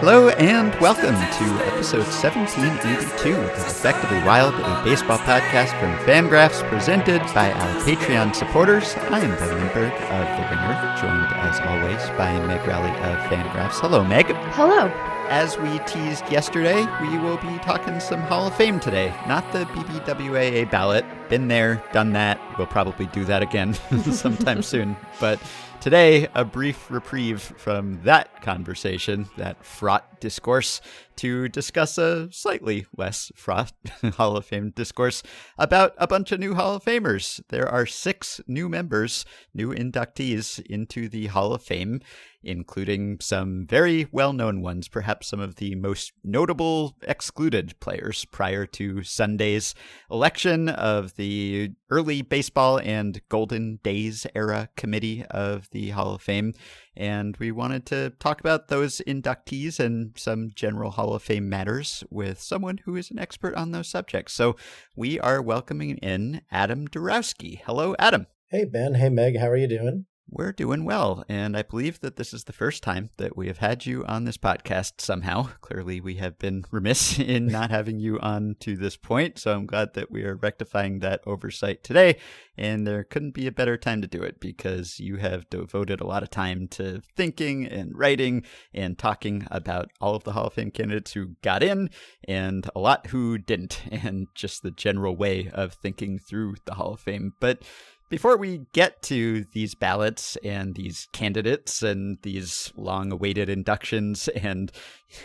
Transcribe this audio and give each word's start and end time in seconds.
Hello 0.00 0.28
and 0.28 0.72
welcome 0.80 1.16
to 1.16 1.66
episode 1.66 2.06
1782 2.06 3.34
of 3.34 3.46
The 3.46 3.66
Effectively 3.66 4.18
Wild, 4.18 4.54
a 4.54 4.84
baseball 4.84 5.18
podcast 5.18 5.76
from 5.80 5.92
Fangraphs 6.06 6.62
presented 6.68 7.20
by 7.34 7.50
our 7.50 7.74
Patreon 7.82 8.32
supporters. 8.32 8.94
I 9.10 9.18
am 9.18 9.36
Ben 9.36 9.58
Lindbergh 9.58 9.92
of 9.92 10.26
The 10.36 10.46
Ringer, 10.54 10.94
joined 11.00 11.32
as 11.42 11.58
always 11.60 12.10
by 12.16 12.38
Meg 12.46 12.64
Rowley 12.64 12.90
of 12.90 13.18
Fangraphs. 13.28 13.80
Hello, 13.80 14.04
Meg. 14.04 14.26
Hello. 14.52 15.17
As 15.30 15.58
we 15.58 15.78
teased 15.80 16.26
yesterday, 16.32 16.86
we 17.02 17.18
will 17.18 17.36
be 17.36 17.58
talking 17.58 18.00
some 18.00 18.22
Hall 18.22 18.46
of 18.46 18.54
Fame 18.54 18.80
today, 18.80 19.12
not 19.26 19.52
the 19.52 19.66
BBWAA 19.66 20.70
ballot. 20.70 21.04
Been 21.28 21.48
there, 21.48 21.84
done 21.92 22.14
that. 22.14 22.40
We'll 22.56 22.66
probably 22.66 23.04
do 23.08 23.26
that 23.26 23.42
again 23.42 23.74
sometime 24.10 24.62
soon. 24.62 24.96
But 25.20 25.38
today, 25.80 26.28
a 26.34 26.46
brief 26.46 26.90
reprieve 26.90 27.42
from 27.42 28.00
that 28.04 28.40
conversation, 28.40 29.28
that 29.36 29.62
fraught 29.62 30.18
discourse, 30.18 30.80
to 31.16 31.50
discuss 31.50 31.98
a 31.98 32.32
slightly 32.32 32.86
less 32.96 33.30
fraught 33.34 33.72
Hall 34.14 34.34
of 34.38 34.46
Fame 34.46 34.70
discourse 34.70 35.22
about 35.58 35.92
a 35.98 36.06
bunch 36.06 36.32
of 36.32 36.40
new 36.40 36.54
Hall 36.54 36.76
of 36.76 36.84
Famers. 36.84 37.42
There 37.50 37.68
are 37.68 37.84
six 37.84 38.40
new 38.46 38.66
members, 38.70 39.26
new 39.52 39.74
inductees 39.74 40.58
into 40.64 41.06
the 41.06 41.26
Hall 41.26 41.52
of 41.52 41.62
Fame 41.62 42.00
including 42.42 43.18
some 43.20 43.66
very 43.66 44.06
well 44.12 44.32
known 44.32 44.62
ones, 44.62 44.88
perhaps 44.88 45.28
some 45.28 45.40
of 45.40 45.56
the 45.56 45.74
most 45.74 46.12
notable 46.22 46.96
excluded 47.02 47.78
players 47.80 48.24
prior 48.26 48.66
to 48.66 49.02
Sunday's 49.02 49.74
election 50.10 50.68
of 50.68 51.14
the 51.16 51.70
early 51.90 52.22
baseball 52.22 52.78
and 52.78 53.20
golden 53.28 53.78
days 53.82 54.26
era 54.34 54.68
committee 54.76 55.24
of 55.30 55.68
the 55.70 55.90
Hall 55.90 56.14
of 56.14 56.22
Fame. 56.22 56.54
And 56.96 57.36
we 57.36 57.52
wanted 57.52 57.86
to 57.86 58.10
talk 58.18 58.40
about 58.40 58.68
those 58.68 59.00
inductees 59.06 59.78
and 59.78 60.12
some 60.16 60.50
general 60.54 60.90
Hall 60.90 61.14
of 61.14 61.22
Fame 61.22 61.48
matters 61.48 62.04
with 62.10 62.40
someone 62.40 62.78
who 62.84 62.96
is 62.96 63.10
an 63.10 63.18
expert 63.18 63.54
on 63.54 63.70
those 63.72 63.88
subjects. 63.88 64.32
So 64.32 64.56
we 64.96 65.18
are 65.20 65.40
welcoming 65.40 65.96
in 65.98 66.42
Adam 66.50 66.88
Darowski. 66.88 67.60
Hello, 67.64 67.94
Adam. 67.98 68.26
Hey, 68.50 68.64
Ben. 68.64 68.94
Hey, 68.94 69.10
Meg. 69.10 69.38
How 69.38 69.48
are 69.48 69.56
you 69.56 69.68
doing? 69.68 70.06
We're 70.30 70.52
doing 70.52 70.84
well, 70.84 71.24
and 71.26 71.56
I 71.56 71.62
believe 71.62 72.00
that 72.00 72.16
this 72.16 72.34
is 72.34 72.44
the 72.44 72.52
first 72.52 72.82
time 72.82 73.08
that 73.16 73.34
we 73.34 73.46
have 73.46 73.58
had 73.58 73.86
you 73.86 74.04
on 74.04 74.24
this 74.24 74.36
podcast 74.36 75.00
somehow. 75.00 75.48
Clearly, 75.62 76.02
we 76.02 76.16
have 76.16 76.38
been 76.38 76.66
remiss 76.70 77.18
in 77.18 77.46
not 77.48 77.70
having 77.70 77.98
you 77.98 78.20
on 78.20 78.56
to 78.60 78.76
this 78.76 78.94
point, 78.94 79.38
so 79.38 79.54
I'm 79.54 79.64
glad 79.64 79.94
that 79.94 80.10
we 80.10 80.24
are 80.24 80.36
rectifying 80.36 80.98
that 80.98 81.22
oversight 81.26 81.82
today. 81.82 82.18
And 82.58 82.86
there 82.86 83.04
couldn't 83.04 83.32
be 83.32 83.46
a 83.46 83.52
better 83.52 83.78
time 83.78 84.02
to 84.02 84.06
do 84.06 84.22
it 84.22 84.38
because 84.38 85.00
you 85.00 85.16
have 85.16 85.48
devoted 85.48 86.00
a 86.00 86.06
lot 86.06 86.22
of 86.22 86.30
time 86.30 86.68
to 86.72 87.00
thinking 87.16 87.64
and 87.66 87.96
writing 87.96 88.44
and 88.74 88.98
talking 88.98 89.46
about 89.50 89.90
all 89.98 90.14
of 90.14 90.24
the 90.24 90.32
Hall 90.32 90.48
of 90.48 90.52
Fame 90.52 90.72
candidates 90.72 91.12
who 91.12 91.36
got 91.40 91.62
in 91.62 91.88
and 92.26 92.68
a 92.76 92.80
lot 92.80 93.06
who 93.06 93.38
didn't, 93.38 93.82
and 93.90 94.26
just 94.34 94.62
the 94.62 94.72
general 94.72 95.16
way 95.16 95.48
of 95.54 95.72
thinking 95.72 96.18
through 96.18 96.56
the 96.66 96.74
Hall 96.74 96.92
of 96.92 97.00
Fame. 97.00 97.32
But 97.40 97.62
before 98.08 98.36
we 98.36 98.66
get 98.72 99.02
to 99.02 99.44
these 99.52 99.74
ballots 99.74 100.36
and 100.44 100.74
these 100.74 101.08
candidates 101.12 101.82
and 101.82 102.18
these 102.22 102.72
long 102.76 103.12
awaited 103.12 103.48
inductions 103.48 104.28
and 104.28 104.72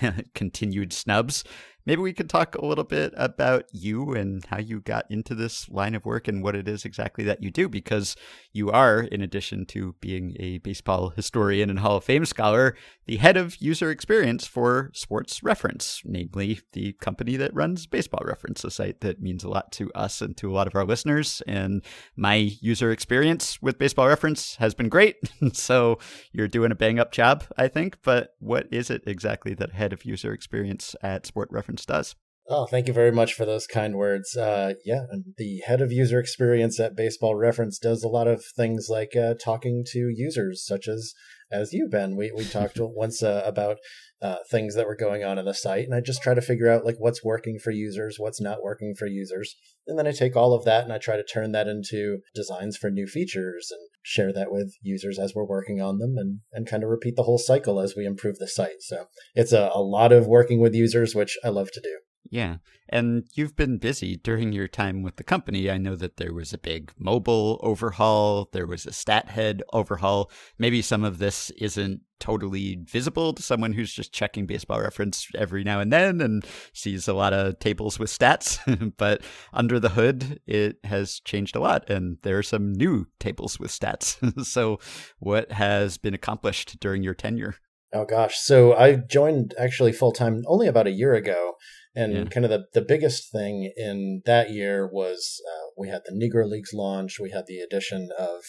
continued 0.34 0.94
snubs, 0.94 1.44
maybe 1.86 2.02
we 2.02 2.14
could 2.14 2.30
talk 2.30 2.56
a 2.56 2.66
little 2.66 2.84
bit 2.84 3.14
about 3.16 3.66
you 3.72 4.14
and 4.14 4.46
how 4.46 4.60
you 4.60 4.80
got 4.80 5.06
into 5.10 5.36
this 5.36 5.70
line 5.70 5.96
of 5.96 6.06
work 6.06 6.28
and 6.28 6.44
what 6.44 6.56
it 6.56 6.68
is 6.68 6.86
exactly 6.86 7.24
that 7.24 7.42
you 7.44 7.52
do, 7.52 7.68
because 7.68 8.16
you 8.52 8.72
are, 8.72 9.02
in 9.02 9.22
addition 9.22 9.66
to 9.66 9.96
being 10.00 10.36
a 10.40 10.60
baseball 10.60 11.10
historian 11.10 11.70
and 11.70 11.80
Hall 11.80 11.98
of 11.98 12.04
Fame 12.04 12.26
scholar, 12.26 12.76
the 13.06 13.18
head 13.18 13.38
of 13.38 13.58
user 13.58 13.92
experience 13.92 14.48
for 14.48 14.90
Sports 14.94 15.44
Reference, 15.44 16.02
namely 16.06 16.62
the 16.72 16.94
company 16.94 17.36
that 17.38 17.54
runs 17.54 17.86
Baseball 17.86 18.24
Reference, 18.26 18.64
a 18.64 18.72
site 18.72 19.02
that 19.02 19.22
means 19.22 19.44
a 19.44 19.50
lot 19.50 19.72
to 19.74 19.92
us 19.94 20.22
and 20.22 20.38
to 20.38 20.50
a 20.50 20.54
lot 20.54 20.68
of 20.68 20.76
our 20.76 20.86
listeners. 20.86 21.42
And 21.48 21.84
my 22.16 22.36
user 22.62 22.92
experience 22.92 23.62
with 23.62 23.78
Baseball 23.78 24.08
Reference 24.08 24.56
has 24.58 24.74
been 24.74 24.90
great. 24.90 25.18
so 25.54 26.00
you're 26.32 26.48
doing 26.48 26.72
a 26.72 26.76
bang 26.76 27.00
up 27.00 27.12
job, 27.12 27.44
I 27.58 27.68
think. 27.68 27.98
But 28.04 28.36
what 28.40 28.68
is 28.72 28.90
it 28.90 29.04
exactly 29.06 29.54
that 29.56 29.74
head 29.74 29.92
of 29.92 30.06
user 30.06 30.34
experience 30.34 30.96
at 31.02 31.26
Sport 31.26 31.50
Reference 31.52 31.73
does? 31.82 32.16
Oh, 32.50 32.66
thank 32.66 32.88
you 32.88 32.94
very 32.94 33.12
much 33.12 33.34
for 33.34 33.46
those 33.46 33.66
kind 33.66 33.96
words. 33.96 34.36
Uh, 34.36 34.74
yeah, 34.84 35.06
the 35.38 35.62
head 35.66 35.80
of 35.80 35.94
user 35.94 36.20
experience 36.20 36.78
at 36.78 36.96
Baseball 36.96 37.36
Reference 37.36 37.80
does 37.80 38.04
a 38.04 38.10
lot 38.10 38.28
of 38.28 38.44
things 38.44 38.88
like 38.90 39.16
uh, 39.16 39.36
talking 39.36 39.86
to 39.92 40.10
users, 40.14 40.66
such 40.66 40.90
as 40.90 41.14
as 41.50 41.72
you, 41.72 41.88
Ben. 41.88 42.18
We 42.18 42.34
we 42.36 42.44
talked 42.44 42.78
once 42.80 43.24
uh, 43.24 43.44
about 43.46 43.78
uh, 44.22 44.38
things 44.52 44.76
that 44.76 44.88
were 44.88 44.96
going 44.96 45.24
on 45.24 45.38
in 45.38 45.46
the 45.46 45.54
site, 45.54 45.86
and 45.86 45.96
I 45.96 46.02
just 46.02 46.22
try 46.22 46.34
to 46.34 46.42
figure 46.42 46.70
out 46.70 46.84
like 46.84 46.98
what's 46.98 47.24
working 47.24 47.60
for 47.60 47.72
users, 47.72 48.18
what's 48.20 48.42
not 48.42 48.62
working 48.62 48.94
for 48.94 49.08
users, 49.08 49.56
and 49.88 49.98
then 49.98 50.08
I 50.08 50.12
take 50.12 50.36
all 50.36 50.54
of 50.54 50.66
that 50.66 50.84
and 50.84 50.92
I 50.92 50.98
try 50.98 51.16
to 51.16 51.24
turn 51.24 51.54
that 51.54 51.70
into 51.70 52.20
designs 52.36 52.76
for 52.76 52.90
new 52.90 53.08
features 53.08 53.72
and 53.72 53.88
share 54.04 54.32
that 54.34 54.52
with 54.52 54.76
users 54.82 55.18
as 55.18 55.34
we're 55.34 55.44
working 55.46 55.82
on 55.82 55.98
them, 55.98 56.18
and 56.18 56.42
and 56.52 56.68
kind 56.68 56.84
of 56.84 56.90
repeat 56.90 57.16
the 57.16 57.24
whole 57.24 57.40
cycle 57.40 57.80
as 57.80 57.96
we 57.96 58.06
improve 58.06 58.38
the 58.38 58.48
site. 58.48 58.82
So 58.82 59.08
it's 59.34 59.52
a, 59.52 59.72
a 59.74 59.82
lot 59.82 60.12
of 60.12 60.28
working 60.28 60.60
with 60.60 60.76
users, 60.76 61.16
which 61.16 61.38
I 61.44 61.50
love 61.50 61.72
to 61.72 61.82
do. 61.82 61.98
Yeah. 62.34 62.56
And 62.90 63.28
you've 63.36 63.56
been 63.56 63.78
busy 63.78 64.16
during 64.16 64.54
your 64.54 64.68
time 64.68 65.04
with 65.04 65.18
the 65.18 65.24
company. 65.24 65.70
I 65.70 65.78
know 65.78 65.96
that 65.96 66.18
there 66.18 66.34
was 66.34 66.52
a 66.52 66.58
big 66.58 66.92
mobile 66.98 67.60
overhaul, 67.62 68.50
there 68.54 68.66
was 68.66 68.88
a 68.88 68.92
stat 68.92 69.30
head 69.30 69.62
overhaul. 69.72 70.32
Maybe 70.58 70.82
some 70.82 71.04
of 71.04 71.20
this 71.20 71.52
isn't 71.52 72.02
totally 72.20 72.80
visible 72.86 73.34
to 73.34 73.44
someone 73.44 73.74
who's 73.74 73.94
just 73.94 74.12
checking 74.14 74.48
baseball 74.48 74.82
reference 74.82 75.28
every 75.36 75.64
now 75.64 75.80
and 75.80 75.94
then 75.94 76.22
and 76.22 76.44
sees 76.74 77.08
a 77.08 77.14
lot 77.14 77.34
of 77.34 77.60
tables 77.60 78.00
with 78.00 78.10
stats. 78.10 78.58
but 78.98 79.22
under 79.54 79.80
the 79.80 79.90
hood, 79.90 80.40
it 80.48 80.78
has 80.86 81.20
changed 81.20 81.56
a 81.56 81.60
lot. 81.60 81.88
And 81.88 82.18
there 82.24 82.40
are 82.40 82.44
some 82.44 82.74
new 82.74 83.06
tables 83.20 83.60
with 83.60 83.70
stats. 83.70 84.18
so, 84.44 84.80
what 85.20 85.52
has 85.52 86.00
been 86.00 86.16
accomplished 86.16 86.80
during 86.80 87.04
your 87.04 87.14
tenure? 87.14 87.58
Oh, 87.94 88.06
gosh. 88.06 88.40
So, 88.40 88.74
I 88.74 88.96
joined 88.96 89.54
actually 89.60 89.92
full 89.92 90.14
time 90.14 90.42
only 90.48 90.66
about 90.66 90.88
a 90.88 90.92
year 90.92 91.14
ago. 91.14 91.58
And 91.96 92.14
Yeah. 92.14 92.24
kind 92.26 92.46
of 92.46 92.50
the, 92.50 92.66
the 92.74 92.82
biggest 92.82 93.32
thing 93.32 93.72
in 93.78 94.24
that 94.26 94.50
year 94.50 94.88
was 94.88 95.42
uh, 95.48 95.70
we 95.78 95.90
had 95.90 96.02
the 96.06 96.14
Negro 96.14 96.50
Leagues 96.50 96.74
launch. 96.74 97.20
We 97.20 97.32
had 97.32 97.46
the 97.46 97.60
addition 97.60 98.10
of 98.18 98.40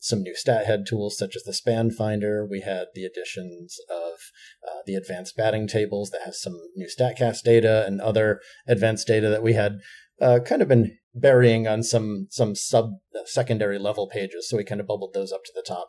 some 0.00 0.22
new 0.22 0.36
stat 0.36 0.66
head 0.66 0.84
tools 0.86 1.16
such 1.16 1.34
as 1.34 1.44
the 1.44 1.54
span 1.54 1.90
finder. 1.90 2.46
We 2.46 2.60
had 2.60 2.88
the 2.94 3.04
additions 3.04 3.78
of 3.88 4.30
uh, 4.68 4.82
the 4.86 4.94
advanced 4.94 5.34
batting 5.34 5.66
tables 5.66 6.10
that 6.10 6.22
has 6.26 6.40
some 6.40 6.60
new 6.76 6.86
StatCast 6.86 7.42
data 7.42 7.84
and 7.86 8.00
other 8.02 8.40
advanced 8.68 9.06
data 9.06 9.28
that 9.30 9.42
we 9.42 9.54
had 9.54 9.78
uh, 10.20 10.40
kind 10.44 10.62
of 10.62 10.68
been 10.68 10.96
burying 11.14 11.68
on 11.68 11.82
some 11.82 12.26
some 12.30 12.54
sub 12.54 12.90
secondary 13.26 13.78
level 13.78 14.08
pages. 14.08 14.48
So 14.48 14.56
we 14.56 14.64
kind 14.64 14.80
of 14.80 14.86
bubbled 14.86 15.14
those 15.14 15.32
up 15.32 15.44
to 15.44 15.52
the 15.54 15.64
top. 15.66 15.88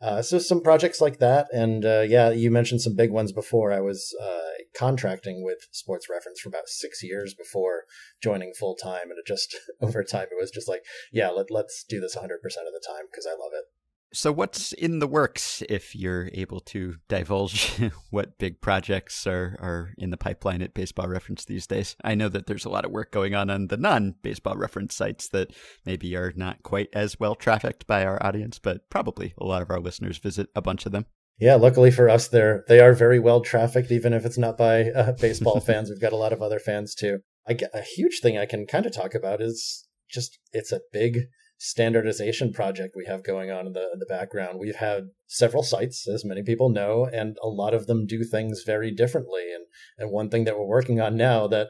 Uh, 0.00 0.22
so 0.22 0.38
some 0.38 0.62
projects 0.62 1.00
like 1.00 1.18
that, 1.18 1.46
and 1.52 1.84
uh, 1.84 2.04
yeah, 2.08 2.30
you 2.30 2.50
mentioned 2.50 2.80
some 2.80 2.96
big 2.96 3.10
ones 3.10 3.32
before. 3.32 3.70
I 3.70 3.80
was 3.80 4.16
uh, 4.22 4.62
contracting 4.74 5.44
with 5.44 5.58
Sports 5.72 6.08
Reference 6.08 6.40
for 6.40 6.48
about 6.48 6.68
six 6.68 7.02
years 7.02 7.34
before 7.34 7.84
joining 8.22 8.54
full 8.58 8.76
time, 8.76 9.10
and 9.10 9.18
it 9.18 9.26
just 9.26 9.54
over 9.82 10.02
time 10.02 10.28
it 10.30 10.40
was 10.40 10.50
just 10.50 10.68
like, 10.68 10.82
yeah, 11.12 11.28
let 11.28 11.50
let's 11.50 11.84
do 11.86 12.00
this 12.00 12.14
100 12.14 12.40
percent 12.40 12.66
of 12.66 12.72
the 12.72 12.84
time 12.86 13.04
because 13.10 13.26
I 13.26 13.32
love 13.32 13.52
it. 13.52 13.64
So, 14.12 14.32
what's 14.32 14.72
in 14.72 14.98
the 14.98 15.06
works 15.06 15.62
if 15.68 15.94
you're 15.94 16.30
able 16.32 16.58
to 16.60 16.96
divulge 17.08 17.80
what 18.10 18.38
big 18.38 18.60
projects 18.60 19.24
are, 19.24 19.56
are 19.60 19.94
in 19.98 20.10
the 20.10 20.16
pipeline 20.16 20.62
at 20.62 20.74
Baseball 20.74 21.06
Reference 21.06 21.44
these 21.44 21.66
days? 21.68 21.94
I 22.02 22.16
know 22.16 22.28
that 22.28 22.46
there's 22.46 22.64
a 22.64 22.70
lot 22.70 22.84
of 22.84 22.90
work 22.90 23.12
going 23.12 23.36
on 23.36 23.50
on 23.50 23.68
the 23.68 23.76
non 23.76 24.16
baseball 24.22 24.56
reference 24.56 24.96
sites 24.96 25.28
that 25.28 25.52
maybe 25.86 26.16
are 26.16 26.32
not 26.34 26.64
quite 26.64 26.88
as 26.92 27.20
well 27.20 27.36
trafficked 27.36 27.86
by 27.86 28.04
our 28.04 28.20
audience, 28.20 28.58
but 28.58 28.90
probably 28.90 29.32
a 29.38 29.44
lot 29.44 29.62
of 29.62 29.70
our 29.70 29.78
listeners 29.78 30.18
visit 30.18 30.48
a 30.56 30.62
bunch 30.62 30.86
of 30.86 30.92
them. 30.92 31.06
Yeah, 31.38 31.54
luckily 31.54 31.92
for 31.92 32.08
us, 32.08 32.26
they're 32.26 32.64
they 32.66 32.80
are 32.80 32.92
very 32.92 33.20
well 33.20 33.40
trafficked, 33.40 33.92
even 33.92 34.12
if 34.12 34.26
it's 34.26 34.38
not 34.38 34.58
by 34.58 34.90
uh, 34.90 35.12
baseball 35.20 35.60
fans. 35.66 35.88
We've 35.88 36.00
got 36.00 36.12
a 36.12 36.16
lot 36.16 36.32
of 36.32 36.42
other 36.42 36.58
fans 36.58 36.96
too. 36.96 37.20
I 37.48 37.56
a 37.72 37.82
huge 37.82 38.20
thing 38.20 38.36
I 38.36 38.46
can 38.46 38.66
kind 38.66 38.86
of 38.86 38.92
talk 38.92 39.14
about 39.14 39.40
is 39.40 39.86
just 40.10 40.38
it's 40.52 40.72
a 40.72 40.80
big 40.92 41.20
standardization 41.62 42.54
project 42.54 42.94
we 42.96 43.04
have 43.04 43.22
going 43.22 43.50
on 43.50 43.66
in 43.66 43.74
the 43.74 43.90
in 43.92 43.98
the 43.98 44.06
background. 44.06 44.58
We've 44.58 44.76
had 44.76 45.10
several 45.26 45.62
sites, 45.62 46.08
as 46.08 46.24
many 46.24 46.42
people 46.42 46.70
know, 46.70 47.04
and 47.12 47.36
a 47.42 47.48
lot 47.48 47.74
of 47.74 47.86
them 47.86 48.06
do 48.06 48.24
things 48.24 48.62
very 48.64 48.90
differently. 48.90 49.52
And 49.54 49.66
and 49.98 50.10
one 50.10 50.30
thing 50.30 50.44
that 50.44 50.58
we're 50.58 50.66
working 50.66 51.00
on 51.00 51.16
now 51.16 51.46
that 51.48 51.68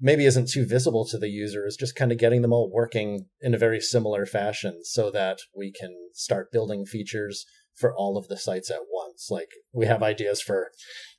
maybe 0.00 0.24
isn't 0.24 0.48
too 0.48 0.64
visible 0.64 1.06
to 1.08 1.18
the 1.18 1.28
user 1.28 1.66
is 1.66 1.76
just 1.76 1.94
kind 1.94 2.10
of 2.10 2.18
getting 2.18 2.40
them 2.40 2.54
all 2.54 2.70
working 2.72 3.26
in 3.40 3.52
a 3.52 3.58
very 3.58 3.80
similar 3.80 4.24
fashion 4.24 4.80
so 4.82 5.10
that 5.10 5.40
we 5.54 5.72
can 5.72 5.94
start 6.14 6.50
building 6.50 6.86
features 6.86 7.44
for 7.74 7.94
all 7.94 8.16
of 8.16 8.28
the 8.28 8.36
sites 8.36 8.70
at 8.70 8.80
once. 8.90 9.28
Like 9.30 9.50
we 9.74 9.86
have 9.86 10.02
ideas 10.02 10.40
for 10.40 10.70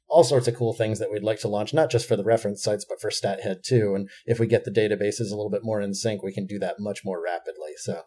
all 0.09 0.23
sorts 0.23 0.47
of 0.47 0.55
cool 0.55 0.73
things 0.73 0.99
that 0.99 1.11
we'd 1.11 1.23
like 1.23 1.39
to 1.39 1.47
launch, 1.47 1.73
not 1.73 1.91
just 1.91 2.07
for 2.07 2.15
the 2.15 2.23
reference 2.23 2.63
sites, 2.63 2.85
but 2.87 2.99
for 2.99 3.09
StatHead 3.09 3.63
too. 3.63 3.93
And 3.95 4.09
if 4.25 4.39
we 4.39 4.47
get 4.47 4.65
the 4.65 4.71
databases 4.71 5.31
a 5.31 5.35
little 5.35 5.51
bit 5.51 5.63
more 5.63 5.81
in 5.81 5.93
sync, 5.93 6.23
we 6.23 6.33
can 6.33 6.45
do 6.45 6.59
that 6.59 6.79
much 6.79 7.05
more 7.05 7.21
rapidly. 7.23 7.73
So 7.77 8.03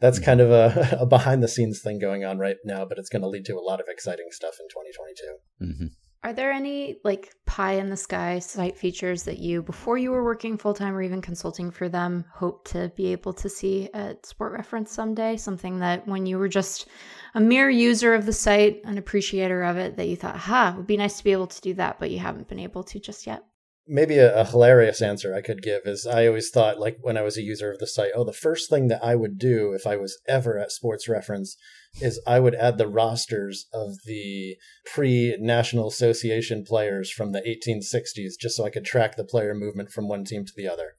that's 0.00 0.18
mm-hmm. 0.18 0.24
kind 0.24 0.40
of 0.40 0.50
a, 0.50 0.98
a 1.00 1.06
behind 1.06 1.42
the 1.42 1.48
scenes 1.48 1.80
thing 1.80 1.98
going 1.98 2.24
on 2.24 2.38
right 2.38 2.56
now, 2.64 2.84
but 2.84 2.98
it's 2.98 3.08
going 3.08 3.22
to 3.22 3.28
lead 3.28 3.44
to 3.46 3.56
a 3.56 3.60
lot 3.60 3.80
of 3.80 3.86
exciting 3.88 4.28
stuff 4.30 4.54
in 4.60 4.68
2022. 4.68 5.84
Mm-hmm. 5.84 5.94
Are 6.22 6.34
there 6.34 6.52
any 6.52 6.98
like 7.02 7.32
pie 7.46 7.72
in 7.72 7.88
the 7.88 7.96
sky 7.96 8.40
site 8.40 8.76
features 8.76 9.22
that 9.22 9.38
you, 9.38 9.62
before 9.62 9.96
you 9.96 10.10
were 10.10 10.22
working 10.22 10.58
full 10.58 10.74
time 10.74 10.94
or 10.94 11.00
even 11.00 11.22
consulting 11.22 11.70
for 11.70 11.88
them, 11.88 12.26
hope 12.30 12.68
to 12.68 12.92
be 12.94 13.06
able 13.12 13.32
to 13.32 13.48
see 13.48 13.88
at 13.94 14.26
Sport 14.26 14.52
Reference 14.52 14.92
someday? 14.92 15.38
Something 15.38 15.78
that 15.78 16.06
when 16.06 16.26
you 16.26 16.38
were 16.38 16.48
just 16.48 16.88
a 17.34 17.40
mere 17.40 17.70
user 17.70 18.14
of 18.14 18.26
the 18.26 18.32
site, 18.32 18.82
an 18.84 18.98
appreciator 18.98 19.62
of 19.62 19.76
it, 19.76 19.96
that 19.96 20.08
you 20.08 20.16
thought, 20.16 20.36
ha, 20.36 20.72
it 20.72 20.76
would 20.76 20.86
be 20.86 20.96
nice 20.96 21.18
to 21.18 21.24
be 21.24 21.32
able 21.32 21.46
to 21.46 21.60
do 21.60 21.74
that, 21.74 21.98
but 21.98 22.10
you 22.10 22.18
haven't 22.18 22.48
been 22.48 22.58
able 22.58 22.82
to 22.84 22.98
just 22.98 23.26
yet? 23.26 23.44
Maybe 23.90 24.18
a, 24.18 24.40
a, 24.40 24.44
hilarious 24.44 25.02
answer 25.02 25.34
I 25.34 25.42
could 25.42 25.62
give 25.62 25.82
is 25.84 26.06
I 26.06 26.28
always 26.28 26.48
thought, 26.48 26.78
like 26.78 26.98
when 27.02 27.16
I 27.16 27.22
was 27.22 27.36
a 27.36 27.42
user 27.42 27.72
of 27.72 27.78
the 27.78 27.86
site, 27.86 28.12
oh, 28.14 28.24
the 28.24 28.32
first 28.32 28.70
thing 28.70 28.86
that 28.88 29.04
I 29.04 29.16
would 29.16 29.36
do 29.36 29.72
if 29.72 29.86
I 29.86 29.96
was 29.96 30.18
ever 30.28 30.58
at 30.58 30.70
Sports 30.70 31.08
Reference 31.08 31.56
is 32.00 32.22
I 32.24 32.38
would 32.38 32.54
add 32.54 32.78
the 32.78 32.86
rosters 32.86 33.66
of 33.72 33.96
the 34.06 34.56
pre 34.86 35.36
National 35.40 35.88
Association 35.88 36.64
players 36.64 37.10
from 37.10 37.32
the 37.32 37.40
1860s 37.40 38.38
just 38.40 38.56
so 38.56 38.64
I 38.64 38.70
could 38.70 38.84
track 38.84 39.16
the 39.16 39.24
player 39.24 39.54
movement 39.54 39.90
from 39.90 40.08
one 40.08 40.24
team 40.24 40.44
to 40.44 40.52
the 40.56 40.68
other. 40.68 40.92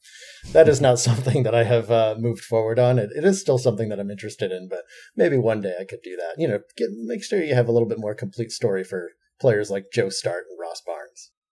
That 0.52 0.68
is 0.68 0.82
not 0.82 1.00
something 1.08 1.44
that 1.44 1.56
I 1.56 1.64
have 1.64 1.90
uh, 1.90 2.16
moved 2.20 2.44
forward 2.44 2.78
on. 2.78 3.00
It, 3.00 3.10
it 3.16 3.24
is 3.24 3.40
still 3.40 3.58
something 3.58 3.88
that 3.88 4.00
I'm 4.02 4.12
interested 4.12 4.52
in, 4.52 4.68
but 4.68 4.82
maybe 5.16 5.38
one 5.38 5.62
day 5.62 5.76
I 5.80 5.86
could 5.86 6.02
do 6.04 6.18
that. 6.18 6.36
You 6.38 6.50
know, 6.50 6.60
get, 6.76 6.90
make 6.92 7.24
sure 7.24 7.42
you 7.42 7.56
have 7.56 7.70
a 7.70 7.72
little 7.72 7.88
bit 7.88 8.00
more 8.00 8.14
complete 8.14 8.52
story 8.52 8.84
for 8.84 9.12
players 9.40 9.72
like 9.72 9.86
Joe 9.94 10.10
Start 10.10 10.44
and. 10.50 10.61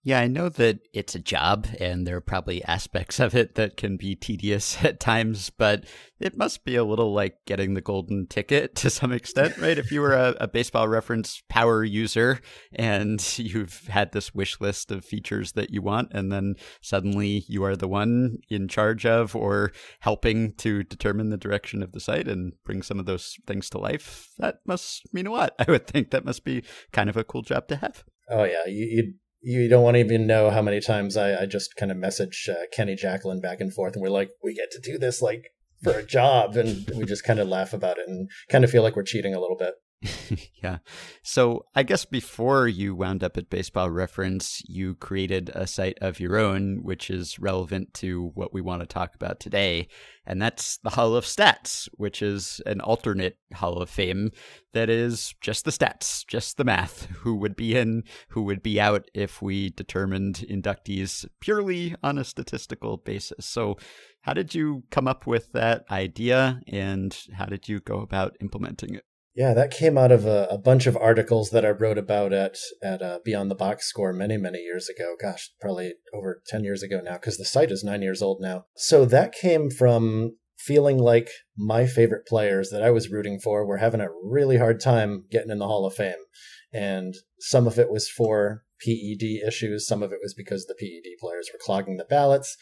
Yeah, 0.09 0.21
I 0.21 0.27
know 0.27 0.49
that 0.49 0.79
it's 0.91 1.13
a 1.13 1.19
job 1.19 1.67
and 1.79 2.07
there 2.07 2.15
are 2.15 2.19
probably 2.19 2.63
aspects 2.63 3.19
of 3.19 3.35
it 3.35 3.53
that 3.53 3.77
can 3.77 3.95
be 3.95 4.15
tedious 4.15 4.83
at 4.83 4.99
times, 4.99 5.51
but 5.51 5.85
it 6.19 6.35
must 6.35 6.65
be 6.65 6.75
a 6.75 6.83
little 6.83 7.13
like 7.13 7.37
getting 7.45 7.75
the 7.75 7.81
golden 7.81 8.25
ticket 8.25 8.73
to 8.77 8.89
some 8.89 9.11
extent, 9.11 9.55
right? 9.59 9.77
if 9.77 9.91
you 9.91 10.01
were 10.01 10.15
a, 10.15 10.35
a, 10.39 10.47
baseball 10.47 10.87
reference 10.87 11.43
power 11.47 11.83
user 11.83 12.39
and 12.73 13.23
you've 13.37 13.85
had 13.85 14.11
this 14.11 14.33
wish 14.33 14.59
list 14.59 14.89
of 14.89 15.05
features 15.05 15.51
that 15.51 15.69
you 15.69 15.83
want, 15.83 16.11
and 16.11 16.31
then 16.31 16.55
suddenly 16.81 17.45
you 17.47 17.63
are 17.63 17.75
the 17.75 17.87
one 17.87 18.39
in 18.49 18.67
charge 18.67 19.05
of 19.05 19.35
or 19.35 19.71
helping 19.99 20.53
to 20.53 20.81
determine 20.81 21.29
the 21.29 21.37
direction 21.37 21.83
of 21.83 21.91
the 21.91 21.99
site 21.99 22.27
and 22.27 22.53
bring 22.65 22.81
some 22.81 22.97
of 22.97 23.05
those 23.05 23.37
things 23.45 23.69
to 23.69 23.77
life, 23.77 24.29
that 24.39 24.55
must 24.65 25.03
mean 25.13 25.27
a 25.27 25.31
lot. 25.31 25.53
I 25.59 25.69
would 25.69 25.85
think 25.85 26.09
that 26.09 26.25
must 26.25 26.43
be 26.43 26.63
kind 26.91 27.11
of 27.11 27.17
a 27.17 27.23
cool 27.23 27.43
job 27.43 27.67
to 27.67 27.75
have. 27.75 28.03
Oh, 28.31 28.43
yeah. 28.43 28.65
You, 28.65 29.13
you 29.41 29.67
don't 29.67 29.83
want 29.83 29.95
to 29.95 29.99
even 29.99 30.27
know 30.27 30.49
how 30.49 30.61
many 30.61 30.79
times 30.79 31.17
I, 31.17 31.43
I 31.43 31.45
just 31.45 31.75
kind 31.75 31.91
of 31.91 31.97
message 31.97 32.49
uh, 32.49 32.65
Kenny 32.71 32.95
Jackelen 32.95 33.41
back 33.41 33.61
and 33.61 33.73
forth, 33.73 33.93
and 33.93 34.01
we're 34.01 34.09
like, 34.09 34.29
we 34.43 34.53
get 34.53 34.71
to 34.71 34.79
do 34.79 34.97
this 34.97 35.21
like 35.21 35.51
for 35.83 35.93
a 35.93 36.05
job, 36.05 36.55
and 36.55 36.89
we 36.95 37.05
just 37.05 37.23
kind 37.23 37.39
of 37.39 37.47
laugh 37.47 37.73
about 37.73 37.97
it 37.97 38.07
and 38.07 38.29
kind 38.49 38.63
of 38.63 38.71
feel 38.71 38.83
like 38.83 38.95
we're 38.95 39.03
cheating 39.03 39.33
a 39.33 39.39
little 39.39 39.57
bit. 39.57 39.75
yeah. 40.63 40.77
So 41.23 41.65
I 41.75 41.83
guess 41.83 42.05
before 42.05 42.67
you 42.67 42.95
wound 42.95 43.21
up 43.21 43.35
at 43.35 43.49
Baseball 43.49 43.89
Reference, 43.89 44.61
you 44.65 44.95
created 44.95 45.51
a 45.53 45.67
site 45.67 45.97
of 45.99 46.21
your 46.21 46.37
own, 46.37 46.83
which 46.83 47.09
is 47.09 47.37
relevant 47.37 47.93
to 47.95 48.31
what 48.33 48.53
we 48.53 48.61
want 48.61 48.81
to 48.81 48.87
talk 48.87 49.13
about 49.13 49.41
today. 49.41 49.89
And 50.25 50.41
that's 50.41 50.77
the 50.77 50.91
Hall 50.91 51.15
of 51.15 51.25
Stats, 51.25 51.89
which 51.93 52.21
is 52.21 52.61
an 52.65 52.79
alternate 52.79 53.37
Hall 53.53 53.81
of 53.81 53.89
Fame 53.89 54.31
that 54.71 54.89
is 54.89 55.35
just 55.41 55.65
the 55.65 55.71
stats, 55.71 56.25
just 56.25 56.55
the 56.55 56.63
math, 56.63 57.05
who 57.17 57.35
would 57.35 57.57
be 57.57 57.75
in, 57.75 58.03
who 58.29 58.43
would 58.43 58.63
be 58.63 58.79
out 58.79 59.09
if 59.13 59.41
we 59.41 59.69
determined 59.69 60.45
inductees 60.49 61.25
purely 61.41 61.95
on 62.01 62.17
a 62.17 62.23
statistical 62.23 62.95
basis. 62.95 63.45
So, 63.45 63.77
how 64.21 64.33
did 64.33 64.53
you 64.53 64.83
come 64.91 65.07
up 65.07 65.25
with 65.25 65.53
that 65.53 65.85
idea 65.89 66.61
and 66.67 67.17
how 67.33 67.45
did 67.45 67.67
you 67.67 67.79
go 67.79 68.01
about 68.01 68.35
implementing 68.41 68.95
it? 68.95 69.05
Yeah, 69.39 69.53
that 69.53 69.71
came 69.71 69.97
out 69.97 70.11
of 70.11 70.25
a, 70.25 70.49
a, 70.51 70.57
bunch 70.57 70.85
of 70.85 70.97
articles 70.97 71.51
that 71.51 71.63
I 71.63 71.69
wrote 71.69 71.97
about 71.97 72.33
at 72.33 72.57
at 72.83 73.01
uh, 73.01 73.19
Beyond 73.23 73.49
the 73.49 73.55
Box 73.55 73.87
Score 73.87 74.11
many 74.11 74.35
many 74.35 74.59
years 74.59 74.89
ago. 74.89 75.15
Gosh, 75.17 75.51
probably 75.61 75.93
over 76.13 76.41
ten 76.45 76.65
years 76.65 76.83
ago 76.83 76.99
now, 77.01 77.13
because 77.13 77.37
the 77.37 77.45
site 77.45 77.71
is 77.71 77.81
nine 77.81 78.01
years 78.01 78.21
old 78.21 78.41
now. 78.41 78.65
So 78.75 79.05
that 79.05 79.31
came 79.31 79.69
from 79.69 80.35
feeling 80.57 80.97
like 80.97 81.29
my 81.57 81.87
favorite 81.87 82.27
players 82.27 82.69
that 82.71 82.83
I 82.83 82.91
was 82.91 83.11
rooting 83.11 83.39
for 83.39 83.65
were 83.65 83.77
having 83.77 84.01
a 84.01 84.09
really 84.21 84.57
hard 84.57 84.81
time 84.81 85.23
getting 85.31 85.51
in 85.51 85.59
the 85.59 85.67
Hall 85.67 85.85
of 85.85 85.95
Fame, 85.95 86.25
and 86.73 87.13
some 87.39 87.65
of 87.65 87.79
it 87.79 87.89
was 87.89 88.09
for 88.09 88.65
PED 88.85 89.23
issues, 89.47 89.87
some 89.87 90.03
of 90.03 90.11
it 90.11 90.19
was 90.21 90.33
because 90.33 90.65
the 90.65 90.75
PED 90.75 91.13
players 91.17 91.49
were 91.53 91.59
clogging 91.63 91.95
the 91.95 92.03
ballots. 92.03 92.57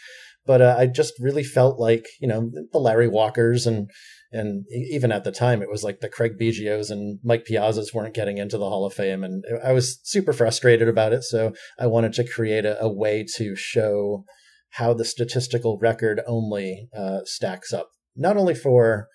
But 0.48 0.62
uh, 0.62 0.76
I 0.80 0.88
just 0.88 1.14
really 1.20 1.44
felt 1.44 1.80
like 1.80 2.08
you 2.20 2.28
know 2.28 2.50
the 2.72 2.80
Larry 2.80 3.08
Walkers 3.08 3.68
and 3.68 3.90
and 4.32 4.66
even 4.72 5.12
at 5.12 5.24
the 5.24 5.32
time, 5.32 5.62
it 5.62 5.70
was 5.70 5.84
like 5.84 6.00
the 6.00 6.10
Craig 6.10 6.34
Biggios 6.40 6.90
and 6.90 7.20
Mike 7.24 7.46
Piazzas 7.50 7.94
weren't 7.94 8.14
getting 8.14 8.38
into 8.38 8.58
the 8.58 8.70
Hall 8.70 8.86
of 8.86 8.94
Fame. 8.94 9.24
And 9.24 9.44
I 9.64 9.72
was 9.72 10.00
super 10.04 10.34
frustrated 10.34 10.90
about 10.90 11.14
it. 11.14 11.24
So 11.24 11.54
I 11.80 11.88
wanted 11.88 12.14
to 12.14 12.28
create 12.28 12.66
a, 12.66 12.82
a 12.82 12.92
way 12.92 13.26
to 13.36 13.56
show 13.56 14.26
how 14.72 14.94
the 14.94 15.06
statistical 15.06 15.78
record 15.82 16.22
only 16.28 16.90
uh, 16.96 17.20
stacks 17.24 17.72
up, 17.72 17.90
not 18.16 18.38
only 18.38 18.56
for 18.56 19.08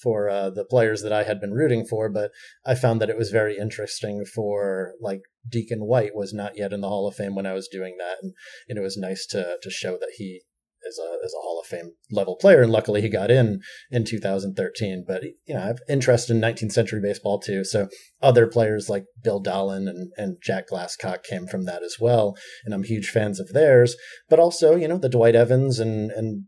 for 0.00 0.30
uh, 0.30 0.48
the 0.48 0.64
players 0.64 1.02
that 1.02 1.12
I 1.12 1.24
had 1.24 1.42
been 1.42 1.52
rooting 1.52 1.84
for, 1.84 2.08
but 2.08 2.30
I 2.64 2.74
found 2.74 3.02
that 3.02 3.10
it 3.10 3.18
was 3.18 3.28
very 3.28 3.58
interesting 3.58 4.24
for 4.24 4.94
like 4.98 5.20
Deacon 5.46 5.80
White 5.80 6.14
was 6.14 6.32
not 6.32 6.56
yet 6.56 6.72
in 6.72 6.80
the 6.80 6.88
Hall 6.88 7.06
of 7.06 7.16
Fame 7.16 7.34
when 7.34 7.44
I 7.44 7.52
was 7.52 7.68
doing 7.68 7.96
that, 7.98 8.16
and, 8.22 8.32
and 8.68 8.78
it 8.78 8.82
was 8.82 8.96
nice 8.96 9.26
to 9.26 9.58
to 9.60 9.70
show 9.70 9.98
that 9.98 10.12
he 10.16 10.42
as 10.90 10.98
a 10.98 11.24
as 11.24 11.32
a 11.32 11.42
Hall 11.42 11.60
of 11.60 11.66
Fame 11.66 11.92
level 12.10 12.36
player, 12.36 12.62
and 12.62 12.72
luckily 12.72 13.00
he 13.00 13.08
got 13.08 13.30
in 13.30 13.60
in 13.90 14.04
2013. 14.04 15.04
But 15.06 15.22
you 15.46 15.54
know, 15.54 15.62
I 15.62 15.66
have 15.66 15.78
interest 15.88 16.28
in 16.30 16.40
19th 16.40 16.72
century 16.72 17.00
baseball 17.00 17.38
too, 17.38 17.64
so 17.64 17.88
other 18.20 18.46
players 18.46 18.88
like 18.88 19.04
Bill 19.22 19.42
Dahlen 19.42 19.88
and 19.88 20.12
and 20.16 20.36
Jack 20.42 20.68
Glasscock 20.70 21.22
came 21.22 21.46
from 21.46 21.64
that 21.64 21.82
as 21.82 21.96
well, 22.00 22.36
and 22.64 22.74
I'm 22.74 22.82
huge 22.82 23.10
fans 23.10 23.40
of 23.40 23.52
theirs. 23.52 23.96
But 24.28 24.40
also, 24.40 24.76
you 24.76 24.88
know, 24.88 24.98
the 24.98 25.08
Dwight 25.08 25.36
Evans 25.36 25.78
and 25.78 26.10
and 26.10 26.44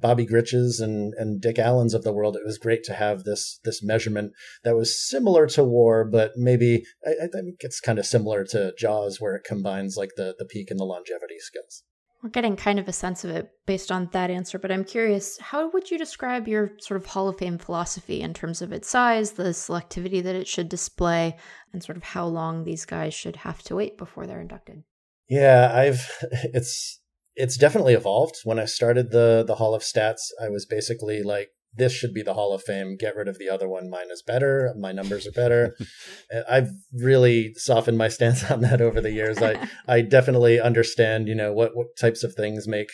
Bobby 0.00 0.26
Griches 0.26 0.80
and, 0.80 1.14
and 1.14 1.40
Dick 1.40 1.58
Allens 1.58 1.94
of 1.94 2.02
the 2.02 2.12
world, 2.12 2.36
it 2.36 2.44
was 2.44 2.58
great 2.58 2.82
to 2.84 2.94
have 2.94 3.24
this 3.24 3.60
this 3.64 3.82
measurement 3.82 4.32
that 4.64 4.76
was 4.76 5.00
similar 5.08 5.46
to 5.48 5.64
WAR, 5.64 6.04
but 6.04 6.32
maybe 6.36 6.82
I, 7.06 7.10
I 7.24 7.28
think 7.32 7.56
it's 7.60 7.80
kind 7.80 7.98
of 7.98 8.06
similar 8.06 8.44
to 8.46 8.74
Jaws, 8.76 9.20
where 9.20 9.36
it 9.36 9.44
combines 9.44 9.96
like 9.96 10.10
the 10.16 10.34
the 10.38 10.44
peak 10.44 10.70
and 10.70 10.80
the 10.80 10.84
longevity 10.84 11.38
skills. 11.38 11.84
We're 12.24 12.30
getting 12.30 12.56
kind 12.56 12.78
of 12.78 12.88
a 12.88 12.92
sense 12.92 13.22
of 13.22 13.30
it 13.32 13.50
based 13.66 13.92
on 13.92 14.08
that 14.12 14.30
answer, 14.30 14.58
but 14.58 14.72
I'm 14.72 14.82
curious, 14.82 15.38
how 15.38 15.70
would 15.72 15.90
you 15.90 15.98
describe 15.98 16.48
your 16.48 16.72
sort 16.78 16.98
of 16.98 17.04
Hall 17.04 17.28
of 17.28 17.36
Fame 17.36 17.58
philosophy 17.58 18.22
in 18.22 18.32
terms 18.32 18.62
of 18.62 18.72
its 18.72 18.88
size, 18.88 19.32
the 19.32 19.50
selectivity 19.50 20.22
that 20.22 20.34
it 20.34 20.48
should 20.48 20.70
display, 20.70 21.36
and 21.70 21.84
sort 21.84 21.98
of 21.98 22.02
how 22.02 22.24
long 22.24 22.64
these 22.64 22.86
guys 22.86 23.12
should 23.12 23.36
have 23.36 23.62
to 23.64 23.76
wait 23.76 23.98
before 23.98 24.26
they're 24.26 24.40
inducted? 24.40 24.84
Yeah, 25.28 25.70
I've 25.74 26.10
it's 26.54 26.98
it's 27.34 27.58
definitely 27.58 27.92
evolved. 27.92 28.36
When 28.44 28.58
I 28.58 28.64
started 28.64 29.10
the 29.10 29.44
the 29.46 29.56
Hall 29.56 29.74
of 29.74 29.82
Stats, 29.82 30.30
I 30.42 30.48
was 30.48 30.64
basically 30.64 31.22
like 31.22 31.50
this 31.76 31.92
should 31.92 32.14
be 32.14 32.22
the 32.22 32.34
Hall 32.34 32.54
of 32.54 32.62
Fame. 32.62 32.96
Get 32.96 33.16
rid 33.16 33.28
of 33.28 33.38
the 33.38 33.48
other 33.48 33.68
one. 33.68 33.90
Mine 33.90 34.10
is 34.10 34.22
better. 34.22 34.74
My 34.78 34.92
numbers 34.92 35.26
are 35.26 35.32
better. 35.32 35.76
I've 36.50 36.70
really 36.92 37.54
softened 37.54 37.98
my 37.98 38.08
stance 38.16 38.50
on 38.50 38.60
that 38.60 38.80
over 38.80 39.00
the 39.00 39.12
years. 39.12 39.38
I 39.38 39.68
I 39.86 40.00
definitely 40.00 40.60
understand, 40.60 41.28
you 41.28 41.34
know, 41.34 41.52
what 41.52 41.76
what 41.76 41.96
types 41.98 42.22
of 42.24 42.34
things 42.34 42.66
make 42.68 42.90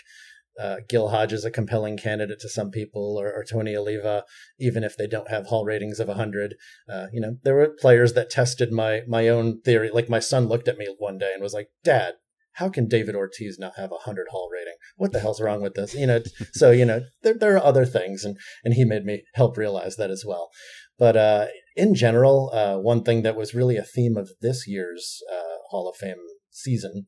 uh, 0.60 0.76
Gil 0.88 1.08
Hodges 1.08 1.44
a 1.44 1.50
compelling 1.50 1.96
candidate 1.96 2.40
to 2.40 2.48
some 2.48 2.70
people, 2.70 3.16
or, 3.18 3.32
or, 3.32 3.44
Tony 3.44 3.74
Oliva, 3.74 4.24
even 4.58 4.84
if 4.84 4.94
they 4.96 5.06
don't 5.06 5.30
have 5.30 5.46
Hall 5.46 5.64
ratings 5.64 6.00
of 6.00 6.08
100. 6.08 6.54
Uh, 6.86 7.06
you 7.12 7.20
know, 7.20 7.36
there 7.44 7.54
were 7.54 7.68
players 7.68 8.12
that 8.12 8.30
tested 8.30 8.70
my 8.70 9.00
my 9.08 9.28
own 9.28 9.60
theory. 9.62 9.90
Like 9.90 10.10
my 10.10 10.18
son 10.18 10.48
looked 10.48 10.68
at 10.68 10.76
me 10.76 10.94
one 10.98 11.18
day 11.18 11.30
and 11.32 11.42
was 11.42 11.54
like, 11.54 11.68
"Dad, 11.82 12.14
how 12.54 12.68
can 12.68 12.88
David 12.88 13.14
Ortiz 13.14 13.58
not 13.58 13.76
have 13.76 13.92
a 13.92 14.04
hundred 14.04 14.26
Hall 14.30 14.48
rating? 14.52 14.74
What 14.96 15.12
the 15.12 15.20
hell's 15.20 15.40
wrong 15.40 15.62
with 15.62 15.74
this? 15.74 15.94
You 15.94 16.06
know, 16.06 16.20
so 16.52 16.70
you 16.70 16.84
know 16.84 17.02
there 17.22 17.34
there 17.34 17.54
are 17.56 17.64
other 17.64 17.86
things, 17.86 18.24
and 18.24 18.36
and 18.64 18.74
he 18.74 18.84
made 18.84 19.04
me 19.04 19.24
help 19.34 19.56
realize 19.56 19.96
that 19.96 20.10
as 20.10 20.24
well. 20.26 20.50
But 20.98 21.16
uh, 21.16 21.46
in 21.76 21.94
general, 21.94 22.50
uh, 22.52 22.76
one 22.76 23.02
thing 23.02 23.22
that 23.22 23.36
was 23.36 23.54
really 23.54 23.76
a 23.76 23.82
theme 23.82 24.16
of 24.16 24.30
this 24.40 24.66
year's 24.66 25.22
uh, 25.32 25.56
Hall 25.70 25.88
of 25.88 25.96
Fame 25.96 26.16
season 26.50 27.06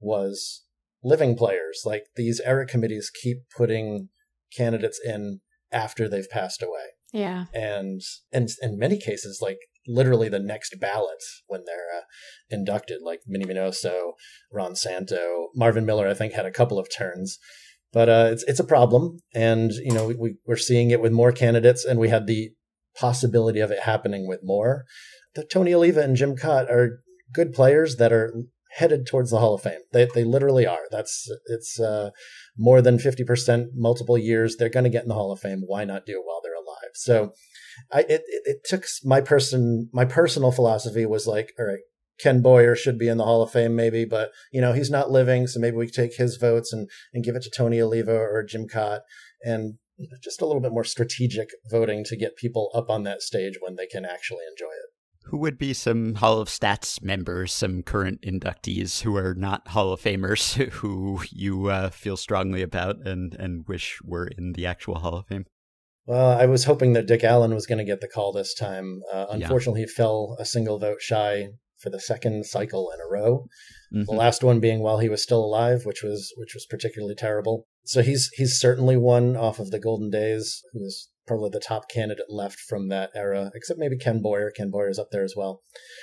was 0.00 0.64
living 1.02 1.36
players. 1.36 1.82
Like 1.84 2.04
these 2.16 2.40
era 2.40 2.66
committees 2.66 3.10
keep 3.10 3.38
putting 3.56 4.08
candidates 4.56 5.00
in 5.04 5.40
after 5.72 6.08
they've 6.08 6.30
passed 6.30 6.62
away. 6.62 6.92
Yeah. 7.12 7.46
And 7.52 8.00
and 8.32 8.48
in 8.60 8.78
many 8.78 8.98
cases, 8.98 9.40
like 9.42 9.58
literally 9.86 10.28
the 10.28 10.38
next 10.38 10.78
ballot 10.80 11.22
when 11.46 11.64
they're 11.66 11.98
uh, 11.98 12.04
inducted, 12.50 12.98
like 13.02 13.20
Minnie 13.26 13.46
Minoso, 13.46 14.12
Ron 14.52 14.76
Santo, 14.76 15.48
Marvin 15.54 15.86
Miller. 15.86 16.08
I 16.08 16.14
think 16.14 16.32
had 16.32 16.46
a 16.46 16.50
couple 16.50 16.78
of 16.78 16.88
turns, 16.94 17.38
but 17.92 18.08
uh, 18.08 18.28
it's 18.32 18.44
it's 18.44 18.60
a 18.60 18.64
problem, 18.64 19.18
and 19.34 19.72
you 19.72 19.92
know 19.92 20.06
we, 20.06 20.36
we're 20.46 20.56
seeing 20.56 20.90
it 20.90 21.00
with 21.00 21.12
more 21.12 21.32
candidates, 21.32 21.84
and 21.84 21.98
we 21.98 22.08
had 22.08 22.26
the 22.26 22.50
possibility 22.98 23.60
of 23.60 23.70
it 23.70 23.80
happening 23.80 24.26
with 24.28 24.40
more. 24.42 24.84
The 25.34 25.44
Tony 25.44 25.74
Oliva 25.74 26.00
and 26.00 26.16
Jim 26.16 26.36
Kaat 26.36 26.70
are 26.70 27.02
good 27.32 27.52
players 27.52 27.96
that 27.96 28.12
are 28.12 28.34
headed 28.72 29.06
towards 29.06 29.30
the 29.30 29.38
Hall 29.38 29.54
of 29.54 29.62
Fame. 29.62 29.80
They 29.92 30.08
they 30.14 30.24
literally 30.24 30.66
are. 30.66 30.86
That's 30.90 31.28
it's 31.46 31.78
uh, 31.78 32.10
more 32.56 32.82
than 32.82 32.98
fifty 32.98 33.24
percent, 33.24 33.68
multiple 33.74 34.18
years. 34.18 34.56
They're 34.56 34.68
going 34.68 34.84
to 34.84 34.90
get 34.90 35.02
in 35.02 35.08
the 35.08 35.14
Hall 35.14 35.32
of 35.32 35.40
Fame. 35.40 35.62
Why 35.66 35.84
not 35.84 36.06
do 36.06 36.12
it 36.12 36.24
while 36.24 36.40
they're 36.42 36.54
alive? 36.54 36.92
So, 36.94 37.32
I 37.92 38.00
it, 38.00 38.22
it, 38.26 38.42
it 38.44 38.56
took 38.64 38.84
my 39.04 39.20
person 39.20 39.88
my 39.92 40.04
personal 40.04 40.52
philosophy 40.52 41.06
was 41.06 41.26
like, 41.26 41.52
all 41.58 41.66
right, 41.66 41.80
Ken 42.18 42.42
Boyer 42.42 42.76
should 42.76 42.98
be 42.98 43.08
in 43.08 43.18
the 43.18 43.24
Hall 43.24 43.42
of 43.42 43.50
Fame, 43.50 43.74
maybe, 43.74 44.04
but 44.04 44.30
you 44.52 44.60
know 44.60 44.72
he's 44.72 44.90
not 44.90 45.10
living, 45.10 45.46
so 45.46 45.60
maybe 45.60 45.76
we 45.76 45.88
take 45.88 46.16
his 46.16 46.36
votes 46.36 46.72
and 46.72 46.88
and 47.12 47.24
give 47.24 47.36
it 47.36 47.42
to 47.42 47.50
Tony 47.50 47.80
Oliva 47.80 48.16
or 48.16 48.44
Jim 48.44 48.66
Kaat, 48.68 49.00
and 49.42 49.74
just 50.22 50.40
a 50.40 50.46
little 50.46 50.62
bit 50.62 50.72
more 50.72 50.84
strategic 50.84 51.50
voting 51.70 52.04
to 52.04 52.16
get 52.16 52.36
people 52.36 52.70
up 52.74 52.90
on 52.90 53.02
that 53.04 53.22
stage 53.22 53.58
when 53.60 53.76
they 53.76 53.86
can 53.86 54.04
actually 54.04 54.44
enjoy 54.50 54.72
it. 54.72 54.90
Who 55.26 55.36
would 55.38 55.56
be 55.56 55.72
some 55.72 56.16
Hall 56.16 56.40
of 56.40 56.48
Stats 56.48 57.02
members, 57.02 57.52
some 57.52 57.82
current 57.82 58.22
inductees 58.22 59.02
who 59.02 59.16
are 59.16 59.34
not 59.34 59.68
Hall 59.68 59.92
of 59.92 60.00
Famers, 60.00 60.54
who 60.72 61.20
you 61.30 61.68
uh, 61.68 61.90
feel 61.90 62.16
strongly 62.16 62.62
about 62.62 63.06
and, 63.06 63.34
and 63.34 63.66
wish 63.68 64.00
were 64.02 64.26
in 64.26 64.54
the 64.54 64.66
actual 64.66 64.96
Hall 64.96 65.16
of 65.16 65.26
Fame? 65.26 65.46
Well, 66.06 66.38
I 66.38 66.46
was 66.46 66.64
hoping 66.64 66.94
that 66.94 67.06
Dick 67.06 67.22
Allen 67.22 67.54
was 67.54 67.66
going 67.66 67.78
to 67.78 67.84
get 67.84 68.00
the 68.00 68.08
call 68.08 68.32
this 68.32 68.54
time. 68.54 69.02
Uh, 69.12 69.26
unfortunately, 69.30 69.82
yeah. 69.82 69.86
he 69.86 69.92
fell 69.92 70.36
a 70.38 70.44
single 70.44 70.78
vote 70.78 71.00
shy 71.00 71.48
for 71.78 71.90
the 71.90 72.00
second 72.00 72.46
cycle 72.46 72.90
in 72.92 73.00
a 73.00 73.08
row. 73.08 73.46
Mm-hmm. 73.94 74.04
The 74.04 74.12
last 74.12 74.42
one 74.42 74.60
being 74.60 74.80
while 74.80 74.98
he 74.98 75.08
was 75.08 75.22
still 75.22 75.44
alive, 75.44 75.82
which 75.84 76.02
was 76.02 76.32
which 76.36 76.54
was 76.54 76.66
particularly 76.66 77.14
terrible. 77.14 77.66
So 77.84 78.02
he's 78.02 78.30
he's 78.34 78.58
certainly 78.58 78.96
one 78.96 79.36
off 79.36 79.58
of 79.58 79.70
the 79.70 79.80
golden 79.80 80.10
days. 80.10 80.62
Who's 80.72 81.08
probably 81.26 81.50
the 81.52 81.60
top 81.60 81.88
candidate 81.88 82.26
left 82.28 82.58
from 82.58 82.88
that 82.88 83.10
era, 83.14 83.50
except 83.54 83.78
maybe 83.78 83.96
Ken 83.96 84.20
Boyer. 84.20 84.50
Ken 84.50 84.70
Boyer 84.70 84.88
is 84.88 84.98
up 84.98 85.08
there 85.12 85.24
as 85.24 85.34
well. 85.36 85.62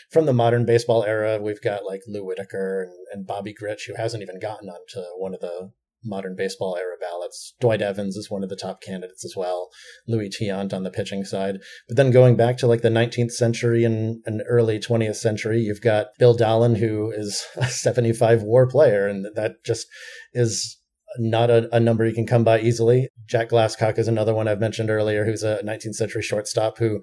From 0.10 0.26
the 0.26 0.34
modern 0.34 0.66
baseball 0.66 1.04
era, 1.04 1.40
we've 1.42 1.62
got 1.62 1.86
like 1.86 2.02
Lou 2.08 2.26
Whitaker 2.26 2.84
and, 2.84 2.94
and 3.12 3.28
Bobby 3.28 3.54
Grich, 3.54 3.88
who 3.88 3.96
hasn't 3.96 4.24
even 4.24 4.40
gotten 4.40 4.70
onto 4.70 5.02
one 5.18 5.34
of 5.34 5.42
the 5.42 5.72
modern 6.04 6.36
baseball 6.36 6.78
era 6.78 6.96
ballots. 7.00 7.54
Dwight 7.60 7.82
Evans 7.82 8.16
is 8.16 8.30
one 8.30 8.44
of 8.44 8.50
the 8.50 8.56
top 8.56 8.82
candidates 8.82 9.26
as 9.26 9.36
well. 9.36 9.70
Luis 10.08 10.38
Tiant 10.40 10.74
on 10.74 10.84
the 10.84 10.92
pitching 10.92 11.24
side. 11.24 11.58
But 11.88 11.98
then 11.98 12.12
going 12.12 12.36
back 12.36 12.58
to 12.58 12.68
like 12.68 12.82
the 12.82 12.90
19th 12.90 13.32
century 13.32 13.84
and, 13.84 14.22
and 14.26 14.42
early 14.48 14.80
20th 14.80 15.16
century, 15.16 15.60
you've 15.60 15.82
got 15.82 16.08
Bill 16.18 16.36
Dahlen, 16.36 16.78
who 16.78 17.12
is 17.12 17.46
a 17.56 17.68
75 17.68 18.44
war 18.44 18.68
player. 18.68 19.08
And 19.08 19.26
that 19.36 19.64
just 19.66 19.88
is 20.34 20.79
not 21.18 21.50
a, 21.50 21.74
a, 21.76 21.80
number 21.80 22.06
you 22.06 22.14
can 22.14 22.26
come 22.26 22.44
by 22.44 22.60
easily. 22.60 23.10
Jack 23.26 23.50
Glasscock 23.50 23.98
is 23.98 24.08
another 24.08 24.34
one 24.34 24.48
I've 24.48 24.60
mentioned 24.60 24.90
earlier, 24.90 25.26
who's 25.26 25.44
a 25.44 25.62
19th 25.64 25.96
century 25.96 26.22
shortstop 26.22 26.78
who, 26.78 27.02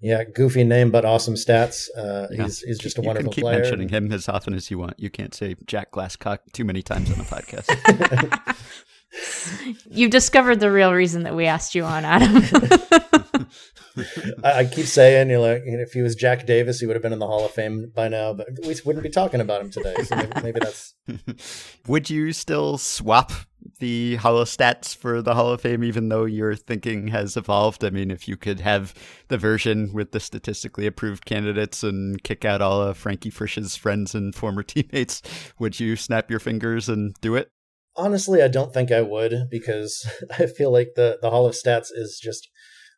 yeah, 0.00 0.24
goofy 0.24 0.64
name 0.64 0.90
but 0.90 1.04
awesome 1.04 1.34
stats. 1.34 1.88
Uh, 1.96 2.26
yeah. 2.30 2.44
He's 2.44 2.60
he's 2.60 2.78
just 2.78 2.98
a 2.98 3.02
wonderful 3.02 3.30
you 3.30 3.32
can 3.32 3.34
keep 3.34 3.44
player. 3.44 3.60
mentioning 3.60 3.88
him 3.88 4.12
as 4.12 4.28
often 4.28 4.54
as 4.54 4.70
you 4.70 4.78
want. 4.78 4.98
You 4.98 5.10
can't 5.10 5.34
say 5.34 5.56
Jack 5.66 5.92
Glasscock 5.92 6.38
too 6.52 6.64
many 6.64 6.82
times 6.82 7.10
on 7.10 7.18
the 7.18 7.24
podcast. 7.24 8.56
You've 9.90 10.10
discovered 10.10 10.60
the 10.60 10.70
real 10.70 10.92
reason 10.92 11.22
that 11.24 11.34
we 11.34 11.46
asked 11.46 11.74
you 11.74 11.84
on, 11.84 12.04
Adam. 12.04 12.36
I, 14.44 14.52
I, 14.52 14.64
keep 14.66 14.86
saying, 14.86 15.30
you 15.30 15.36
know, 15.36 15.42
like, 15.42 15.62
if 15.64 15.92
he 15.92 16.02
was 16.02 16.14
Jack 16.14 16.46
Davis, 16.46 16.80
he 16.80 16.86
would 16.86 16.96
have 16.96 17.02
been 17.02 17.12
in 17.12 17.18
the 17.18 17.26
Hall 17.26 17.44
of 17.44 17.50
Fame 17.52 17.90
by 17.94 18.08
now, 18.08 18.32
but 18.32 18.46
we 18.62 18.74
wouldn't 18.84 19.02
be 19.02 19.10
talking 19.10 19.40
about 19.40 19.60
him 19.62 19.70
today. 19.70 19.94
So 20.04 20.16
maybe, 20.16 20.32
maybe 20.42 20.60
that's. 20.60 20.94
would 21.86 22.10
you 22.10 22.32
still 22.32 22.78
swap 22.78 23.32
the 23.78 24.16
Hall 24.16 24.38
of 24.38 24.48
Stats 24.48 24.94
for 24.94 25.22
the 25.22 25.34
Hall 25.34 25.50
of 25.50 25.60
Fame, 25.62 25.82
even 25.82 26.08
though 26.08 26.24
your 26.24 26.54
thinking 26.54 27.08
has 27.08 27.36
evolved? 27.36 27.84
I 27.84 27.90
mean, 27.90 28.10
if 28.10 28.28
you 28.28 28.36
could 28.36 28.60
have 28.60 28.92
the 29.28 29.38
version 29.38 29.92
with 29.92 30.12
the 30.12 30.20
statistically 30.20 30.86
approved 30.86 31.24
candidates 31.24 31.82
and 31.82 32.22
kick 32.22 32.44
out 32.44 32.60
all 32.60 32.82
of 32.82 32.98
Frankie 32.98 33.30
Frisch's 33.30 33.76
friends 33.76 34.14
and 34.14 34.34
former 34.34 34.62
teammates, 34.64 35.22
would 35.58 35.80
you 35.80 35.96
snap 35.96 36.30
your 36.30 36.40
fingers 36.40 36.88
and 36.88 37.14
do 37.20 37.34
it? 37.34 37.50
Honestly, 37.96 38.42
I 38.42 38.48
don't 38.48 38.74
think 38.74 38.92
I 38.92 39.02
would 39.02 39.48
because 39.50 40.06
I 40.38 40.46
feel 40.46 40.72
like 40.72 40.90
the, 40.96 41.18
the 41.22 41.30
Hall 41.30 41.46
of 41.46 41.54
Stats 41.54 41.88
is 41.90 42.20
just 42.22 42.48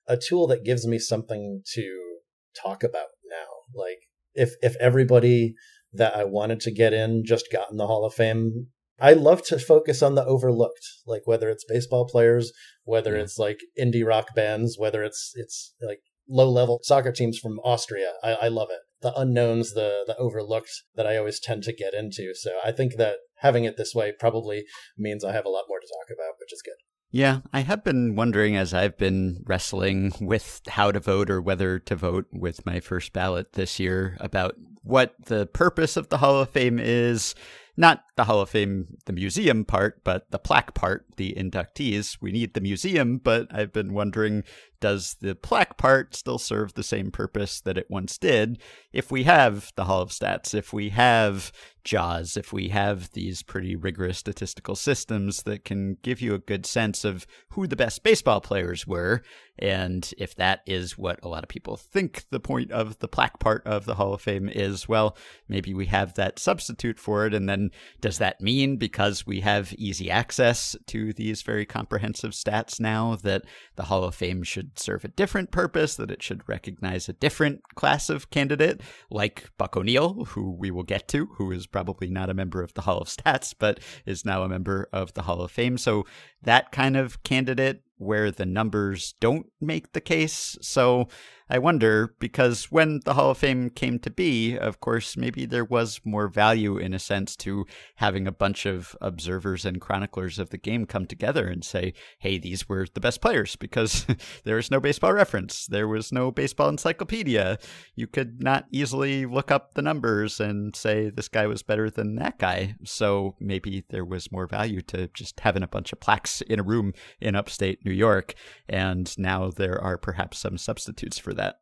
a 0.06 0.16
tool 0.16 0.46
that 0.48 0.64
gives 0.64 0.86
me 0.86 0.98
something 0.98 1.62
to 1.74 2.18
talk 2.60 2.82
about 2.82 3.08
now. 3.28 3.74
Like 3.74 3.98
if 4.34 4.54
if 4.62 4.76
everybody 4.80 5.54
that 5.92 6.16
I 6.16 6.24
wanted 6.24 6.60
to 6.60 6.70
get 6.70 6.92
in 6.92 7.22
just 7.24 7.50
got 7.52 7.70
in 7.70 7.76
the 7.76 7.86
Hall 7.86 8.04
of 8.04 8.14
Fame, 8.14 8.68
I 9.00 9.12
love 9.12 9.42
to 9.46 9.58
focus 9.58 10.02
on 10.02 10.14
the 10.14 10.24
overlooked, 10.24 10.86
like 11.06 11.22
whether 11.24 11.48
it's 11.48 11.64
baseball 11.68 12.06
players, 12.06 12.52
whether 12.84 13.16
yeah. 13.16 13.22
it's 13.22 13.38
like 13.38 13.60
indie 13.78 14.06
rock 14.06 14.34
bands, 14.34 14.76
whether 14.78 15.02
it's 15.02 15.32
it's 15.34 15.74
like 15.80 16.00
low 16.28 16.50
level 16.50 16.80
soccer 16.82 17.12
teams 17.12 17.38
from 17.38 17.58
Austria. 17.60 18.12
I, 18.22 18.32
I 18.32 18.48
love 18.48 18.68
it. 18.70 18.80
The 19.00 19.14
unknowns, 19.18 19.74
the 19.74 20.04
the 20.06 20.16
overlooked 20.16 20.82
that 20.96 21.06
I 21.06 21.16
always 21.16 21.40
tend 21.40 21.62
to 21.64 21.72
get 21.72 21.94
into. 21.94 22.34
So 22.34 22.58
I 22.64 22.72
think 22.72 22.96
that 22.96 23.16
having 23.38 23.64
it 23.64 23.76
this 23.76 23.94
way 23.94 24.12
probably 24.18 24.64
means 24.96 25.24
I 25.24 25.32
have 25.32 25.46
a 25.46 25.50
lot 25.50 25.64
more 25.68 25.80
to 25.80 25.86
talk 25.86 26.14
about, 26.14 26.34
which 26.40 26.52
is 26.52 26.62
good. 26.62 26.74
Yeah, 27.10 27.40
I 27.54 27.60
have 27.60 27.84
been 27.84 28.16
wondering 28.16 28.54
as 28.56 28.74
I've 28.74 28.98
been 28.98 29.42
wrestling 29.46 30.12
with 30.20 30.60
how 30.68 30.92
to 30.92 31.00
vote 31.00 31.30
or 31.30 31.40
whether 31.40 31.78
to 31.78 31.96
vote 31.96 32.26
with 32.32 32.66
my 32.66 32.80
first 32.80 33.14
ballot 33.14 33.54
this 33.54 33.80
year 33.80 34.16
about 34.20 34.56
what 34.82 35.14
the 35.24 35.46
purpose 35.46 35.96
of 35.96 36.10
the 36.10 36.18
Hall 36.18 36.40
of 36.40 36.50
Fame 36.50 36.78
is. 36.78 37.34
Not 37.78 38.02
the 38.16 38.24
Hall 38.24 38.40
of 38.40 38.50
Fame, 38.50 38.96
the 39.06 39.12
museum 39.12 39.64
part, 39.64 40.02
but 40.02 40.28
the 40.32 40.38
plaque 40.38 40.74
part, 40.74 41.06
the 41.16 41.32
inductees. 41.34 42.18
We 42.20 42.32
need 42.32 42.54
the 42.54 42.60
museum, 42.60 43.18
but 43.18 43.46
I've 43.52 43.72
been 43.72 43.94
wondering 43.94 44.42
does 44.80 45.16
the 45.20 45.34
plaque 45.34 45.76
part 45.76 46.14
still 46.14 46.38
serve 46.38 46.74
the 46.74 46.82
same 46.82 47.10
purpose 47.10 47.60
that 47.60 47.78
it 47.78 47.86
once 47.90 48.18
did 48.18 48.58
if 48.92 49.10
we 49.10 49.24
have 49.24 49.72
the 49.76 49.84
Hall 49.84 50.00
of 50.00 50.10
Stats, 50.10 50.54
if 50.54 50.72
we 50.72 50.90
have 50.90 51.52
JAWS, 51.84 52.36
if 52.36 52.52
we 52.52 52.68
have 52.68 53.10
these 53.12 53.42
pretty 53.42 53.74
rigorous 53.76 54.18
statistical 54.18 54.74
systems 54.74 55.42
that 55.44 55.64
can 55.64 55.96
give 56.02 56.20
you 56.20 56.34
a 56.34 56.38
good 56.38 56.66
sense 56.66 57.04
of 57.04 57.26
who 57.50 57.66
the 57.66 57.76
best 57.76 58.02
baseball 58.02 58.40
players 58.40 58.86
were, 58.86 59.22
and 59.58 60.12
if 60.18 60.34
that 60.36 60.60
is 60.66 60.96
what 60.96 61.18
a 61.22 61.28
lot 61.28 61.42
of 61.42 61.48
people 61.48 61.76
think 61.76 62.24
the 62.30 62.40
point 62.40 62.70
of 62.70 62.98
the 62.98 63.08
plaque 63.08 63.38
part 63.38 63.66
of 63.66 63.84
the 63.84 63.94
Hall 63.94 64.14
of 64.14 64.20
Fame 64.20 64.48
is, 64.48 64.88
well, 64.88 65.16
maybe 65.48 65.74
we 65.74 65.86
have 65.86 66.14
that 66.14 66.38
substitute 66.38 66.98
for 66.98 67.26
it. 67.26 67.34
And 67.34 67.48
then 67.48 67.70
does 68.00 68.18
that 68.18 68.40
mean 68.40 68.76
because 68.76 69.26
we 69.26 69.40
have 69.40 69.72
easy 69.74 70.10
access 70.10 70.76
to 70.86 71.12
these 71.12 71.42
very 71.42 71.66
comprehensive 71.66 72.32
stats 72.32 72.78
now 72.78 73.16
that 73.22 73.44
the 73.76 73.84
Hall 73.84 74.04
of 74.04 74.14
Fame 74.14 74.42
should 74.42 74.67
serve 74.76 75.04
a 75.04 75.08
different 75.08 75.50
purpose, 75.50 75.96
that 75.96 76.10
it 76.10 76.22
should 76.22 76.48
recognize 76.48 77.08
a 77.08 77.12
different 77.12 77.62
class 77.74 78.08
of 78.10 78.30
candidate, 78.30 78.80
like 79.10 79.50
Buck 79.58 79.76
O'Neil, 79.76 80.24
who 80.30 80.50
we 80.50 80.70
will 80.70 80.82
get 80.82 81.08
to, 81.08 81.26
who 81.36 81.50
is 81.52 81.66
probably 81.66 82.08
not 82.08 82.30
a 82.30 82.34
member 82.34 82.62
of 82.62 82.74
the 82.74 82.82
Hall 82.82 82.98
of 82.98 83.08
Stats, 83.08 83.54
but 83.58 83.80
is 84.06 84.24
now 84.24 84.42
a 84.42 84.48
member 84.48 84.88
of 84.92 85.14
the 85.14 85.22
Hall 85.22 85.40
of 85.40 85.50
Fame. 85.50 85.78
So 85.78 86.04
that 86.42 86.72
kind 86.72 86.96
of 86.96 87.22
candidate 87.22 87.82
where 87.96 88.30
the 88.30 88.46
numbers 88.46 89.14
don't 89.20 89.46
make 89.60 89.92
the 89.92 90.00
case. 90.00 90.56
So 90.60 91.08
I 91.50 91.58
wonder 91.58 92.14
because 92.18 92.70
when 92.70 93.00
the 93.04 93.14
Hall 93.14 93.30
of 93.30 93.38
Fame 93.38 93.70
came 93.70 93.98
to 94.00 94.10
be, 94.10 94.56
of 94.56 94.80
course, 94.80 95.16
maybe 95.16 95.46
there 95.46 95.64
was 95.64 96.00
more 96.04 96.28
value 96.28 96.76
in 96.76 96.92
a 96.92 96.98
sense 96.98 97.36
to 97.36 97.64
having 97.96 98.26
a 98.26 98.32
bunch 98.32 98.66
of 98.66 98.94
observers 99.00 99.64
and 99.64 99.80
chroniclers 99.80 100.38
of 100.38 100.50
the 100.50 100.58
game 100.58 100.84
come 100.84 101.06
together 101.06 101.46
and 101.46 101.64
say, 101.64 101.94
hey, 102.18 102.36
these 102.36 102.68
were 102.68 102.86
the 102.92 103.00
best 103.00 103.22
players 103.22 103.56
because 103.56 104.06
there 104.44 104.56
was 104.56 104.70
no 104.70 104.78
baseball 104.78 105.14
reference. 105.14 105.66
There 105.66 105.88
was 105.88 106.12
no 106.12 106.30
baseball 106.30 106.68
encyclopedia. 106.68 107.58
You 107.94 108.06
could 108.06 108.42
not 108.42 108.66
easily 108.70 109.24
look 109.24 109.50
up 109.50 109.72
the 109.72 109.82
numbers 109.82 110.40
and 110.40 110.76
say 110.76 111.08
this 111.08 111.28
guy 111.28 111.46
was 111.46 111.62
better 111.62 111.88
than 111.88 112.16
that 112.16 112.38
guy. 112.38 112.74
So 112.84 113.36
maybe 113.40 113.84
there 113.88 114.04
was 114.04 114.30
more 114.30 114.46
value 114.46 114.82
to 114.82 115.08
just 115.14 115.40
having 115.40 115.62
a 115.62 115.68
bunch 115.68 115.94
of 115.94 116.00
plaques 116.00 116.42
in 116.42 116.60
a 116.60 116.62
room 116.64 116.92
in 117.20 117.34
upstate 117.34 117.86
New 117.86 117.92
York. 117.92 118.34
And 118.68 119.16
now 119.18 119.50
there 119.50 119.80
are 119.82 119.96
perhaps 119.96 120.38
some 120.38 120.58
substitutes 120.58 121.16
for 121.16 121.32
that. 121.38 121.56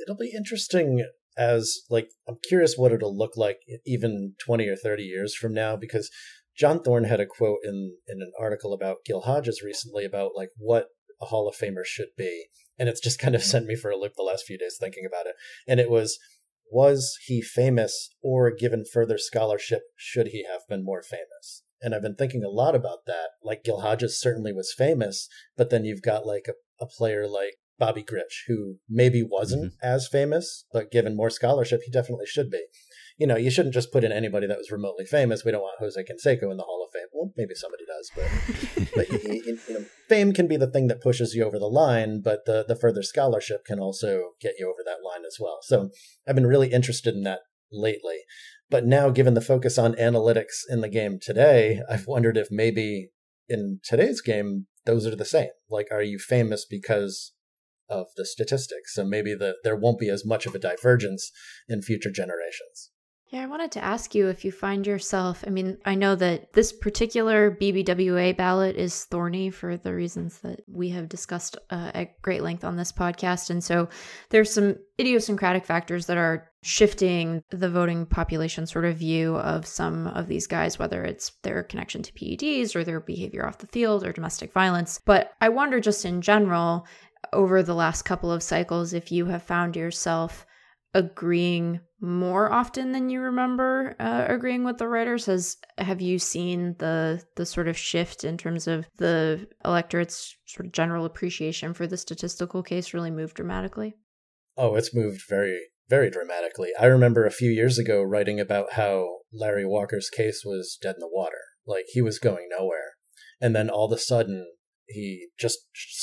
It'll 0.00 0.16
be 0.16 0.32
interesting 0.36 1.04
as 1.36 1.80
like 1.88 2.10
I'm 2.28 2.38
curious 2.48 2.76
what 2.76 2.92
it'll 2.92 3.16
look 3.16 3.36
like 3.36 3.60
even 3.86 4.34
20 4.44 4.68
or 4.68 4.76
30 4.76 5.04
years 5.04 5.34
from 5.34 5.54
now 5.54 5.76
because 5.76 6.10
John 6.56 6.82
Thorn 6.82 7.04
had 7.04 7.20
a 7.20 7.26
quote 7.26 7.60
in 7.64 7.96
in 8.08 8.20
an 8.20 8.32
article 8.38 8.72
about 8.72 9.04
Gil 9.04 9.20
Hodges 9.20 9.62
recently 9.62 10.04
about 10.04 10.32
like 10.36 10.50
what 10.58 10.88
a 11.20 11.26
Hall 11.26 11.48
of 11.48 11.56
Famer 11.56 11.84
should 11.84 12.08
be 12.16 12.46
and 12.78 12.88
it's 12.88 13.00
just 13.00 13.20
kind 13.20 13.34
of 13.34 13.42
sent 13.42 13.66
me 13.66 13.76
for 13.76 13.90
a 13.90 13.96
loop 13.96 14.14
the 14.16 14.22
last 14.22 14.44
few 14.44 14.58
days 14.58 14.76
thinking 14.78 15.04
about 15.06 15.26
it 15.26 15.36
and 15.68 15.78
it 15.78 15.90
was 15.90 16.18
was 16.70 17.16
he 17.26 17.40
famous 17.40 18.10
or 18.22 18.50
given 18.50 18.84
further 18.84 19.16
scholarship 19.16 19.82
should 19.96 20.28
he 20.28 20.44
have 20.44 20.62
been 20.68 20.84
more 20.84 21.02
famous 21.02 21.62
and 21.80 21.94
I've 21.94 22.02
been 22.02 22.16
thinking 22.16 22.44
a 22.44 22.48
lot 22.48 22.74
about 22.74 23.06
that. 23.06 23.30
Like 23.42 23.64
Gil 23.64 23.80
Hodges 23.80 24.20
certainly 24.20 24.52
was 24.52 24.74
famous, 24.76 25.28
but 25.56 25.70
then 25.70 25.84
you've 25.84 26.02
got 26.02 26.26
like 26.26 26.46
a, 26.48 26.84
a 26.84 26.86
player 26.86 27.28
like 27.28 27.54
Bobby 27.78 28.02
Grich, 28.02 28.44
who 28.48 28.76
maybe 28.88 29.22
wasn't 29.22 29.72
mm-hmm. 29.72 29.86
as 29.86 30.08
famous, 30.08 30.64
but 30.72 30.90
given 30.90 31.16
more 31.16 31.30
scholarship, 31.30 31.80
he 31.84 31.90
definitely 31.90 32.26
should 32.26 32.50
be. 32.50 32.64
You 33.16 33.26
know, 33.26 33.36
you 33.36 33.50
shouldn't 33.50 33.74
just 33.74 33.92
put 33.92 34.04
in 34.04 34.12
anybody 34.12 34.46
that 34.46 34.58
was 34.58 34.70
remotely 34.70 35.04
famous. 35.04 35.44
We 35.44 35.50
don't 35.50 35.62
want 35.62 35.80
Jose 35.80 36.00
Canseco 36.00 36.50
in 36.50 36.56
the 36.56 36.62
Hall 36.62 36.86
of 36.86 36.92
Fame. 36.92 37.08
Well, 37.12 37.32
maybe 37.36 37.54
somebody 37.54 37.84
does, 37.86 38.10
but, 38.14 38.90
but 38.94 39.24
you, 39.24 39.58
you 39.68 39.74
know, 39.74 39.84
fame 40.08 40.32
can 40.32 40.46
be 40.46 40.56
the 40.56 40.70
thing 40.70 40.88
that 40.88 41.02
pushes 41.02 41.34
you 41.34 41.44
over 41.44 41.58
the 41.58 41.66
line, 41.66 42.20
but 42.22 42.44
the, 42.46 42.64
the 42.66 42.76
further 42.76 43.02
scholarship 43.02 43.64
can 43.64 43.80
also 43.80 44.30
get 44.40 44.54
you 44.58 44.68
over 44.68 44.82
that 44.84 45.04
line 45.04 45.24
as 45.26 45.38
well. 45.40 45.58
So 45.62 45.90
I've 46.28 46.36
been 46.36 46.46
really 46.46 46.72
interested 46.72 47.14
in 47.14 47.22
that 47.24 47.40
lately. 47.72 48.18
But 48.70 48.84
now, 48.84 49.10
given 49.10 49.34
the 49.34 49.40
focus 49.40 49.78
on 49.78 49.94
analytics 49.94 50.62
in 50.68 50.80
the 50.80 50.88
game 50.88 51.18
today, 51.20 51.80
I've 51.90 52.06
wondered 52.06 52.36
if 52.36 52.48
maybe 52.50 53.10
in 53.48 53.80
today's 53.82 54.20
game, 54.20 54.66
those 54.84 55.06
are 55.06 55.16
the 55.16 55.24
same. 55.24 55.50
Like, 55.70 55.88
are 55.90 56.02
you 56.02 56.18
famous 56.18 56.66
because 56.68 57.32
of 57.88 58.06
the 58.16 58.24
statistics? 58.24 58.94
So 58.94 59.04
maybe 59.04 59.34
the, 59.34 59.56
there 59.64 59.76
won't 59.76 59.98
be 59.98 60.08
as 60.08 60.24
much 60.24 60.46
of 60.46 60.54
a 60.54 60.58
divergence 60.58 61.30
in 61.68 61.82
future 61.82 62.10
generations. 62.10 62.90
Yeah, 63.30 63.42
I 63.42 63.46
wanted 63.46 63.72
to 63.72 63.84
ask 63.84 64.14
you 64.14 64.28
if 64.28 64.42
you 64.42 64.50
find 64.50 64.86
yourself. 64.86 65.44
I 65.46 65.50
mean, 65.50 65.76
I 65.84 65.94
know 65.94 66.14
that 66.14 66.54
this 66.54 66.72
particular 66.72 67.50
BBWA 67.50 68.34
ballot 68.34 68.76
is 68.76 69.04
thorny 69.04 69.50
for 69.50 69.76
the 69.76 69.94
reasons 69.94 70.38
that 70.38 70.62
we 70.66 70.88
have 70.90 71.10
discussed 71.10 71.58
uh, 71.68 71.90
at 71.92 72.22
great 72.22 72.42
length 72.42 72.64
on 72.64 72.78
this 72.78 72.90
podcast. 72.90 73.50
And 73.50 73.62
so 73.62 73.90
there's 74.30 74.50
some 74.50 74.76
idiosyncratic 74.98 75.66
factors 75.66 76.06
that 76.06 76.16
are 76.16 76.48
shifting 76.62 77.42
the 77.50 77.68
voting 77.68 78.06
population 78.06 78.66
sort 78.66 78.86
of 78.86 78.96
view 78.96 79.36
of 79.36 79.66
some 79.66 80.06
of 80.08 80.26
these 80.26 80.46
guys, 80.46 80.78
whether 80.78 81.04
it's 81.04 81.30
their 81.42 81.62
connection 81.62 82.02
to 82.02 82.12
PEDs 82.14 82.74
or 82.74 82.82
their 82.82 83.00
behavior 83.00 83.46
off 83.46 83.58
the 83.58 83.66
field 83.66 84.04
or 84.04 84.12
domestic 84.12 84.54
violence. 84.54 85.00
But 85.04 85.32
I 85.42 85.50
wonder, 85.50 85.80
just 85.80 86.06
in 86.06 86.22
general, 86.22 86.86
over 87.32 87.62
the 87.62 87.74
last 87.74 88.02
couple 88.02 88.30
of 88.30 88.42
cycles, 88.42 88.92
if 88.92 89.12
you 89.12 89.26
have 89.26 89.42
found 89.42 89.76
yourself 89.76 90.46
agreeing 90.94 91.80
more 92.00 92.50
often 92.50 92.92
than 92.92 93.10
you 93.10 93.20
remember 93.20 93.94
uh, 93.98 94.24
agreeing 94.28 94.64
with 94.64 94.78
the 94.78 94.88
writers 94.88 95.26
has 95.26 95.56
have 95.76 96.00
you 96.00 96.18
seen 96.18 96.74
the 96.78 97.22
the 97.36 97.44
sort 97.44 97.68
of 97.68 97.76
shift 97.76 98.24
in 98.24 98.38
terms 98.38 98.66
of 98.66 98.86
the 98.96 99.46
electorate's 99.64 100.36
sort 100.46 100.66
of 100.66 100.72
general 100.72 101.04
appreciation 101.04 101.74
for 101.74 101.86
the 101.86 101.96
statistical 101.96 102.62
case 102.62 102.94
really 102.94 103.10
move 103.10 103.34
dramatically? 103.34 103.96
Oh 104.56 104.76
it's 104.76 104.94
moved 104.94 105.22
very 105.28 105.58
very 105.88 106.10
dramatically. 106.10 106.70
I 106.78 106.86
remember 106.86 107.24
a 107.26 107.30
few 107.30 107.50
years 107.50 107.78
ago 107.78 108.02
writing 108.02 108.38
about 108.38 108.74
how 108.74 109.18
larry 109.32 109.64
walker's 109.66 110.10
case 110.10 110.42
was 110.44 110.78
dead 110.80 110.96
in 110.96 111.00
the 111.00 111.10
water. 111.12 111.42
Like 111.66 111.86
he 111.88 112.00
was 112.00 112.18
going 112.18 112.48
nowhere. 112.50 112.92
And 113.40 113.54
then 113.54 113.68
all 113.68 113.86
of 113.86 113.96
a 113.96 114.00
sudden 114.00 114.46
he 114.88 115.28
just 115.38 115.58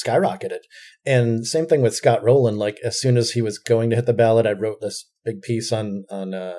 skyrocketed. 0.05 0.59
And 1.05 1.45
same 1.45 1.65
thing 1.65 1.81
with 1.81 1.95
Scott 1.95 2.23
Rolen. 2.23 2.57
Like 2.57 2.79
as 2.83 2.99
soon 2.99 3.17
as 3.17 3.31
he 3.31 3.41
was 3.41 3.59
going 3.59 3.89
to 3.89 3.95
hit 3.95 4.05
the 4.05 4.13
ballot, 4.13 4.45
I 4.45 4.51
wrote 4.51 4.81
this 4.81 5.09
big 5.23 5.41
piece 5.41 5.71
on 5.71 6.05
on 6.09 6.33
uh, 6.33 6.55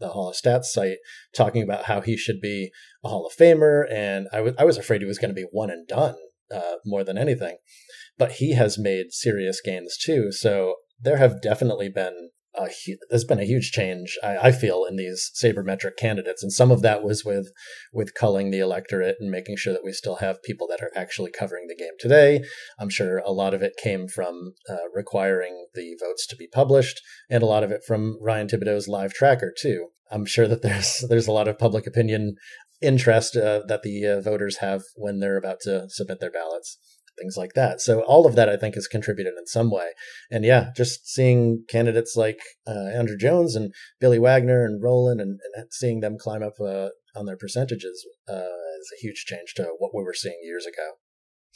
the 0.00 0.08
Hall 0.08 0.28
of 0.28 0.36
Stats 0.36 0.64
site 0.64 0.98
talking 1.34 1.62
about 1.62 1.84
how 1.84 2.00
he 2.00 2.16
should 2.16 2.40
be 2.40 2.70
a 3.04 3.08
Hall 3.08 3.26
of 3.26 3.36
Famer, 3.36 3.84
and 3.90 4.28
I 4.32 4.40
was 4.40 4.54
I 4.58 4.64
was 4.64 4.78
afraid 4.78 5.00
he 5.00 5.06
was 5.06 5.18
going 5.18 5.30
to 5.30 5.34
be 5.34 5.46
one 5.50 5.70
and 5.70 5.86
done 5.86 6.16
uh, 6.52 6.76
more 6.84 7.04
than 7.04 7.18
anything. 7.18 7.58
But 8.18 8.32
he 8.32 8.54
has 8.54 8.78
made 8.78 9.12
serious 9.12 9.60
gains 9.60 9.96
too. 9.96 10.32
So 10.32 10.76
there 11.00 11.16
have 11.18 11.42
definitely 11.42 11.88
been 11.88 12.30
a, 12.56 12.68
there's 13.10 13.24
been 13.24 13.40
a 13.40 13.44
huge 13.44 13.72
change 13.72 14.18
I, 14.22 14.36
I, 14.48 14.52
feel 14.52 14.84
in 14.84 14.96
these 14.96 15.30
sabermetric 15.34 15.96
candidates, 15.96 16.42
and 16.42 16.52
some 16.52 16.70
of 16.70 16.82
that 16.82 17.02
was 17.02 17.24
with 17.24 17.50
with 17.92 18.14
culling 18.14 18.50
the 18.50 18.60
electorate 18.60 19.16
and 19.20 19.30
making 19.30 19.56
sure 19.56 19.72
that 19.72 19.84
we 19.84 19.92
still 19.92 20.16
have 20.16 20.42
people 20.42 20.66
that 20.68 20.82
are 20.82 20.90
actually 20.96 21.30
covering 21.30 21.66
the 21.68 21.76
game 21.76 21.94
today. 21.98 22.42
I'm 22.78 22.90
sure 22.90 23.18
a 23.18 23.32
lot 23.32 23.54
of 23.54 23.62
it 23.62 23.76
came 23.76 24.08
from 24.08 24.54
uh, 24.68 24.88
requiring 24.94 25.66
the 25.74 25.96
votes 26.00 26.26
to 26.28 26.36
be 26.36 26.46
published, 26.46 27.00
and 27.28 27.42
a 27.42 27.46
lot 27.46 27.64
of 27.64 27.70
it 27.70 27.82
from 27.86 28.18
Ryan 28.20 28.48
Thibodaux's 28.48 28.88
live 28.88 29.12
tracker 29.12 29.52
too. 29.56 29.88
I'm 30.10 30.26
sure 30.26 30.48
that 30.48 30.62
there's 30.62 31.04
there's 31.08 31.28
a 31.28 31.32
lot 31.32 31.48
of 31.48 31.58
public 31.58 31.86
opinion 31.86 32.36
interest 32.80 33.36
uh, 33.36 33.62
that 33.66 33.82
the 33.82 34.06
uh, 34.06 34.20
voters 34.20 34.58
have 34.58 34.82
when 34.96 35.18
they're 35.18 35.38
about 35.38 35.60
to 35.62 35.86
submit 35.88 36.20
their 36.20 36.30
ballots 36.30 36.78
things 37.18 37.36
like 37.36 37.52
that. 37.54 37.80
So 37.80 38.00
all 38.02 38.26
of 38.26 38.34
that 38.36 38.48
I 38.48 38.56
think 38.56 38.74
has 38.74 38.86
contributed 38.86 39.34
in 39.38 39.46
some 39.46 39.70
way. 39.70 39.90
And 40.30 40.44
yeah, 40.44 40.70
just 40.76 41.06
seeing 41.08 41.64
candidates 41.68 42.16
like 42.16 42.40
uh, 42.66 42.90
Andruw 42.94 43.18
Jones 43.18 43.54
and 43.54 43.72
Billy 44.00 44.18
Wagner 44.18 44.64
and 44.64 44.82
Rolen 44.82 45.20
and, 45.20 45.38
and 45.54 45.72
seeing 45.72 46.00
them 46.00 46.16
climb 46.18 46.42
up 46.42 46.54
uh, 46.60 46.88
on 47.16 47.26
their 47.26 47.36
percentages 47.36 48.06
uh, 48.28 48.34
is 48.80 48.92
a 48.96 49.00
huge 49.00 49.24
change 49.26 49.54
to 49.54 49.74
what 49.78 49.92
we 49.94 50.02
were 50.02 50.14
seeing 50.14 50.40
years 50.44 50.66
ago. 50.66 50.92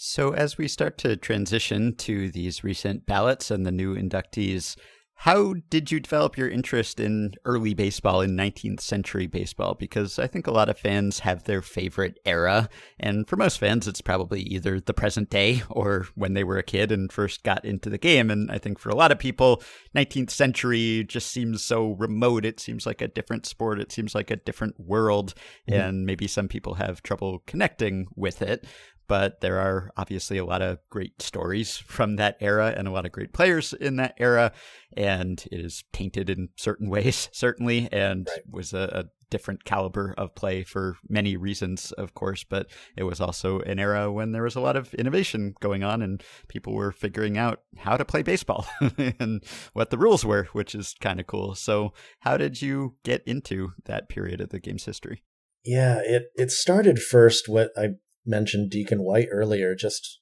So 0.00 0.32
as 0.32 0.56
we 0.56 0.68
start 0.68 0.96
to 0.98 1.16
transition 1.16 1.96
to 1.96 2.30
these 2.30 2.62
recent 2.62 3.04
ballots 3.04 3.50
and 3.50 3.66
the 3.66 3.72
new 3.72 3.96
inductees, 3.96 4.76
how 5.22 5.54
did 5.68 5.90
you 5.90 5.98
develop 5.98 6.38
your 6.38 6.48
interest 6.48 7.00
in 7.00 7.34
early 7.44 7.74
baseball, 7.74 8.20
in 8.20 8.36
19th 8.36 8.80
century 8.80 9.26
baseball? 9.26 9.74
Because 9.74 10.16
I 10.16 10.28
think 10.28 10.46
a 10.46 10.52
lot 10.52 10.68
of 10.68 10.78
fans 10.78 11.18
have 11.18 11.42
their 11.42 11.60
favorite 11.60 12.20
era. 12.24 12.68
And 13.00 13.28
for 13.28 13.34
most 13.34 13.58
fans, 13.58 13.88
it's 13.88 14.00
probably 14.00 14.42
either 14.42 14.78
the 14.78 14.94
present 14.94 15.28
day 15.28 15.62
or 15.70 16.06
when 16.14 16.34
they 16.34 16.44
were 16.44 16.56
a 16.56 16.62
kid 16.62 16.92
and 16.92 17.10
first 17.10 17.42
got 17.42 17.64
into 17.64 17.90
the 17.90 17.98
game. 17.98 18.30
And 18.30 18.48
I 18.48 18.58
think 18.58 18.78
for 18.78 18.90
a 18.90 18.94
lot 18.94 19.10
of 19.10 19.18
people, 19.18 19.60
19th 19.96 20.30
century 20.30 21.02
just 21.02 21.32
seems 21.32 21.64
so 21.64 21.96
remote. 21.98 22.44
It 22.44 22.60
seems 22.60 22.86
like 22.86 23.02
a 23.02 23.08
different 23.08 23.44
sport, 23.44 23.80
it 23.80 23.90
seems 23.90 24.14
like 24.14 24.30
a 24.30 24.36
different 24.36 24.78
world. 24.78 25.34
Mm-hmm. 25.68 25.80
And 25.80 26.06
maybe 26.06 26.28
some 26.28 26.46
people 26.46 26.74
have 26.74 27.02
trouble 27.02 27.42
connecting 27.44 28.06
with 28.14 28.40
it 28.40 28.64
but 29.08 29.40
there 29.40 29.58
are 29.58 29.90
obviously 29.96 30.38
a 30.38 30.44
lot 30.44 30.62
of 30.62 30.78
great 30.90 31.20
stories 31.20 31.76
from 31.76 32.16
that 32.16 32.36
era 32.40 32.74
and 32.76 32.86
a 32.86 32.90
lot 32.90 33.06
of 33.06 33.12
great 33.12 33.32
players 33.32 33.72
in 33.72 33.96
that 33.96 34.14
era. 34.18 34.52
And 34.96 35.42
it 35.50 35.60
is 35.60 35.82
tainted 35.92 36.30
in 36.30 36.50
certain 36.56 36.88
ways, 36.90 37.28
certainly, 37.32 37.88
and 37.90 38.28
right. 38.28 38.42
was 38.48 38.72
a, 38.72 38.90
a, 38.92 39.04
different 39.30 39.62
caliber 39.62 40.14
of 40.16 40.34
play 40.34 40.62
for 40.62 40.96
many 41.06 41.36
reasons, 41.36 41.92
of 41.92 42.14
course. 42.14 42.44
But 42.44 42.70
it 42.96 43.02
was 43.02 43.20
also 43.20 43.60
an 43.60 43.78
era 43.78 44.10
when 44.10 44.32
there 44.32 44.44
was 44.44 44.56
a 44.56 44.60
lot 44.60 44.74
of 44.74 44.94
innovation 44.94 45.54
going 45.60 45.84
on 45.84 46.00
and 46.00 46.22
people 46.48 46.72
were 46.72 46.92
figuring 46.92 47.36
out 47.36 47.60
how 47.76 47.98
to 47.98 48.06
play 48.06 48.22
baseball 48.22 48.66
and 49.18 49.44
what 49.74 49.90
the 49.90 49.98
rules 49.98 50.24
were, 50.24 50.48
which 50.54 50.74
is 50.74 50.94
kind 51.02 51.20
of 51.20 51.26
cool. 51.26 51.54
So, 51.54 51.92
how 52.20 52.38
did 52.38 52.62
you 52.62 52.96
get 53.04 53.22
into 53.26 53.72
that 53.84 54.08
period 54.08 54.40
of 54.40 54.48
the 54.48 54.60
game's 54.60 54.86
history? 54.86 55.22
Yeah, 55.62 56.00
it 56.02 56.30
it 56.34 56.50
started 56.50 56.98
first 56.98 57.50
what 57.50 57.70
I 57.76 57.88
mentioned 58.28 58.70
Deacon 58.70 59.02
White 59.02 59.28
earlier, 59.30 59.74
just 59.74 60.20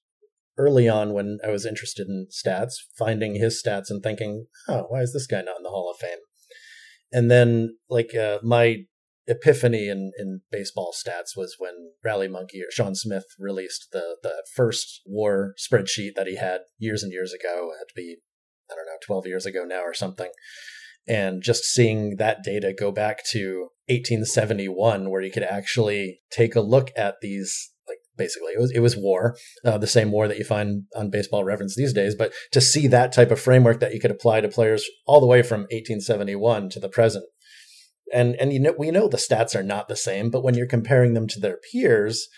early 0.58 0.88
on 0.88 1.12
when 1.12 1.38
I 1.46 1.50
was 1.50 1.66
interested 1.66 2.08
in 2.08 2.28
stats, 2.30 2.74
finding 2.98 3.34
his 3.34 3.62
stats 3.62 3.90
and 3.90 4.02
thinking, 4.02 4.46
oh, 4.68 4.86
why 4.88 5.00
is 5.00 5.12
this 5.12 5.26
guy 5.26 5.42
not 5.42 5.58
in 5.58 5.62
the 5.62 5.70
Hall 5.70 5.90
of 5.90 5.98
Fame? 5.98 6.18
And 7.12 7.30
then, 7.30 7.76
like, 7.88 8.14
uh, 8.14 8.38
my 8.42 8.84
epiphany 9.26 9.88
in, 9.88 10.12
in 10.18 10.40
baseball 10.50 10.94
stats 10.94 11.36
was 11.36 11.56
when 11.58 11.92
Rally 12.04 12.28
Monkey 12.28 12.60
or 12.60 12.70
Sean 12.70 12.94
Smith 12.94 13.24
released 13.38 13.88
the, 13.92 14.16
the 14.22 14.44
first 14.54 15.02
war 15.04 15.54
spreadsheet 15.58 16.14
that 16.16 16.26
he 16.26 16.36
had 16.36 16.60
years 16.78 17.02
and 17.02 17.12
years 17.12 17.32
ago. 17.32 17.70
It 17.72 17.78
had 17.78 17.88
to 17.88 17.94
be, 17.94 18.16
I 18.70 18.74
don't 18.74 18.86
know, 18.86 18.98
12 19.04 19.26
years 19.26 19.46
ago 19.46 19.64
now 19.64 19.82
or 19.82 19.94
something. 19.94 20.30
And 21.08 21.42
just 21.42 21.64
seeing 21.64 22.16
that 22.16 22.42
data 22.42 22.74
go 22.76 22.90
back 22.90 23.24
to 23.30 23.68
1871, 23.88 25.10
where 25.10 25.22
you 25.22 25.30
could 25.30 25.44
actually 25.44 26.20
take 26.30 26.56
a 26.56 26.60
look 26.60 26.90
at 26.96 27.16
these 27.22 27.72
basically. 28.16 28.52
It 28.52 28.60
was 28.60 28.70
it 28.72 28.80
was 28.80 28.96
war, 28.96 29.36
uh, 29.64 29.78
the 29.78 29.86
same 29.86 30.10
war 30.10 30.28
that 30.28 30.38
you 30.38 30.44
find 30.44 30.84
on 30.94 31.10
Baseball 31.10 31.44
Reference 31.44 31.74
these 31.74 31.92
days. 31.92 32.14
But 32.14 32.32
to 32.52 32.60
see 32.60 32.86
that 32.88 33.12
type 33.12 33.30
of 33.30 33.40
framework 33.40 33.80
that 33.80 33.94
you 33.94 34.00
could 34.00 34.10
apply 34.10 34.40
to 34.40 34.48
players 34.48 34.88
all 35.06 35.20
the 35.20 35.26
way 35.26 35.42
from 35.42 35.62
1871 35.62 36.70
to 36.70 36.80
the 36.80 36.88
present, 36.88 37.24
and 38.12 38.34
and 38.36 38.52
you 38.52 38.60
know 38.60 38.74
we 38.78 38.90
know 38.90 39.08
the 39.08 39.16
stats 39.16 39.54
are 39.54 39.62
not 39.62 39.88
the 39.88 39.96
same, 39.96 40.30
but 40.30 40.42
when 40.42 40.54
you're 40.54 40.66
comparing 40.66 41.14
them 41.14 41.28
to 41.28 41.40
their 41.40 41.58
peers, 41.72 42.28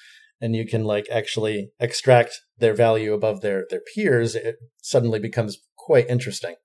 and 0.41 0.55
you 0.55 0.67
can 0.67 0.85
like 0.85 1.07
actually 1.11 1.71
extract 1.81 2.41
their 2.59 2.75
value 2.75 3.13
above 3.13 3.41
their 3.41 3.67
their 3.71 3.83
peers, 3.95 4.35
it 4.35 4.57
suddenly 4.83 5.19
becomes 5.19 5.59
quite 5.77 6.09
interesting. 6.09 6.57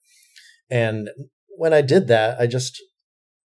And 0.70 1.10
when 1.58 1.74
I 1.74 1.82
did 1.82 2.08
that, 2.08 2.40
I 2.40 2.48
just 2.48 2.82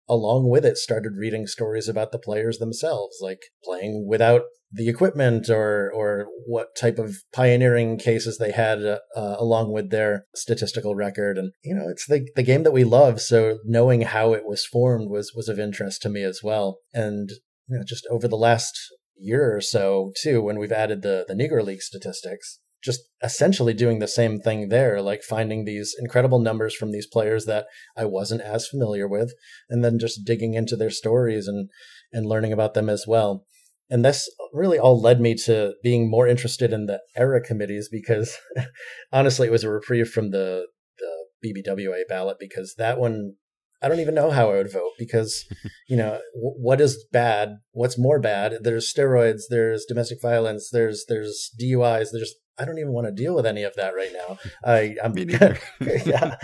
along 0.09 0.49
with 0.49 0.65
it 0.65 0.77
started 0.77 1.17
reading 1.17 1.47
stories 1.47 1.89
about 1.89 2.13
the 2.13 2.19
players 2.19 2.59
themselves 2.59 3.19
like 3.23 3.41
playing 3.65 4.07
without 4.07 4.43
the 4.75 4.89
equipment 4.89 5.49
or 5.49 5.91
or 5.93 6.27
what 6.47 6.77
type 6.77 6.99
of 6.99 7.17
pioneering 7.33 7.97
cases 7.99 8.39
they 8.39 8.51
had 8.51 8.85
uh, 8.85 8.99
uh, 9.17 9.37
along 9.39 9.73
with 9.73 9.91
their 9.91 10.27
statistical 10.35 10.95
record. 10.95 11.39
And 11.39 11.53
you 11.63 11.75
know 11.75 11.89
it's 11.89 12.07
the 12.07 12.27
the 12.37 12.43
game 12.43 12.63
that 12.65 12.73
we 12.73 12.85
love. 12.85 13.21
So 13.21 13.59
knowing 13.65 14.03
how 14.03 14.33
it 14.33 14.47
was 14.47 14.67
formed 14.67 15.11
was 15.11 15.33
was 15.35 15.49
of 15.49 15.59
interest 15.59 16.03
to 16.03 16.09
me 16.09 16.23
as 16.23 16.41
well. 16.43 16.79
And 16.93 17.31
you 17.69 17.79
know 17.79 17.85
just 17.87 18.07
over 18.11 18.29
the 18.29 18.37
last 18.37 18.79
year 19.17 19.57
or 19.57 19.61
so 19.61 20.13
too 20.21 20.43
when 20.43 20.59
we've 20.59 20.73
added 20.73 21.03
the 21.03 21.25
the 21.29 21.35
negro 21.35 21.65
league 21.65 21.83
statistics 21.83 22.59
just 22.85 23.01
essentially 23.23 23.73
doing 23.73 23.99
the 23.99 24.07
same 24.07 24.39
thing 24.39 24.69
there, 24.69 25.01
like 25.01 25.23
finding 25.23 25.65
these 25.65 25.97
incredible 25.99 26.39
numbers 26.39 26.75
from 26.75 26.93
these 26.93 27.07
players 27.07 27.47
that 27.47 27.65
I 27.97 28.05
wasn't 28.05 28.43
as 28.43 28.69
familiar 28.69 29.09
with, 29.09 29.33
and 29.71 29.83
then 29.83 29.99
just 29.99 30.27
digging 30.27 30.53
into 30.53 30.77
their 30.77 30.91
stories 30.91 31.49
and 31.49 31.71
and 32.13 32.27
learning 32.27 32.53
about 32.53 32.75
them 32.75 32.91
as 32.91 33.07
well. 33.09 33.47
And 33.91 34.05
this 34.05 34.29
really 34.53 34.79
all 34.79 35.01
led 35.01 35.21
me 35.21 35.35
to 35.45 35.75
being 35.83 36.11
more 36.11 36.27
interested 36.27 36.73
in 36.73 36.87
the 36.87 37.01
era 37.17 37.41
committees 37.41 37.89
because 37.91 38.39
honestly, 39.13 39.47
it 39.47 39.53
was 39.53 39.65
a 39.65 39.71
reprieve 39.71 40.09
from 40.09 40.31
the 40.31 40.67
the 40.99 41.55
BBWA 41.67 42.03
ballot 42.09 42.37
because 42.41 42.75
that 42.79 42.99
one 42.99 43.35
I 43.85 43.89
don't 43.89 44.01
even 44.01 44.15
know 44.15 44.31
how 44.31 44.51
I 44.51 44.55
would 44.55 44.73
vote 44.73 44.93
because, 44.99 45.45
you 45.89 45.97
know, 45.97 46.19
w- 46.35 46.57
what 46.57 46.81
is 46.81 47.05
bad? 47.13 47.59
What's 47.73 47.99
more 47.99 48.19
bad? 48.19 48.55
There's 48.63 48.93
steroids. 48.93 49.43
There's 49.51 49.85
domestic 49.85 50.23
violence. 50.23 50.71
There's 50.73 51.05
there's 51.07 51.51
DUIs. 51.61 52.09
There's 52.11 52.35
I 52.59 52.65
don't 52.65 52.79
even 52.79 52.93
want 52.93 53.09
to 53.09 53.13
deal 53.13 53.35
with 53.35 53.45
any 53.45 53.63
of 53.63 53.75
that 53.77 53.95
right 53.95 54.13
now. 54.13 54.39
I, 54.65 54.97
I'm 55.05 55.17
yeah. 55.19 56.37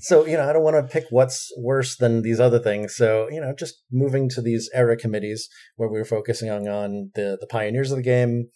So, 0.00 0.26
you 0.26 0.36
know, 0.36 0.48
I 0.48 0.52
don't 0.52 0.62
want 0.62 0.76
to 0.76 0.92
pick 0.92 1.04
what's 1.10 1.52
worse 1.58 1.96
than 1.96 2.22
these 2.22 2.40
other 2.40 2.58
things. 2.58 2.94
So, 2.96 3.28
you 3.30 3.40
know, 3.40 3.54
just 3.58 3.82
moving 3.90 4.28
to 4.30 4.42
these 4.42 4.70
era 4.74 4.96
committees 4.96 5.48
where 5.76 5.88
we 5.88 5.98
were 5.98 6.04
focusing 6.04 6.50
on, 6.50 6.68
on 6.68 7.10
the, 7.14 7.38
the 7.40 7.46
pioneers 7.46 7.90
of 7.90 7.96
the 7.96 8.02
game 8.02 8.48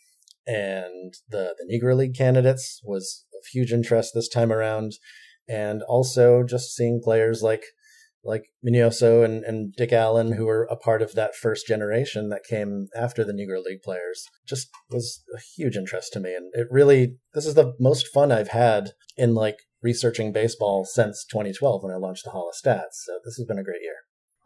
and 0.47 1.15
the, 1.29 1.55
the 1.59 1.67
Negro 1.73 1.97
League 1.97 2.15
candidates 2.17 2.81
was 2.85 3.25
of 3.35 3.47
huge 3.53 3.73
interest 3.73 4.13
this 4.15 4.29
time 4.29 4.53
around. 4.53 4.93
And 5.49 5.83
also 5.83 6.43
just 6.45 6.75
seeing 6.75 7.01
players 7.03 7.43
like 7.43 7.65
like 8.25 8.45
Minoso 8.65 9.25
and, 9.25 9.43
and 9.45 9.75
Dick 9.75 9.93
Allen, 9.93 10.33
who 10.33 10.47
were 10.47 10.69
a 10.71 10.77
part 10.77 11.03
of 11.03 11.15
that 11.15 11.35
first 11.35 11.67
generation 11.67 12.29
that 12.29 12.45
came 12.49 12.89
after 12.97 13.25
the 13.25 13.33
Negro 13.33 13.63
League 13.65 13.83
players, 13.83 14.25
just 14.47 14.69
was 14.91 15.25
a 15.35 15.41
huge 15.57 15.77
interest 15.77 16.13
to 16.13 16.21
me. 16.21 16.35
And 16.35 16.53
it 16.55 16.69
really, 16.71 17.17
this 17.35 17.47
is 17.47 17.55
the 17.55 17.75
most 17.81 18.07
fun 18.15 18.31
I've 18.31 18.49
had 18.51 18.91
in 19.17 19.35
like 19.35 19.57
researching 19.83 20.33
baseball 20.33 20.85
since 20.85 21.25
2012 21.25 21.83
when 21.83 21.93
I 21.93 21.97
launched 21.97 22.25
the 22.25 22.31
Hall 22.31 22.49
of 22.49 22.55
Stats. 22.55 23.05
So 23.05 23.19
this 23.25 23.37
has 23.37 23.47
been 23.47 23.59
a 23.59 23.65
great 23.65 23.83
year. 23.83 23.97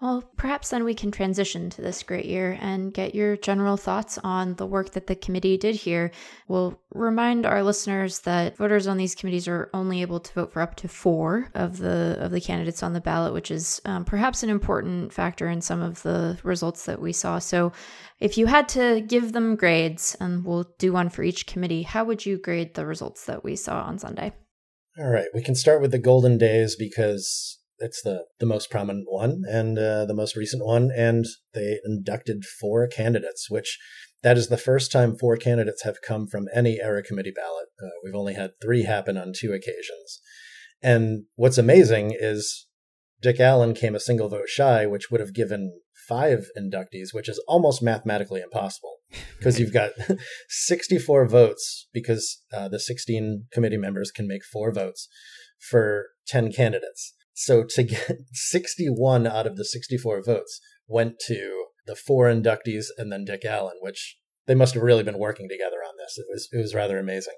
Well, 0.00 0.30
perhaps 0.36 0.68
then 0.68 0.84
we 0.84 0.92
can 0.92 1.10
transition 1.10 1.70
to 1.70 1.80
this 1.80 2.02
great 2.02 2.26
year 2.26 2.58
and 2.60 2.92
get 2.92 3.14
your 3.14 3.34
general 3.34 3.78
thoughts 3.78 4.18
on 4.22 4.54
the 4.56 4.66
work 4.66 4.90
that 4.90 5.06
the 5.06 5.16
committee 5.16 5.56
did 5.56 5.74
here. 5.74 6.10
We'll 6.48 6.78
remind 6.92 7.46
our 7.46 7.62
listeners 7.62 8.20
that 8.20 8.58
voters 8.58 8.86
on 8.86 8.98
these 8.98 9.14
committees 9.14 9.48
are 9.48 9.70
only 9.72 10.02
able 10.02 10.20
to 10.20 10.34
vote 10.34 10.52
for 10.52 10.60
up 10.60 10.74
to 10.76 10.88
four 10.88 11.48
of 11.54 11.78
the 11.78 12.18
of 12.20 12.30
the 12.30 12.42
candidates 12.42 12.82
on 12.82 12.92
the 12.92 13.00
ballot, 13.00 13.32
which 13.32 13.50
is 13.50 13.80
um, 13.86 14.04
perhaps 14.04 14.42
an 14.42 14.50
important 14.50 15.14
factor 15.14 15.48
in 15.48 15.62
some 15.62 15.80
of 15.80 16.02
the 16.02 16.38
results 16.42 16.84
that 16.84 17.00
we 17.00 17.14
saw. 17.14 17.38
So, 17.38 17.72
if 18.20 18.36
you 18.36 18.44
had 18.44 18.68
to 18.70 19.00
give 19.00 19.32
them 19.32 19.56
grades, 19.56 20.14
and 20.20 20.44
we'll 20.44 20.70
do 20.78 20.92
one 20.92 21.08
for 21.08 21.22
each 21.22 21.46
committee, 21.46 21.82
how 21.82 22.04
would 22.04 22.26
you 22.26 22.36
grade 22.36 22.74
the 22.74 22.84
results 22.84 23.24
that 23.24 23.42
we 23.42 23.56
saw 23.56 23.80
on 23.80 23.98
Sunday? 23.98 24.34
All 24.98 25.10
right, 25.10 25.28
we 25.34 25.42
can 25.42 25.54
start 25.54 25.82
with 25.82 25.90
the 25.90 25.98
Golden 25.98 26.38
Days 26.38 26.74
because 26.74 27.58
it's 27.78 28.00
the 28.00 28.24
the 28.38 28.46
most 28.46 28.70
prominent 28.70 29.04
one 29.10 29.42
and 29.46 29.78
uh, 29.78 30.06
the 30.06 30.14
most 30.14 30.36
recent 30.36 30.64
one, 30.64 30.90
and 30.96 31.26
they 31.52 31.78
inducted 31.84 32.44
four 32.46 32.88
candidates, 32.88 33.50
which 33.50 33.78
that 34.22 34.38
is 34.38 34.48
the 34.48 34.56
first 34.56 34.90
time 34.90 35.14
four 35.14 35.36
candidates 35.36 35.82
have 35.82 36.00
come 36.00 36.26
from 36.26 36.46
any 36.54 36.80
era 36.80 37.02
committee 37.02 37.32
ballot. 37.34 37.66
Uh, 37.78 37.90
we've 38.02 38.14
only 38.14 38.34
had 38.34 38.52
three 38.62 38.84
happen 38.84 39.18
on 39.18 39.34
two 39.36 39.52
occasions, 39.52 40.22
and 40.80 41.24
what's 41.34 41.58
amazing 41.58 42.16
is 42.18 42.66
Dick 43.20 43.38
Allen 43.38 43.74
came 43.74 43.94
a 43.94 44.00
single 44.00 44.30
vote 44.30 44.48
shy, 44.48 44.86
which 44.86 45.10
would 45.10 45.20
have 45.20 45.34
given 45.34 45.78
five 46.08 46.48
inductees, 46.58 47.12
which 47.12 47.28
is 47.28 47.42
almost 47.48 47.82
mathematically 47.82 48.40
impossible 48.40 48.96
because 49.38 49.58
you've 49.58 49.72
got 49.72 49.90
64 50.48 51.28
votes 51.28 51.88
because 51.92 52.42
uh, 52.52 52.68
the 52.68 52.80
16 52.80 53.46
committee 53.52 53.76
members 53.76 54.10
can 54.10 54.26
make 54.26 54.44
four 54.44 54.72
votes 54.72 55.08
for 55.70 56.06
10 56.28 56.52
candidates. 56.52 57.14
So 57.34 57.64
to 57.70 57.82
get 57.82 58.18
61 58.32 59.26
out 59.26 59.46
of 59.46 59.56
the 59.56 59.64
64 59.64 60.22
votes 60.24 60.60
went 60.88 61.18
to 61.26 61.66
the 61.86 61.96
four 61.96 62.26
inductees 62.26 62.86
and 62.96 63.12
then 63.12 63.24
Dick 63.24 63.44
Allen, 63.44 63.76
which 63.80 64.18
they 64.46 64.54
must 64.54 64.74
have 64.74 64.82
really 64.82 65.02
been 65.02 65.18
working 65.18 65.48
together 65.48 65.78
on 65.86 65.94
this. 65.98 66.18
It 66.18 66.26
was 66.28 66.48
it 66.52 66.58
was 66.58 66.74
rather 66.74 66.98
amazing. 66.98 67.34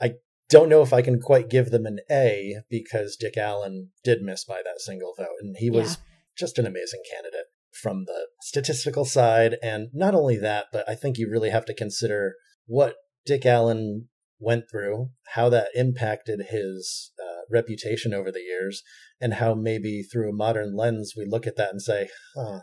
I 0.00 0.14
don't 0.48 0.68
know 0.68 0.82
if 0.82 0.92
I 0.92 1.02
can 1.02 1.20
quite 1.20 1.50
give 1.50 1.70
them 1.70 1.84
an 1.84 1.98
A 2.10 2.56
because 2.70 3.16
Dick 3.16 3.36
Allen 3.36 3.90
did 4.02 4.22
miss 4.22 4.44
by 4.44 4.62
that 4.64 4.80
single 4.80 5.14
vote, 5.16 5.36
and 5.40 5.56
he 5.58 5.70
was 5.70 5.96
yeah. 5.96 6.02
just 6.38 6.58
an 6.58 6.66
amazing 6.66 7.02
candidate 7.10 7.46
from 7.80 8.04
the 8.06 8.28
statistical 8.42 9.04
side. 9.04 9.56
And 9.62 9.88
not 9.92 10.14
only 10.14 10.36
that, 10.38 10.66
but 10.72 10.88
I 10.88 10.94
think 10.94 11.18
you 11.18 11.30
really 11.30 11.50
have 11.50 11.64
to 11.66 11.74
consider 11.74 12.34
what 12.66 12.96
Dick 13.24 13.46
Allen 13.46 14.08
went 14.40 14.64
through, 14.70 15.10
how 15.34 15.48
that 15.48 15.68
impacted 15.74 16.46
his 16.50 17.12
uh, 17.20 17.42
reputation 17.50 18.14
over 18.14 18.30
the 18.30 18.40
years, 18.40 18.82
and 19.20 19.34
how 19.34 19.54
maybe 19.54 20.02
through 20.02 20.30
a 20.30 20.36
modern 20.36 20.76
lens 20.76 21.14
we 21.16 21.26
look 21.26 21.46
at 21.46 21.56
that 21.56 21.70
and 21.70 21.82
say, 21.82 22.08
huh, 22.36 22.60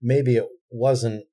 maybe 0.00 0.36
it 0.36 0.46
wasn't 0.70 1.24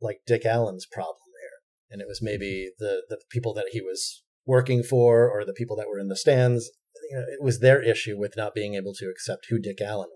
like 0.00 0.20
Dick 0.26 0.44
Allen's 0.44 0.86
problem 0.86 1.16
here. 1.40 1.90
And 1.90 2.00
it 2.00 2.08
was 2.08 2.20
maybe 2.22 2.70
the, 2.78 3.02
the 3.08 3.20
people 3.30 3.54
that 3.54 3.68
he 3.72 3.80
was 3.80 4.24
working 4.44 4.82
for 4.82 5.28
or 5.30 5.44
the 5.44 5.52
people 5.52 5.76
that 5.76 5.88
were 5.88 5.98
in 5.98 6.08
the 6.08 6.16
stands. 6.16 6.70
You 7.10 7.18
know, 7.18 7.24
it 7.28 7.42
was 7.42 7.60
their 7.60 7.82
issue 7.82 8.18
with 8.18 8.34
not 8.36 8.54
being 8.54 8.74
able 8.74 8.92
to 8.94 9.08
accept 9.08 9.46
who 9.48 9.60
Dick 9.60 9.80
Allen. 9.80 10.08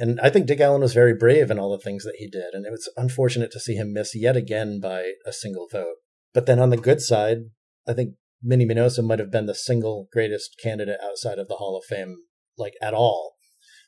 And 0.00 0.18
I 0.20 0.30
think 0.30 0.46
Dick 0.46 0.60
Allen 0.60 0.80
was 0.80 0.94
very 0.94 1.14
brave 1.14 1.50
in 1.50 1.58
all 1.58 1.70
the 1.70 1.78
things 1.78 2.04
that 2.04 2.16
he 2.16 2.26
did. 2.26 2.54
And 2.54 2.64
it 2.64 2.70
was 2.70 2.90
unfortunate 2.96 3.52
to 3.52 3.60
see 3.60 3.74
him 3.74 3.92
miss 3.92 4.16
yet 4.16 4.34
again 4.34 4.80
by 4.80 5.12
a 5.26 5.32
single 5.32 5.68
vote. 5.70 5.96
But 6.32 6.46
then 6.46 6.58
on 6.58 6.70
the 6.70 6.78
good 6.78 7.02
side, 7.02 7.38
I 7.86 7.92
think 7.92 8.14
Minnie 8.42 8.66
Minoso 8.66 9.04
might 9.04 9.18
have 9.18 9.30
been 9.30 9.44
the 9.44 9.54
single 9.54 10.08
greatest 10.10 10.56
candidate 10.62 11.00
outside 11.02 11.38
of 11.38 11.48
the 11.48 11.56
Hall 11.56 11.76
of 11.76 11.84
Fame 11.84 12.16
like 12.56 12.72
at 12.80 12.94
all. 12.94 13.34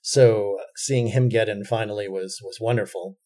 So 0.03 0.59
seeing 0.77 1.09
him 1.09 1.31
get 1.31 1.49
in 1.49 1.65
finally 1.65 2.09
was 2.09 2.41
was 2.45 2.59
wonderful. 2.61 3.17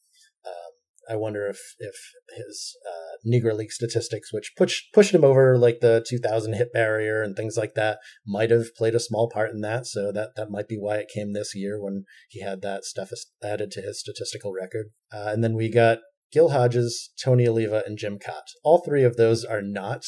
I 1.09 1.17
wonder 1.17 1.47
if 1.47 1.59
if 1.79 1.95
his 2.37 2.77
uh, 2.87 3.17
Negro 3.27 3.55
League 3.55 3.73
statistics, 3.73 4.33
which 4.33 4.53
pushed 4.57 4.93
pushed 4.93 5.15
him 5.15 5.25
over 5.25 5.59
like 5.59 5.81
the 5.81 6.05
2000 6.07 6.55
hit 6.55 6.73
barrier 6.73 7.23
and 7.23 7.37
things 7.37 7.57
like 7.57 7.75
that, 7.75 7.99
might 8.27 8.51
have 8.51 8.75
played 8.77 8.95
a 8.95 9.01
small 9.01 9.29
part 9.29 9.51
in 9.51 9.61
that. 9.61 9.87
So 9.87 10.13
that 10.13 10.31
that 10.37 10.51
might 10.51 10.69
be 10.69 10.79
why 10.79 10.97
it 10.97 11.11
came 11.13 11.33
this 11.33 11.55
year 11.55 11.81
when 11.83 12.05
he 12.29 12.41
had 12.41 12.63
that 12.63 12.85
stuff 12.85 13.11
added 13.43 13.71
to 13.73 13.83
his 13.83 14.01
statistical 14.01 14.53
record. 14.53 14.87
Uh, 15.13 15.31
and 15.33 15.43
then 15.45 15.55
we 15.55 15.71
got 15.71 15.99
Gil 16.33 16.51
Hodges, 16.51 17.11
Tony 17.23 17.47
Oliva, 17.47 17.83
and 17.87 17.99
Jim 17.99 18.19
Kaat. 18.19 18.53
All 18.65 18.79
three 18.79 19.05
of 19.05 19.17
those 19.17 19.45
are 19.45 19.63
not 19.63 20.05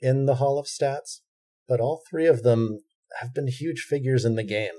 in 0.00 0.26
the 0.26 0.36
Hall 0.36 0.58
of 0.58 0.66
Stats, 0.66 1.20
but 1.68 1.80
all 1.80 2.02
three 2.10 2.26
of 2.26 2.42
them 2.42 2.80
have 3.20 3.34
been 3.34 3.48
huge 3.48 3.80
figures 3.80 4.24
in 4.24 4.34
the 4.34 4.42
mm-hmm. 4.42 4.48
game 4.48 4.74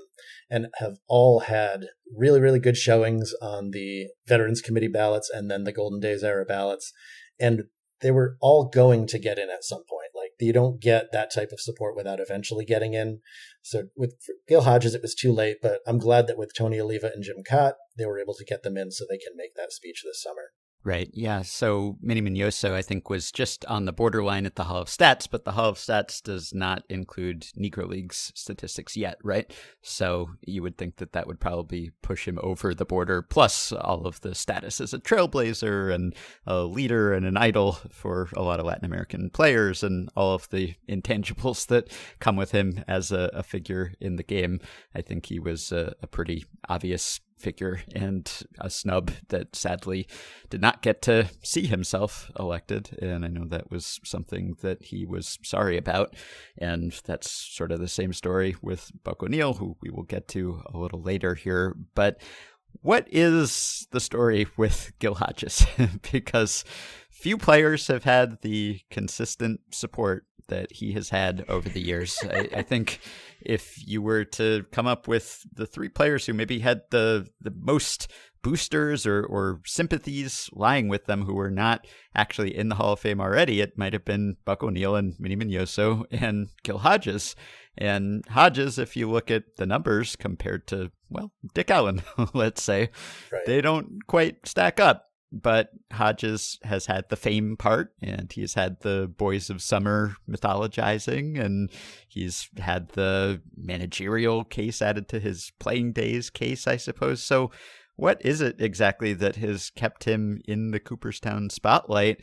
and 0.50 0.68
have 0.78 0.98
all 1.08 1.40
had 1.40 1.86
really, 2.16 2.40
really 2.40 2.58
good 2.58 2.76
showings 2.76 3.32
on 3.42 3.70
the 3.70 4.08
Veterans 4.26 4.60
Committee 4.60 4.88
ballots 4.88 5.30
and 5.30 5.50
then 5.50 5.64
the 5.64 5.72
Golden 5.72 6.00
Days 6.00 6.22
era 6.22 6.44
ballots. 6.44 6.92
And 7.38 7.64
they 8.00 8.10
were 8.10 8.36
all 8.40 8.68
going 8.68 9.06
to 9.08 9.18
get 9.18 9.38
in 9.38 9.50
at 9.50 9.64
some 9.64 9.82
point. 9.88 10.10
Like 10.14 10.30
you 10.40 10.52
don't 10.52 10.80
get 10.80 11.12
that 11.12 11.32
type 11.32 11.50
of 11.52 11.60
support 11.60 11.96
without 11.96 12.20
eventually 12.20 12.64
getting 12.64 12.94
in. 12.94 13.20
So 13.62 13.84
with 13.96 14.14
Gil 14.48 14.62
Hodges, 14.62 14.94
it 14.94 15.02
was 15.02 15.14
too 15.14 15.32
late, 15.32 15.58
but 15.60 15.80
I'm 15.86 15.98
glad 15.98 16.26
that 16.26 16.38
with 16.38 16.52
Tony 16.56 16.80
Oliva 16.80 17.10
and 17.12 17.22
Jim 17.22 17.42
Kaat, 17.48 17.74
they 17.96 18.06
were 18.06 18.20
able 18.20 18.34
to 18.34 18.44
get 18.44 18.62
them 18.62 18.76
in 18.76 18.90
so 18.90 19.04
they 19.04 19.18
can 19.18 19.36
make 19.36 19.54
that 19.56 19.72
speech 19.72 20.02
this 20.04 20.22
summer. 20.22 20.52
Right. 20.88 21.10
Yeah. 21.12 21.42
So 21.42 21.98
Minnie 22.00 22.22
Minoso, 22.22 22.72
I 22.72 22.80
think, 22.80 23.10
was 23.10 23.30
just 23.30 23.62
on 23.66 23.84
the 23.84 23.92
borderline 23.92 24.46
at 24.46 24.56
the 24.56 24.64
Hall 24.64 24.80
of 24.80 24.88
Stats, 24.88 25.28
but 25.30 25.44
the 25.44 25.52
Hall 25.52 25.68
of 25.68 25.76
Stats 25.76 26.22
does 26.22 26.54
not 26.54 26.82
include 26.88 27.42
Negro 27.58 27.86
League's 27.86 28.32
statistics 28.34 28.96
yet, 28.96 29.18
right? 29.22 29.52
So 29.82 30.30
you 30.40 30.62
would 30.62 30.78
think 30.78 30.96
that 30.96 31.12
that 31.12 31.26
would 31.26 31.40
probably 31.40 31.90
push 32.00 32.26
him 32.26 32.38
over 32.42 32.72
the 32.72 32.86
border, 32.86 33.20
plus 33.20 33.70
all 33.70 34.06
of 34.06 34.22
the 34.22 34.34
status 34.34 34.80
as 34.80 34.94
a 34.94 34.98
trailblazer 34.98 35.94
and 35.94 36.14
a 36.46 36.62
leader 36.62 37.12
and 37.12 37.26
an 37.26 37.36
idol 37.36 37.72
for 37.90 38.30
a 38.34 38.40
lot 38.40 38.58
of 38.58 38.64
Latin 38.64 38.86
American 38.86 39.28
players 39.28 39.82
and 39.82 40.08
all 40.16 40.32
of 40.32 40.48
the 40.48 40.74
intangibles 40.88 41.66
that 41.66 41.92
come 42.18 42.34
with 42.34 42.52
him 42.52 42.82
as 42.88 43.12
a, 43.12 43.28
a 43.34 43.42
figure 43.42 43.92
in 44.00 44.16
the 44.16 44.22
game. 44.22 44.58
I 44.94 45.02
think 45.02 45.26
he 45.26 45.38
was 45.38 45.70
a, 45.70 45.92
a 46.02 46.06
pretty 46.06 46.46
obvious 46.66 47.20
figure 47.38 47.80
and 47.94 48.30
a 48.60 48.70
snub 48.70 49.10
that 49.28 49.54
sadly 49.54 50.06
did 50.50 50.60
not 50.60 50.82
get 50.82 51.02
to 51.02 51.28
see 51.42 51.66
himself 51.66 52.30
elected. 52.38 52.96
And 53.00 53.24
I 53.24 53.28
know 53.28 53.44
that 53.46 53.70
was 53.70 54.00
something 54.04 54.56
that 54.62 54.82
he 54.82 55.06
was 55.06 55.38
sorry 55.42 55.76
about. 55.76 56.14
And 56.56 56.92
that's 57.04 57.30
sort 57.30 57.72
of 57.72 57.80
the 57.80 57.88
same 57.88 58.12
story 58.12 58.56
with 58.62 58.90
Buck 59.04 59.22
O'Neil, 59.22 59.54
who 59.54 59.76
we 59.80 59.90
will 59.90 60.04
get 60.04 60.28
to 60.28 60.62
a 60.72 60.78
little 60.78 61.02
later 61.02 61.34
here. 61.34 61.76
But 61.94 62.20
what 62.82 63.06
is 63.10 63.86
the 63.90 64.00
story 64.00 64.46
with 64.56 64.92
Gil 64.98 65.14
Hodges? 65.14 65.66
because 66.12 66.64
few 67.10 67.36
players 67.36 67.86
have 67.88 68.04
had 68.04 68.40
the 68.42 68.80
consistent 68.90 69.60
support 69.72 70.24
that 70.48 70.72
he 70.72 70.92
has 70.92 71.10
had 71.10 71.44
over 71.48 71.68
the 71.68 71.80
years. 71.80 72.18
I, 72.24 72.48
I, 72.56 72.62
think 72.62 73.00
if 73.40 73.86
you 73.86 74.02
were 74.02 74.24
to 74.24 74.64
come 74.72 74.86
up 74.86 75.08
with 75.08 75.46
the 75.52 75.66
three 75.66 75.88
players 75.88 76.26
who 76.26 76.32
maybe 76.32 76.58
had 76.60 76.82
the 76.90 77.28
the 77.40 77.52
most 77.56 78.08
boosters 78.42 79.06
or, 79.06 79.24
or 79.24 79.60
sympathies 79.64 80.48
lying 80.52 80.88
with 80.88 81.06
them 81.06 81.22
who 81.24 81.34
were 81.34 81.50
not 81.50 81.86
actually 82.14 82.56
in 82.56 82.68
the 82.68 82.76
Hall 82.76 82.92
of 82.92 83.00
Fame 83.00 83.20
already, 83.20 83.60
it 83.60 83.76
might 83.76 83.92
have 83.92 84.04
been 84.04 84.36
Buck 84.44 84.62
O'Neil 84.62 84.96
and 84.96 85.14
Minnie 85.18 85.36
Minoso 85.36 86.04
and 86.10 86.48
Gil 86.62 86.78
Hodges. 86.78 87.34
And 87.76 88.24
Hodges, 88.28 88.78
if 88.78 88.96
you 88.96 89.10
look 89.10 89.30
at 89.30 89.56
the 89.56 89.66
numbers 89.66 90.16
compared 90.16 90.66
to, 90.68 90.90
well, 91.10 91.32
Dick 91.54 91.70
Allen, 91.70 92.02
let's 92.34 92.62
say, 92.62 92.90
right. 93.30 93.46
they 93.46 93.60
don't 93.60 94.06
quite 94.06 94.46
stack 94.46 94.80
up 94.80 95.07
but 95.30 95.70
Hodges 95.92 96.58
has 96.62 96.86
had 96.86 97.08
the 97.08 97.16
fame 97.16 97.56
part 97.56 97.92
and 98.00 98.32
he's 98.32 98.54
had 98.54 98.80
the 98.80 99.12
Boys 99.16 99.50
of 99.50 99.62
Summer 99.62 100.16
mythologizing 100.28 101.38
and 101.38 101.70
he's 102.08 102.48
had 102.58 102.90
the 102.90 103.42
managerial 103.56 104.44
case 104.44 104.80
added 104.80 105.08
to 105.08 105.20
his 105.20 105.52
playing 105.58 105.92
days 105.92 106.30
case, 106.30 106.66
I 106.66 106.76
suppose. 106.76 107.22
So, 107.22 107.50
what 107.96 108.24
is 108.24 108.40
it 108.40 108.60
exactly 108.60 109.12
that 109.14 109.36
has 109.36 109.70
kept 109.70 110.04
him 110.04 110.40
in 110.46 110.70
the 110.70 110.78
Cooperstown 110.78 111.50
spotlight? 111.50 112.22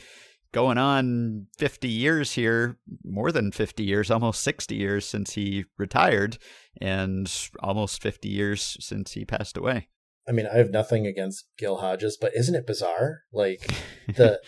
going 0.55 0.77
on 0.77 1.45
50 1.57 1.89
years 1.89 2.31
here, 2.31 2.77
more 3.03 3.29
than 3.29 3.51
50 3.51 3.83
years, 3.83 4.09
almost 4.09 4.41
60 4.41 4.73
years 4.73 5.05
since 5.05 5.33
he 5.33 5.65
retired, 5.77 6.37
and 6.79 7.29
almost 7.59 8.01
50 8.01 8.29
years 8.29 8.77
since 8.79 9.11
he 9.11 9.25
passed 9.25 9.57
away. 9.57 9.89
I 10.27 10.31
mean, 10.31 10.47
I 10.51 10.57
have 10.57 10.71
nothing 10.71 11.05
against 11.05 11.45
Gil 11.57 11.77
Hodges, 11.77 12.17
but 12.19 12.31
isn't 12.35 12.55
it 12.55 12.67
bizarre? 12.67 13.21
Like 13.31 13.69
the 14.07 14.41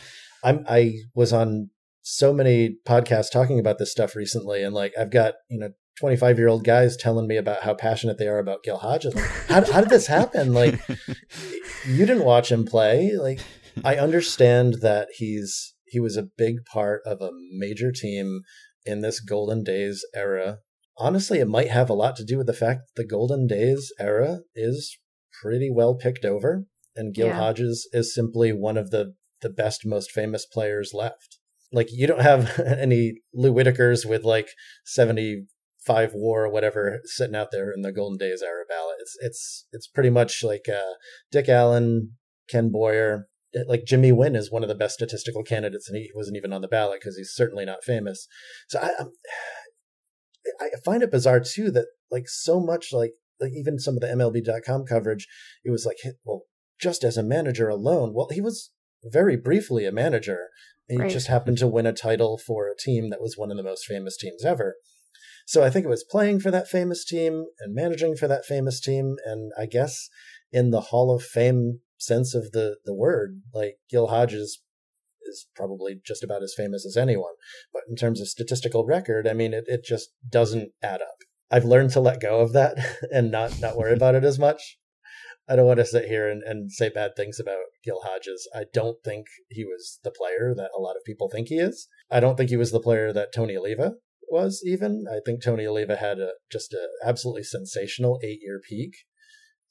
I'm 0.43 0.65
I 0.67 0.95
was 1.13 1.33
on 1.33 1.69
so 2.01 2.33
many 2.33 2.77
podcasts 2.87 3.31
talking 3.31 3.59
about 3.59 3.77
this 3.79 3.91
stuff 3.91 4.15
recently, 4.15 4.63
and 4.63 4.73
like 4.73 4.93
I've 4.99 5.11
got 5.11 5.35
you 5.49 5.59
know 5.59 5.69
25 5.99 6.37
year 6.37 6.47
old 6.47 6.63
guys 6.63 6.95
telling 6.95 7.27
me 7.27 7.37
about 7.37 7.63
how 7.63 7.73
passionate 7.73 8.17
they 8.17 8.27
are 8.27 8.39
about 8.39 8.63
Gil 8.63 8.77
Hodges. 8.77 9.15
Like, 9.15 9.25
how, 9.47 9.71
how 9.71 9.81
did 9.81 9.89
this 9.89 10.07
happen? 10.07 10.53
Like, 10.53 10.79
you 11.87 12.05
didn't 12.05 12.23
watch 12.23 12.51
him 12.51 12.65
play. 12.65 13.13
Like, 13.17 13.39
I 13.83 13.97
understand 13.97 14.75
that 14.81 15.09
he's 15.17 15.73
he 15.85 15.99
was 15.99 16.17
a 16.17 16.27
big 16.37 16.65
part 16.65 17.01
of 17.05 17.21
a 17.21 17.31
major 17.57 17.91
team 17.91 18.41
in 18.85 19.01
this 19.01 19.19
Golden 19.19 19.63
Days 19.63 20.05
era. 20.13 20.59
Honestly, 20.97 21.39
it 21.39 21.47
might 21.47 21.69
have 21.69 21.89
a 21.89 21.93
lot 21.93 22.15
to 22.17 22.25
do 22.25 22.37
with 22.37 22.47
the 22.47 22.53
fact 22.53 22.81
that 22.87 23.03
the 23.03 23.07
Golden 23.07 23.47
Days 23.47 23.91
era 23.99 24.39
is 24.55 24.97
pretty 25.41 25.69
well 25.71 25.95
picked 25.95 26.25
over, 26.25 26.65
and 26.95 27.13
Gil 27.13 27.27
Yeah. 27.27 27.35
Hodges 27.35 27.87
is 27.93 28.13
simply 28.13 28.51
one 28.51 28.77
of 28.77 28.91
the 28.91 29.13
the 29.41 29.49
best, 29.49 29.85
most 29.85 30.11
famous 30.11 30.47
players 30.47 30.93
left. 30.95 31.37
Like, 31.71 31.89
you 31.91 32.07
don't 32.07 32.21
have 32.21 32.59
any 32.79 33.21
Lou 33.33 33.53
Whitakers 33.53 34.05
with 34.05 34.23
like 34.23 34.49
seventy 34.85 35.45
five 35.87 36.13
war 36.13 36.43
or 36.43 36.51
whatever 36.51 36.99
sitting 37.05 37.35
out 37.35 37.47
there 37.51 37.71
in 37.71 37.81
the 37.81 37.93
golden 37.93 38.17
days 38.17 38.43
era 38.43 38.65
ballot 38.67 38.97
it's 38.99 39.15
it's 39.21 39.67
it's 39.71 39.87
pretty 39.87 40.09
much 40.09 40.43
like 40.43 40.65
uh 40.67 40.93
dick 41.31 41.47
allen 41.47 42.11
ken 42.49 42.69
boyer 42.69 43.27
like 43.67 43.85
jimmy 43.85 44.11
wynn 44.11 44.35
is 44.35 44.51
one 44.51 44.63
of 44.63 44.67
the 44.67 44.75
best 44.75 44.95
statistical 44.95 45.43
candidates 45.43 45.87
and 45.87 45.97
he 45.97 46.11
wasn't 46.13 46.35
even 46.35 46.51
on 46.51 46.61
the 46.61 46.67
ballot 46.67 46.99
because 46.99 47.15
he's 47.15 47.31
certainly 47.33 47.63
not 47.63 47.85
famous 47.85 48.27
so 48.67 48.79
i 48.81 48.89
i 50.59 50.69
find 50.83 51.01
it 51.01 51.11
bizarre 51.11 51.39
too 51.39 51.71
that 51.71 51.85
like 52.11 52.27
so 52.27 52.59
much 52.59 52.91
like 52.91 53.13
like 53.39 53.51
even 53.53 53.79
some 53.79 53.95
of 53.95 54.01
the 54.01 54.07
mlb.com 54.07 54.85
coverage 54.85 55.27
it 55.63 55.71
was 55.71 55.85
like 55.85 55.97
well 56.23 56.43
just 56.79 57.03
as 57.03 57.17
a 57.17 57.23
manager 57.23 57.67
alone 57.69 58.13
well 58.13 58.29
he 58.31 58.41
was 58.41 58.71
very 59.03 59.37
briefly 59.37 59.85
a 59.85 59.91
manager 59.91 60.47
and 60.89 60.99
he 60.99 61.03
Right. 61.03 61.11
just 61.11 61.27
happened 61.27 61.57
to 61.57 61.67
win 61.67 61.85
a 61.85 61.93
title 61.93 62.37
for 62.37 62.67
a 62.67 62.77
team 62.77 63.09
that 63.09 63.21
was 63.21 63.37
one 63.37 63.51
of 63.51 63.57
the 63.57 63.63
most 63.63 63.85
famous 63.85 64.17
teams 64.17 64.43
ever 64.45 64.75
so 65.47 65.63
I 65.63 65.69
think 65.69 65.85
it 65.85 65.89
was 65.89 66.03
playing 66.03 66.41
for 66.41 66.51
that 66.51 66.67
famous 66.67 67.05
team 67.05 67.45
and 67.61 67.73
managing 67.73 68.17
for 68.17 68.27
that 68.27 68.45
famous 68.45 68.81
team. 68.81 69.15
And 69.25 69.53
I 69.57 69.65
guess 69.65 70.09
in 70.51 70.71
the 70.71 70.81
Hall 70.81 71.15
of 71.15 71.23
Fame 71.23 71.79
sense 71.97 72.35
of 72.35 72.51
the, 72.51 72.79
the 72.83 72.93
word, 72.93 73.41
like 73.53 73.77
Gil 73.89 74.07
Hodges 74.07 74.61
is 75.25 75.47
probably 75.55 76.01
just 76.05 76.21
about 76.21 76.43
as 76.43 76.53
famous 76.55 76.85
as 76.85 76.97
anyone. 76.97 77.31
But 77.71 77.83
in 77.89 77.95
terms 77.95 78.19
of 78.19 78.27
statistical 78.27 78.85
record, 78.85 79.25
I 79.25 79.31
mean, 79.31 79.53
it, 79.53 79.63
it 79.67 79.85
just 79.85 80.09
doesn't 80.29 80.71
add 80.83 81.01
up. 81.01 81.15
I've 81.49 81.65
learned 81.65 81.91
to 81.91 81.99
let 81.99 82.21
go 82.21 82.39
of 82.39 82.53
that 82.53 82.77
and 83.11 83.31
not, 83.31 83.59
not 83.59 83.77
worry 83.77 83.93
about 83.93 84.15
it 84.15 84.23
as 84.23 84.39
much. 84.39 84.77
I 85.49 85.55
don't 85.55 85.65
want 85.65 85.79
to 85.79 85.85
sit 85.85 86.05
here 86.05 86.29
and, 86.29 86.43
and 86.43 86.71
say 86.71 86.89
bad 86.89 87.11
things 87.15 87.39
about 87.39 87.57
Gil 87.83 88.01
Hodges. 88.03 88.49
I 88.53 88.65
don't 88.73 88.97
think 89.03 89.27
he 89.49 89.63
was 89.63 89.99
the 90.03 90.11
player 90.11 90.53
that 90.55 90.71
a 90.77 90.81
lot 90.81 90.97
of 90.97 91.05
people 91.05 91.29
think 91.29 91.47
he 91.47 91.55
is. 91.55 91.87
I 92.11 92.19
don't 92.19 92.35
think 92.35 92.49
he 92.49 92.57
was 92.57 92.71
the 92.71 92.81
player 92.81 93.13
that 93.13 93.33
Tony 93.33 93.55
Oliva 93.55 93.93
was 94.29 94.61
even. 94.65 95.05
I 95.09 95.19
think 95.25 95.41
Tony 95.41 95.65
Oliva 95.65 95.95
had 95.95 96.19
a 96.19 96.31
just 96.51 96.73
a 96.73 96.89
absolutely 97.05 97.43
sensational 97.43 98.19
eight 98.23 98.39
year 98.41 98.59
peak 98.67 98.91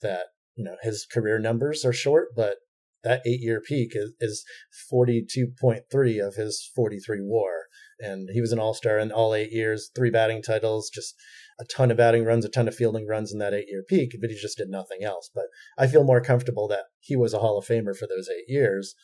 that, 0.01 0.27
you 0.55 0.65
know, 0.65 0.77
his 0.83 1.07
career 1.11 1.39
numbers 1.39 1.85
are 1.85 1.93
short, 1.93 2.29
but 2.35 2.57
that 3.05 3.21
eight 3.27 3.41
year 3.41 3.61
peak 3.61 3.93
is, 3.95 4.15
is 4.19 4.45
42.3 4.93 6.27
of 6.27 6.35
his 6.35 6.71
43 6.75 7.21
war. 7.21 7.67
And 7.99 8.29
he 8.33 8.41
was 8.41 8.53
an 8.53 8.59
all 8.59 8.75
star 8.75 8.99
in 8.99 9.13
all 9.13 9.35
eight 9.35 9.53
years, 9.53 9.91
three 9.95 10.11
batting 10.11 10.43
titles, 10.43 10.91
just 10.93 11.15
a 11.59 11.65
ton 11.65 11.91
of 11.91 11.97
batting 11.97 12.25
runs, 12.25 12.45
a 12.45 12.49
ton 12.49 12.69
of 12.69 12.75
fielding 12.75 13.07
runs 13.07 13.33
in 13.33 13.39
that 13.39 13.55
eight 13.55 13.69
year 13.69 13.83
peak, 13.83 14.17
but 14.21 14.31
he 14.31 14.37
just 14.37 14.59
did 14.59 14.69
nothing 14.69 15.03
else. 15.03 15.31
But 15.35 15.47
I 15.79 15.87
feel 15.87 16.05
more 16.05 16.21
comfortable 16.21 16.69
that 16.69 16.85
he 17.01 17.17
was 17.17 17.33
a 17.33 17.39
Hall 17.39 17.59
of 17.59 17.67
Famer 17.67 17.97
for 17.97 18.07
those 18.07 18.29
eight 18.29 18.49
years, 18.49 18.95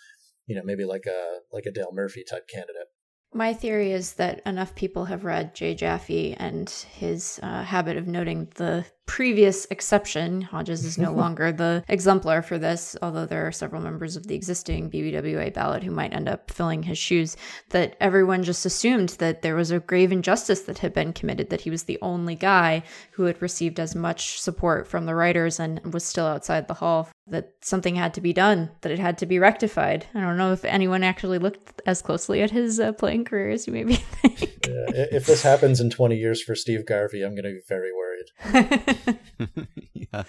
you 0.47 0.57
know, 0.57 0.63
maybe 0.65 0.85
like 0.85 1.07
a 1.07 1.39
like 1.53 1.67
a 1.67 1.73
Dale 1.73 1.93
Murphy 1.93 2.25
type 2.29 2.49
candidate. 2.49 2.89
My 3.35 3.55
theory 3.55 3.93
is 3.93 4.15
that 4.15 4.43
enough 4.45 4.75
people 4.75 5.07
have 5.07 5.25
read 5.25 5.55
Jay 5.55 5.75
Jaffe 5.75 6.35
and 6.35 6.69
his 6.69 7.41
uh, 7.43 7.63
habit 7.63 7.97
of 7.97 8.07
noting 8.07 8.49
the 8.57 8.85
previous 9.07 9.67
exception. 9.71 10.43
Hodges 10.43 10.85
is 10.85 10.99
no 10.99 11.13
longer 11.23 11.53
the 11.53 11.85
exemplar 11.89 12.43
for 12.43 12.59
this, 12.59 12.97
although 13.03 13.27
there 13.27 13.47
are 13.47 13.53
several 13.53 13.83
members 13.83 14.17
of 14.17 14.27
the 14.27 14.35
existing 14.35 14.91
BBWA 14.91 15.53
ballot 15.53 15.83
who 15.83 15.91
might 15.91 16.15
end 16.15 16.29
up 16.29 16.51
filling 16.51 16.83
his 16.83 16.99
shoes. 16.99 17.37
That 17.71 17.97
everyone 18.01 18.43
just 18.43 18.67
assumed 18.67 19.11
that 19.11 19.43
there 19.43 19.55
was 19.55 19.71
a 19.71 19.81
grave 19.81 20.13
injustice 20.13 20.63
that 20.63 20.79
had 20.79 20.93
been 20.93 21.13
committed, 21.13 21.51
that 21.51 21.63
he 21.63 21.71
was 21.71 21.85
the 21.85 21.99
only 22.03 22.35
guy 22.35 22.83
who 23.13 23.25
had 23.25 23.41
received 23.43 23.79
as 23.79 23.95
much 23.95 24.41
support 24.41 24.87
from 24.87 25.07
the 25.07 25.15
writers 25.15 25.61
and 25.61 25.93
was 25.93 26.05
still 26.05 26.27
outside 26.27 26.69
the 26.69 26.75
hall 26.75 27.09
that 27.29 27.53
something 27.61 27.95
had 27.95 28.15
to 28.15 28.21
be 28.21 28.33
done, 28.33 28.71
that 28.81 28.93
it 28.93 28.99
had 28.99 29.19
to 29.19 29.27
be 29.27 29.39
rectified. 29.39 30.07
I 30.15 30.21
don't 30.21 30.37
know 30.37 30.53
if 30.53 30.65
anyone 30.65 31.05
actually 31.05 31.39
looked 31.39 31.81
as 31.87 32.03
closely 32.03 32.43
at 32.43 32.51
his 32.51 32.81
uh, 32.81 32.93
playing 32.93 33.25
career 33.25 33.51
as 33.51 33.67
you 33.67 33.73
maybe 33.73 33.95
think. 34.23 34.67
Yeah, 34.67 35.07
if 35.13 35.27
this 35.27 35.43
happens 35.43 35.81
in 35.81 35.91
20 35.91 36.17
years 36.17 36.43
for 36.43 36.55
Steve 36.55 36.87
Garvey, 36.87 37.23
I'm 37.23 37.35
going 37.35 37.45
to 37.45 37.51
be 37.51 37.61
very 37.69 37.93
worried. 37.93 38.02
yeah. 39.95 40.25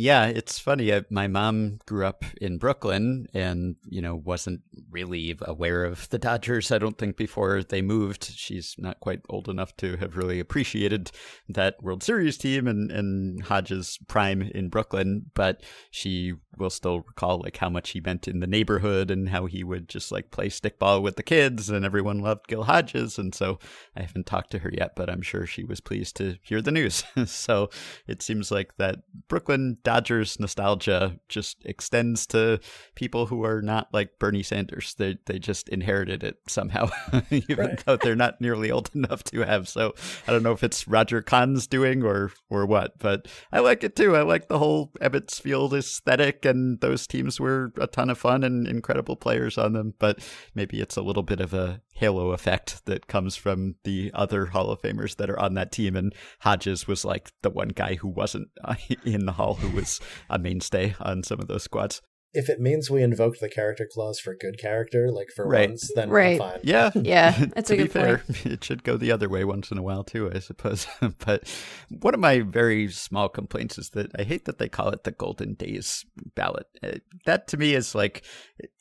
Yeah, 0.00 0.26
it's 0.26 0.60
funny. 0.60 0.92
Uh, 0.92 1.02
My 1.10 1.26
mom 1.26 1.80
grew 1.84 2.06
up 2.06 2.24
in 2.40 2.58
Brooklyn 2.58 3.26
and, 3.34 3.74
you 3.88 4.00
know, 4.00 4.14
wasn't 4.14 4.60
really 4.88 5.36
aware 5.40 5.84
of 5.84 6.08
the 6.10 6.18
Dodgers, 6.20 6.70
I 6.70 6.78
don't 6.78 6.96
think, 6.96 7.16
before 7.16 7.64
they 7.64 7.82
moved. 7.82 8.22
She's 8.32 8.76
not 8.78 9.00
quite 9.00 9.22
old 9.28 9.48
enough 9.48 9.76
to 9.78 9.96
have 9.96 10.16
really 10.16 10.38
appreciated 10.38 11.10
that 11.48 11.82
World 11.82 12.04
Series 12.04 12.38
team 12.38 12.68
and, 12.68 12.92
and 12.92 13.42
Hodges' 13.42 13.98
prime 14.06 14.42
in 14.42 14.68
Brooklyn, 14.68 15.32
but 15.34 15.64
she 15.90 16.34
will 16.56 16.70
still 16.70 17.00
recall, 17.00 17.40
like, 17.40 17.56
how 17.56 17.68
much 17.68 17.90
he 17.90 18.00
meant 18.00 18.28
in 18.28 18.38
the 18.38 18.46
neighborhood 18.46 19.10
and 19.10 19.28
how 19.30 19.46
he 19.46 19.64
would 19.64 19.88
just, 19.88 20.12
like, 20.12 20.30
play 20.30 20.48
stickball 20.48 21.02
with 21.02 21.16
the 21.16 21.22
kids 21.24 21.70
and 21.70 21.84
everyone 21.84 22.20
loved 22.20 22.46
Gil 22.46 22.64
Hodges. 22.64 23.18
And 23.18 23.34
so 23.34 23.58
I 23.96 24.02
haven't 24.02 24.26
talked 24.26 24.52
to 24.52 24.60
her 24.60 24.70
yet, 24.72 24.94
but 24.94 25.10
I'm 25.10 25.22
sure 25.22 25.44
she 25.44 25.64
was 25.64 25.80
pleased 25.80 26.16
to 26.18 26.36
hear 26.42 26.62
the 26.62 26.70
news. 26.70 27.02
so 27.26 27.70
it 28.06 28.22
seems 28.22 28.52
like 28.52 28.76
that 28.76 29.00
Brooklyn 29.28 29.78
Dodgers 29.88 30.38
nostalgia 30.38 31.18
just 31.30 31.64
extends 31.64 32.26
to 32.26 32.60
people 32.94 33.24
who 33.24 33.42
are 33.42 33.62
not 33.62 33.88
like 33.90 34.18
Bernie 34.18 34.42
Sanders. 34.42 34.94
They 34.98 35.16
they 35.24 35.38
just 35.38 35.66
inherited 35.70 36.22
it 36.22 36.36
somehow, 36.46 36.90
even 37.30 37.56
Right. 37.56 37.82
though 37.86 37.96
they're 37.96 38.14
not 38.14 38.38
nearly 38.38 38.70
old 38.70 38.90
enough 38.94 39.24
to 39.24 39.40
have. 39.46 39.66
So 39.66 39.94
I 40.26 40.32
don't 40.32 40.42
know 40.42 40.52
if 40.52 40.62
it's 40.62 40.86
Roger 40.86 41.22
Kahn's 41.22 41.66
doing 41.66 42.02
or 42.02 42.32
or 42.50 42.66
what, 42.66 42.98
but 42.98 43.28
I 43.50 43.60
like 43.60 43.82
it 43.82 43.96
too. 43.96 44.14
I 44.14 44.20
like 44.22 44.48
the 44.48 44.58
whole 44.58 44.92
Ebbets 45.00 45.40
Field 45.40 45.72
aesthetic, 45.72 46.44
and 46.44 46.78
those 46.82 47.06
teams 47.06 47.40
were 47.40 47.72
a 47.80 47.86
ton 47.86 48.10
of 48.10 48.18
fun 48.18 48.44
and 48.44 48.68
incredible 48.68 49.16
players 49.16 49.56
on 49.56 49.72
them. 49.72 49.94
But 49.98 50.18
maybe 50.54 50.82
it's 50.82 50.96
a 50.98 51.02
little 51.02 51.22
bit 51.22 51.40
of 51.40 51.54
a 51.54 51.80
halo 51.94 52.32
effect 52.32 52.84
that 52.84 53.06
comes 53.08 53.34
from 53.36 53.74
the 53.84 54.10
other 54.14 54.46
Hall 54.46 54.70
of 54.70 54.80
Famers 54.82 55.16
that 55.16 55.30
are 55.30 55.40
on 55.40 55.54
that 55.54 55.72
team. 55.72 55.96
And 55.96 56.14
Hodges 56.40 56.86
was 56.86 57.04
like 57.04 57.32
the 57.42 57.50
one 57.50 57.68
guy 57.70 57.94
who 57.96 58.06
wasn't 58.06 58.48
in 59.04 59.24
the 59.26 59.32
Hall 59.32 59.54
who 59.54 59.74
was 59.80 60.00
a 60.30 60.38
mainstay 60.38 60.94
on 61.00 61.22
some 61.22 61.40
of 61.40 61.48
those 61.48 61.62
squads. 61.64 62.02
If 62.34 62.50
it 62.50 62.60
means 62.60 62.90
we 62.90 63.02
invoked 63.02 63.40
the 63.40 63.48
character 63.48 63.88
clause 63.90 64.20
for 64.20 64.34
good 64.38 64.58
character, 64.58 65.10
like 65.10 65.28
for 65.34 65.48
Right. 65.48 65.70
once, 65.70 65.90
then 65.94 66.10
Right. 66.10 66.32
I'm 66.32 66.50
fine. 66.50 66.60
Yeah. 66.62 66.90
Yeah, 66.94 67.30
that's 67.54 67.68
to 67.68 67.74
a 67.74 67.76
be 67.78 67.82
good 67.84 67.92
fair, 67.92 68.18
point. 68.18 68.46
it 68.46 68.62
should 68.64 68.84
go 68.84 68.98
the 68.98 69.10
other 69.12 69.30
way 69.30 69.44
once 69.44 69.70
in 69.70 69.78
a 69.78 69.82
while 69.82 70.04
too, 70.04 70.30
I 70.34 70.40
suppose. 70.40 70.86
but 71.24 71.48
one 71.88 72.12
of 72.12 72.20
my 72.20 72.40
very 72.40 72.88
small 72.88 73.30
complaints 73.30 73.78
is 73.78 73.90
that 73.90 74.10
I 74.18 74.24
hate 74.24 74.44
that 74.44 74.58
they 74.58 74.68
call 74.68 74.90
it 74.90 75.04
the 75.04 75.10
Golden 75.12 75.54
Days 75.54 76.04
ballot. 76.34 76.66
Uh, 76.82 76.98
That 77.24 77.48
to 77.48 77.56
me 77.56 77.74
is 77.74 77.94
like 77.94 78.22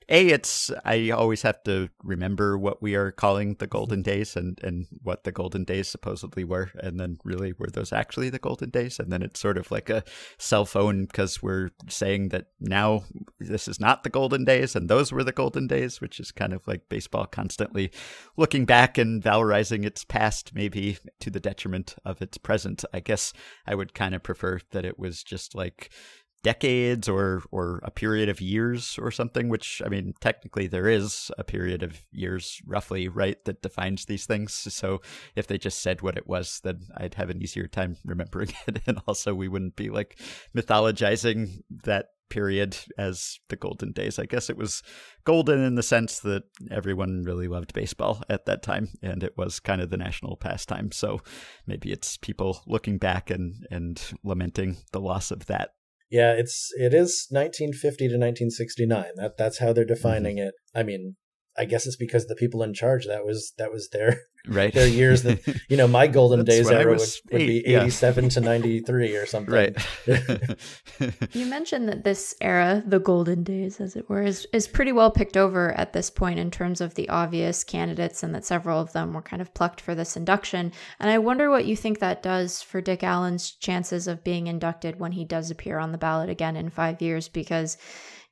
a 0.09 0.27
it's 0.27 0.71
I 0.85 1.09
always 1.09 1.41
have 1.41 1.63
to 1.63 1.89
remember 2.03 2.57
what 2.57 2.81
we 2.81 2.95
are 2.95 3.11
calling 3.11 3.55
the 3.55 3.67
golden 3.67 3.99
mm-hmm. 3.99 4.11
days 4.11 4.35
and 4.35 4.59
and 4.63 4.87
what 5.03 5.23
the 5.23 5.31
golden 5.31 5.63
days 5.63 5.87
supposedly 5.87 6.43
were 6.43 6.71
and 6.75 6.99
then 6.99 7.17
really 7.23 7.53
were 7.53 7.67
those 7.67 7.91
actually 7.91 8.29
the 8.29 8.39
golden 8.39 8.69
days? 8.69 8.99
And 8.99 9.11
then 9.11 9.21
it's 9.21 9.39
sort 9.39 9.57
of 9.57 9.69
like 9.69 9.89
a 9.89 10.03
cell 10.37 10.65
phone 10.65 11.05
because 11.05 11.43
we're 11.43 11.71
saying 11.89 12.29
that 12.29 12.45
now 12.59 13.03
this 13.39 13.67
is 13.67 13.79
not 13.79 14.03
the 14.03 14.09
golden 14.09 14.45
days 14.45 14.75
and 14.75 14.89
those 14.89 15.11
were 15.11 15.23
the 15.23 15.31
golden 15.31 15.67
days 15.67 15.99
which 15.99 16.19
is 16.19 16.31
kind 16.31 16.53
of 16.53 16.65
like 16.67 16.89
baseball 16.89 17.25
constantly 17.25 17.91
looking 18.37 18.65
back 18.65 18.97
and 18.97 19.21
valorizing 19.21 19.85
its 19.85 20.03
past 20.03 20.55
maybe 20.55 20.97
to 21.19 21.29
the 21.29 21.39
detriment 21.39 21.95
of 22.05 22.21
its 22.21 22.37
present. 22.37 22.83
I 22.93 22.99
guess 22.99 23.33
i 23.65 23.75
would 23.75 23.93
kind 23.93 24.15
of 24.15 24.23
prefer 24.23 24.59
that 24.71 24.85
it 24.85 24.97
was 24.97 25.23
just 25.23 25.55
like 25.55 25.91
decades 26.43 27.09
or 27.09 27.43
or 27.51 27.79
a 27.83 27.91
period 27.91 28.29
of 28.29 28.39
years 28.39 28.97
or 29.01 29.11
something 29.11 29.49
which 29.49 29.81
i 29.85 29.89
mean 29.89 30.13
technically 30.21 30.67
there 30.67 30.87
is 30.87 31.31
a 31.37 31.43
period 31.43 31.83
of 31.83 32.05
years 32.11 32.61
roughly 32.65 33.07
right 33.07 33.43
that 33.45 33.61
defines 33.61 34.05
these 34.05 34.25
things 34.25 34.53
so 34.53 35.01
if 35.35 35.47
they 35.47 35.57
just 35.57 35.81
said 35.81 36.01
what 36.01 36.17
it 36.17 36.27
was 36.27 36.61
then 36.63 36.79
i'd 36.97 37.15
have 37.15 37.29
an 37.29 37.41
easier 37.41 37.67
time 37.67 37.97
remembering 38.05 38.49
it 38.67 38.79
and 38.87 38.99
also 39.07 39.33
we 39.33 39.47
wouldn't 39.47 39.75
be 39.75 39.89
like 39.89 40.19
mythologizing 40.55 41.61
that 41.83 42.09
period 42.29 42.77
as 42.97 43.39
the 43.49 43.55
golden 43.55 43.91
days. 43.91 44.19
I 44.19 44.25
guess 44.25 44.49
it 44.49 44.57
was 44.57 44.83
golden 45.23 45.63
in 45.63 45.75
the 45.75 45.83
sense 45.83 46.19
that 46.19 46.43
everyone 46.71 47.23
really 47.23 47.47
loved 47.47 47.73
baseball 47.73 48.21
at 48.29 48.45
that 48.45 48.63
time 48.63 48.89
and 49.01 49.23
it 49.23 49.37
was 49.37 49.59
kind 49.59 49.81
of 49.81 49.89
the 49.89 49.97
national 49.97 50.35
pastime. 50.37 50.91
So 50.91 51.21
maybe 51.65 51.91
it's 51.91 52.17
people 52.17 52.61
looking 52.67 52.97
back 52.97 53.29
and 53.29 53.65
and 53.71 54.01
lamenting 54.23 54.77
the 54.91 55.01
loss 55.01 55.31
of 55.31 55.45
that. 55.47 55.71
Yeah, 56.09 56.33
it's 56.33 56.71
it 56.77 56.93
is 56.93 57.27
1950 57.29 58.07
to 58.07 58.13
1969. 58.15 59.05
That 59.15 59.37
that's 59.37 59.59
how 59.59 59.73
they're 59.73 59.83
Mm-hmm. 59.83 59.93
defining 59.93 60.37
it. 60.37 60.53
I 60.73 60.83
mean, 60.83 61.15
I 61.57 61.65
guess 61.65 61.87
it's 61.87 61.95
because 61.95 62.27
the 62.27 62.35
people 62.35 62.63
in 62.63 62.73
charge 62.73 63.07
that 63.07 63.25
was 63.25 63.53
that 63.57 63.71
was 63.71 63.89
their 63.89 64.21
Right. 64.47 64.73
their 64.73 64.87
years 64.87 65.23
that 65.23 65.45
you 65.67 65.75
know 65.75 65.89
my 65.89 66.07
golden 66.07 66.45
days 66.45 66.69
era 66.69 66.91
would, 66.91 67.01
would 67.31 67.39
be 67.39 67.63
yeah. 67.65 67.81
87 67.81 68.29
to 68.29 68.39
93 68.39 69.15
or 69.17 69.25
something. 69.25 69.53
right. 69.53 69.75
You 71.33 71.45
mentioned 71.45 71.89
that 71.89 72.03
this 72.03 72.33
era, 72.41 72.81
the 72.85 72.99
golden 72.99 73.43
days, 73.43 73.79
as 73.79 73.95
it 73.95 74.09
were, 74.09 74.23
is, 74.23 74.47
is 74.53 74.67
pretty 74.67 74.91
well 74.91 75.11
picked 75.11 75.37
over 75.37 75.71
at 75.73 75.93
this 75.93 76.09
point 76.09 76.39
in 76.39 76.49
terms 76.49 76.81
of 76.81 76.95
the 76.95 77.09
obvious 77.09 77.63
candidates, 77.63 78.23
and 78.23 78.33
that 78.33 78.45
several 78.45 78.79
of 78.79 78.93
them 78.93 79.13
were 79.13 79.21
kind 79.21 79.41
of 79.41 79.53
plucked 79.53 79.81
for 79.81 79.93
this 79.93 80.17
induction. 80.17 80.71
And 80.99 81.09
I 81.09 81.17
wonder 81.19 81.49
what 81.49 81.65
you 81.65 81.75
think 81.75 81.99
that 81.99 82.23
does 82.23 82.61
for 82.61 82.81
Dick 82.81 83.03
Allen's 83.03 83.51
chances 83.51 84.07
of 84.07 84.23
being 84.23 84.47
inducted 84.47 84.99
when 84.99 85.11
he 85.11 85.25
does 85.25 85.51
appear 85.51 85.77
on 85.77 85.91
the 85.91 85.97
ballot 85.97 86.29
again 86.29 86.55
in 86.55 86.69
five 86.69 87.01
years, 87.01 87.27
because, 87.27 87.77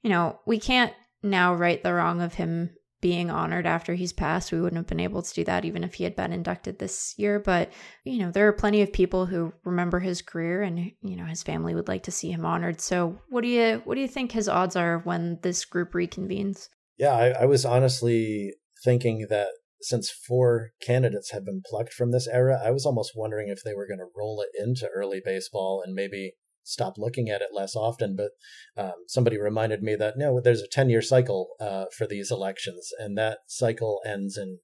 you 0.01 0.09
know, 0.09 0.39
we 0.45 0.59
can't 0.59 0.93
now 1.21 1.53
right 1.53 1.83
the 1.83 1.93
wrong 1.93 2.21
of 2.21 2.35
him 2.35 2.71
being 3.05 3.29
honored 3.29 3.67
after 3.67 3.93
he's 3.93 4.11
passed. 4.11 4.51
We 4.51 4.59
wouldn't 4.59 4.79
have 4.79 4.87
been 4.87 4.99
able 4.99 5.21
to 5.21 5.31
do 5.31 5.43
that 5.43 5.63
even 5.63 5.83
if 5.83 5.93
he 5.93 6.05
had 6.05 6.15
been 6.15 6.33
inducted 6.33 6.79
this 6.79 7.13
year. 7.17 7.39
But, 7.39 7.71
you 8.03 8.17
know, 8.17 8.31
there 8.31 8.47
are 8.47 8.51
plenty 8.51 8.81
of 8.81 8.91
people 8.91 9.27
who 9.27 9.53
remember 9.63 9.99
his 9.99 10.23
career 10.23 10.63
and, 10.63 10.79
you 10.79 11.15
know, 11.15 11.25
his 11.25 11.43
family 11.43 11.75
would 11.75 11.87
like 11.87 12.01
to 12.05 12.11
see 12.11 12.31
him 12.31 12.47
honored. 12.47 12.81
So 12.81 13.19
what 13.29 13.41
do 13.41 13.47
you 13.47 13.83
what 13.85 13.93
do 13.93 14.01
you 14.01 14.07
think 14.07 14.31
his 14.31 14.49
odds 14.49 14.75
are 14.75 15.01
when 15.03 15.37
this 15.43 15.65
group 15.65 15.93
reconvenes? 15.93 16.69
Yeah, 16.97 17.13
I, 17.13 17.43
I 17.43 17.45
was 17.45 17.63
honestly 17.63 18.53
thinking 18.83 19.27
that 19.29 19.49
since 19.81 20.09
four 20.09 20.71
candidates 20.81 21.29
have 21.29 21.45
been 21.45 21.61
plucked 21.63 21.93
from 21.93 22.09
this 22.09 22.27
era, 22.27 22.59
I 22.59 22.71
was 22.71 22.87
almost 22.87 23.11
wondering 23.15 23.49
if 23.49 23.61
they 23.63 23.75
were 23.75 23.85
going 23.85 23.99
to 23.99 24.09
roll 24.17 24.41
it 24.41 24.49
into 24.59 24.87
early 24.87 25.21
baseball 25.23 25.83
and 25.85 25.93
maybe 25.93 26.33
stop 26.65 26.95
looking 26.97 27.29
at 27.29 27.41
it 27.41 27.49
less 27.53 27.75
often. 27.75 28.17
But 28.17 28.31
um, 28.75 29.05
somebody 29.07 29.39
reminded 29.39 29.81
me 29.81 29.95
that 29.95 30.17
no, 30.17 30.41
there's 30.41 30.61
a 30.61 30.67
10 30.67 30.89
year 30.89 31.01
cycle 31.01 31.49
uh, 31.61 31.85
for 31.95 32.05
these 32.05 32.31
elections, 32.31 32.89
and 32.99 33.17
that 33.17 33.39
cycle 33.47 34.01
ends 34.05 34.37
in 34.37 34.59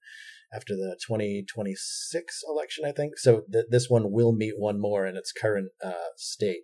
after 0.54 0.76
the 0.76 0.98
2026 1.08 2.42
election, 2.46 2.84
I 2.86 2.92
think. 2.92 3.18
So 3.18 3.44
th- 3.52 3.66
this 3.70 3.90
one 3.90 4.12
will 4.12 4.34
meet 4.34 4.56
one 4.58 4.82
more 4.82 5.06
in 5.08 5.16
its 5.16 5.32
current 5.32 5.70
uh, 5.82 6.12
state. 6.18 6.64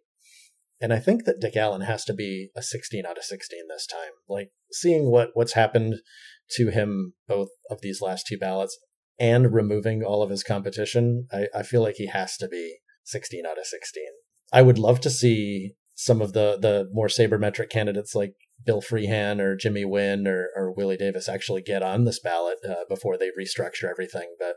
And 0.82 0.92
I 0.94 1.00
think 1.00 1.24
that 1.24 1.40
Dick 1.40 1.56
Allen 1.56 1.82
has 1.82 2.04
to 2.06 2.14
be 2.14 2.50
a 2.56 2.62
16 2.62 3.06
out 3.06 3.18
of 3.18 3.24
16 3.24 3.60
this 3.70 3.88
time. 3.88 4.12
Like 4.28 4.52
seeing 4.72 5.10
what 5.10 5.30
what's 5.34 5.54
happened 5.54 5.96
to 6.52 6.70
him 6.70 7.14
both 7.28 7.50
of 7.70 7.82
these 7.82 8.02
last 8.02 8.28
two 8.28 8.38
ballots 8.38 8.78
and 9.20 9.54
removing 9.54 10.04
all 10.04 10.22
of 10.22 10.30
his 10.30 10.44
competition, 10.44 11.28
I, 11.32 11.48
I 11.56 11.64
feel 11.64 11.82
like 11.82 11.96
he 11.96 12.08
has 12.08 12.38
to 12.38 12.48
be 12.48 12.78
16 13.06 13.46
out 13.46 13.58
of 13.58 13.66
16. 13.66 14.04
I 14.52 14.62
would 14.62 14.80
love 14.80 15.00
to 15.02 15.10
see 15.10 15.74
some 15.96 16.22
of 16.22 16.34
the 16.34 16.58
the 16.62 16.90
more 16.92 17.08
sabermetric 17.08 17.70
candidates 17.70 18.16
like 18.16 18.34
Bill 18.64 18.82
Freehan 18.82 19.40
or 19.40 19.56
Jimmy 19.56 19.86
Wynn 19.86 20.28
or, 20.28 20.50
or 20.56 20.72
Willie 20.72 20.98
Davis 20.98 21.30
actually 21.30 21.62
get 21.62 21.84
on 21.84 22.06
this 22.06 22.20
ballot 22.20 22.58
uh, 22.68 22.86
before 22.88 23.18
they 23.18 23.30
restructure 23.30 23.90
everything. 23.90 24.36
But 24.40 24.56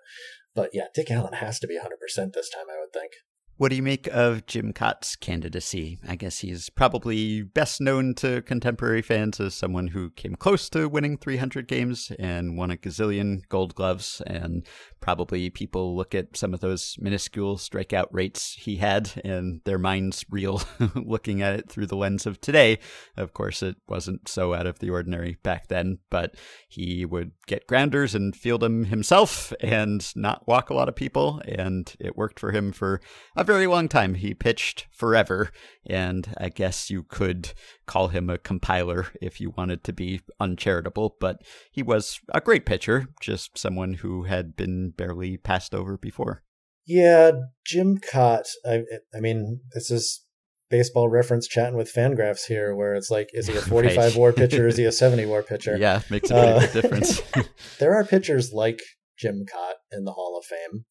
but 0.55 0.70
yeah, 0.72 0.87
Dick 0.94 1.11
Allen 1.11 1.35
has 1.35 1.59
to 1.61 1.66
be 1.66 1.79
100% 1.79 2.33
this 2.33 2.50
time, 2.50 2.66
I 2.70 2.81
would 2.81 2.92
think. 2.92 3.12
What 3.61 3.68
do 3.68 3.77
you 3.77 3.83
make 3.83 4.07
of 4.07 4.46
Jim 4.46 4.73
Kaat's 4.73 5.16
candidacy? 5.16 5.99
I 6.09 6.16
guess 6.16 6.38
he's 6.38 6.70
probably 6.70 7.42
best 7.42 7.79
known 7.79 8.14
to 8.14 8.40
contemporary 8.40 9.03
fans 9.03 9.38
as 9.38 9.53
someone 9.55 9.88
who 9.88 10.09
came 10.09 10.35
close 10.35 10.70
to 10.70 10.88
winning 10.88 11.18
300 11.18 11.68
games 11.68 12.11
and 12.18 12.57
won 12.57 12.70
a 12.70 12.79
gazillion 12.79 13.46
gold 13.51 13.75
gloves. 13.75 14.23
And 14.27 14.66
probably 15.01 15.51
people 15.51 15.94
look 15.94 16.14
at 16.14 16.38
some 16.38 16.55
of 16.55 16.61
those 16.61 16.96
minuscule 17.01 17.59
strikeout 17.59 18.07
rates 18.12 18.55
he 18.55 18.77
had 18.77 19.12
and 19.27 19.61
their 19.66 19.79
minds 19.79 20.25
reel 20.31 20.62
looking 20.94 21.42
at 21.42 21.53
it 21.53 21.68
through 21.68 21.87
the 21.87 21.96
lens 21.96 22.25
of 22.25 22.40
today. 22.40 22.79
Of 23.18 23.35
course, 23.35 23.62
it 23.62 23.77
wasn't 23.87 24.27
so 24.27 24.55
out 24.55 24.66
of 24.66 24.79
the 24.79 24.88
ordinary 24.88 25.37
back 25.42 25.68
then, 25.68 25.99
but 26.09 26.35
he 26.66 27.05
would 27.05 27.33
get 27.46 27.66
grounders 27.66 28.14
and 28.14 28.35
field 28.35 28.62
them 28.62 28.85
himself 28.85 29.53
and 29.61 30.11
not 30.16 30.49
walk 30.49 30.70
a 30.70 30.75
lot 30.75 30.88
of 30.88 30.96
people. 30.96 31.42
And 31.44 31.94
it 32.01 32.16
worked 32.16 32.40
for 32.40 32.53
him 32.53 32.73
for 32.73 33.03
a 33.37 33.50
very 33.51 33.67
long 33.67 33.89
time. 33.89 34.15
He 34.15 34.35
pitched 34.35 34.87
forever, 34.93 35.51
and 35.87 36.33
I 36.39 36.49
guess 36.49 36.91
you 36.91 37.03
could 37.03 37.53
call 37.87 38.09
him 38.09 38.31
a 38.31 38.39
compiler 38.39 39.07
if 39.21 39.41
you 39.41 39.53
wanted 39.57 39.83
to 39.85 39.93
be 39.93 40.21
uncharitable, 40.39 41.17
but 41.21 41.43
he 41.73 41.83
was 41.83 42.21
a 42.35 42.41
great 42.41 42.65
pitcher, 42.67 43.07
just 43.21 43.59
someone 43.59 43.95
who 43.95 44.25
had 44.25 44.57
been 44.57 44.91
barely 44.91 45.37
passed 45.37 45.75
over 45.75 45.97
before. 45.99 46.43
Yeah, 46.87 47.33
Jim 47.67 47.99
Kaat. 47.99 48.45
I, 48.67 48.83
I 49.15 49.21
mean, 49.21 49.61
this 49.75 49.91
is 49.91 50.25
baseball 50.71 51.09
reference 51.09 51.47
chatting 51.49 51.77
with 51.77 51.93
Fangraphs 51.93 52.47
here, 52.47 52.75
where 52.77 52.95
it's 52.95 53.11
like, 53.11 53.29
is 53.33 53.47
he 53.49 53.57
a 53.57 53.61
45 53.75 53.97
Right. 53.97 54.17
war 54.17 54.33
pitcher? 54.43 54.67
Is 54.69 54.77
he 54.77 54.85
a 54.85 54.93
70 54.93 55.27
war 55.27 55.43
pitcher? 55.43 55.77
Yeah, 55.77 56.03
makes 56.11 56.31
a 56.31 56.37
Uh, 56.37 56.61
big 56.61 56.73
difference. 56.73 57.21
there 57.81 57.95
are 57.95 58.05
pitchers 58.05 58.53
like 58.53 58.81
Jim 59.19 59.45
Kaat 59.53 59.75
in 59.97 60.05
the 60.05 60.13
Hall 60.13 60.39
of 60.41 60.45
Fame, 60.47 60.85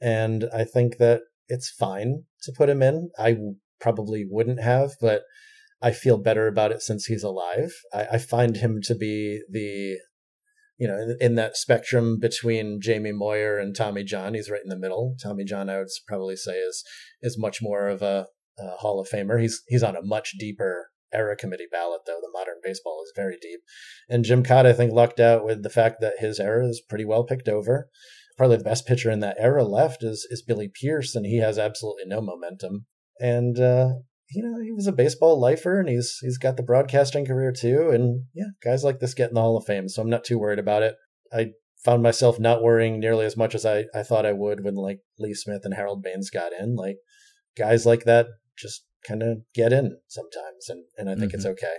and 0.00 0.46
I 0.54 0.64
think 0.64 0.96
that 0.98 1.20
it's 1.50 1.70
fine 1.70 2.24
to 2.42 2.52
put 2.52 2.68
him 2.68 2.82
in. 2.82 3.10
I 3.18 3.36
probably 3.80 4.26
wouldn't 4.28 4.62
have, 4.62 4.92
but 5.00 5.22
I 5.82 5.92
feel 5.92 6.18
better 6.18 6.46
about 6.46 6.72
it 6.72 6.82
since 6.82 7.06
he's 7.06 7.22
alive. 7.22 7.72
I, 7.92 8.06
I 8.12 8.18
find 8.18 8.56
him 8.56 8.80
to 8.84 8.94
be 8.94 9.42
the, 9.50 9.98
you 10.78 10.88
know, 10.88 10.98
in, 10.98 11.16
in 11.20 11.34
that 11.36 11.56
spectrum 11.56 12.18
between 12.18 12.80
Jamie 12.80 13.12
Moyer 13.12 13.58
and 13.58 13.74
Tommy 13.74 14.04
John. 14.04 14.34
He's 14.34 14.50
right 14.50 14.62
in 14.62 14.68
the 14.70 14.78
middle. 14.78 15.16
Tommy 15.22 15.44
John, 15.44 15.68
I 15.68 15.78
would 15.78 15.88
probably 16.06 16.36
say, 16.36 16.58
is 16.58 16.84
is 17.22 17.38
much 17.38 17.60
more 17.62 17.88
of 17.88 18.02
a, 18.02 18.26
a 18.58 18.76
Hall 18.78 19.00
of 19.00 19.08
Famer. 19.08 19.40
He's 19.40 19.62
he's 19.68 19.82
on 19.82 19.96
a 19.96 20.02
much 20.02 20.32
deeper 20.38 20.90
era 21.12 21.36
committee 21.36 21.66
ballot, 21.70 22.02
though. 22.06 22.20
The 22.20 22.30
modern 22.32 22.56
baseball 22.62 23.02
is 23.04 23.12
very 23.16 23.36
deep. 23.40 23.60
And 24.08 24.24
Jim 24.24 24.42
Kaat, 24.42 24.66
I 24.66 24.72
think, 24.72 24.92
lucked 24.92 25.20
out 25.20 25.44
with 25.44 25.62
the 25.62 25.70
fact 25.70 25.96
that 26.00 26.18
his 26.18 26.38
era 26.38 26.66
is 26.68 26.82
pretty 26.88 27.04
well 27.04 27.24
picked 27.24 27.48
over. 27.48 27.88
Probably 28.40 28.56
the 28.56 28.64
best 28.64 28.86
pitcher 28.86 29.10
in 29.10 29.20
that 29.20 29.36
era 29.38 29.64
left 29.64 30.02
is 30.02 30.26
is 30.30 30.40
Billy 30.40 30.72
Pierce, 30.72 31.14
and 31.14 31.26
he 31.26 31.40
has 31.40 31.58
absolutely 31.58 32.04
no 32.06 32.22
momentum. 32.22 32.86
And 33.20 33.60
uh, 33.60 33.90
you 34.30 34.42
know, 34.42 34.58
he 34.62 34.72
was 34.72 34.86
a 34.86 34.92
baseball 34.92 35.38
lifer, 35.38 35.78
and 35.78 35.90
he's 35.90 36.16
he's 36.22 36.38
got 36.38 36.56
the 36.56 36.62
broadcasting 36.62 37.26
career 37.26 37.52
too. 37.52 37.90
And 37.90 38.22
yeah, 38.32 38.46
guys 38.64 38.82
like 38.82 38.98
this 38.98 39.12
get 39.12 39.28
in 39.28 39.34
the 39.34 39.42
Hall 39.42 39.58
of 39.58 39.66
Fame, 39.66 39.90
so 39.90 40.00
I'm 40.00 40.08
not 40.08 40.24
too 40.24 40.38
worried 40.38 40.58
about 40.58 40.82
it. 40.82 40.94
I 41.30 41.50
found 41.84 42.02
myself 42.02 42.40
not 42.40 42.62
worrying 42.62 42.98
nearly 42.98 43.26
as 43.26 43.36
much 43.36 43.54
as 43.54 43.66
I, 43.66 43.84
I 43.94 44.02
thought 44.02 44.24
I 44.24 44.32
would 44.32 44.64
when 44.64 44.74
like 44.74 45.00
Lee 45.18 45.34
Smith 45.34 45.60
and 45.64 45.74
Harold 45.74 46.02
Baines 46.02 46.30
got 46.30 46.54
in. 46.58 46.76
Like 46.76 46.96
guys 47.58 47.84
like 47.84 48.04
that 48.04 48.26
just 48.56 48.86
kind 49.06 49.22
of 49.22 49.40
get 49.54 49.70
in 49.70 49.98
sometimes, 50.08 50.70
and 50.70 50.84
and 50.96 51.10
I 51.10 51.14
think 51.14 51.34
it's 51.34 51.44
okay. 51.44 51.76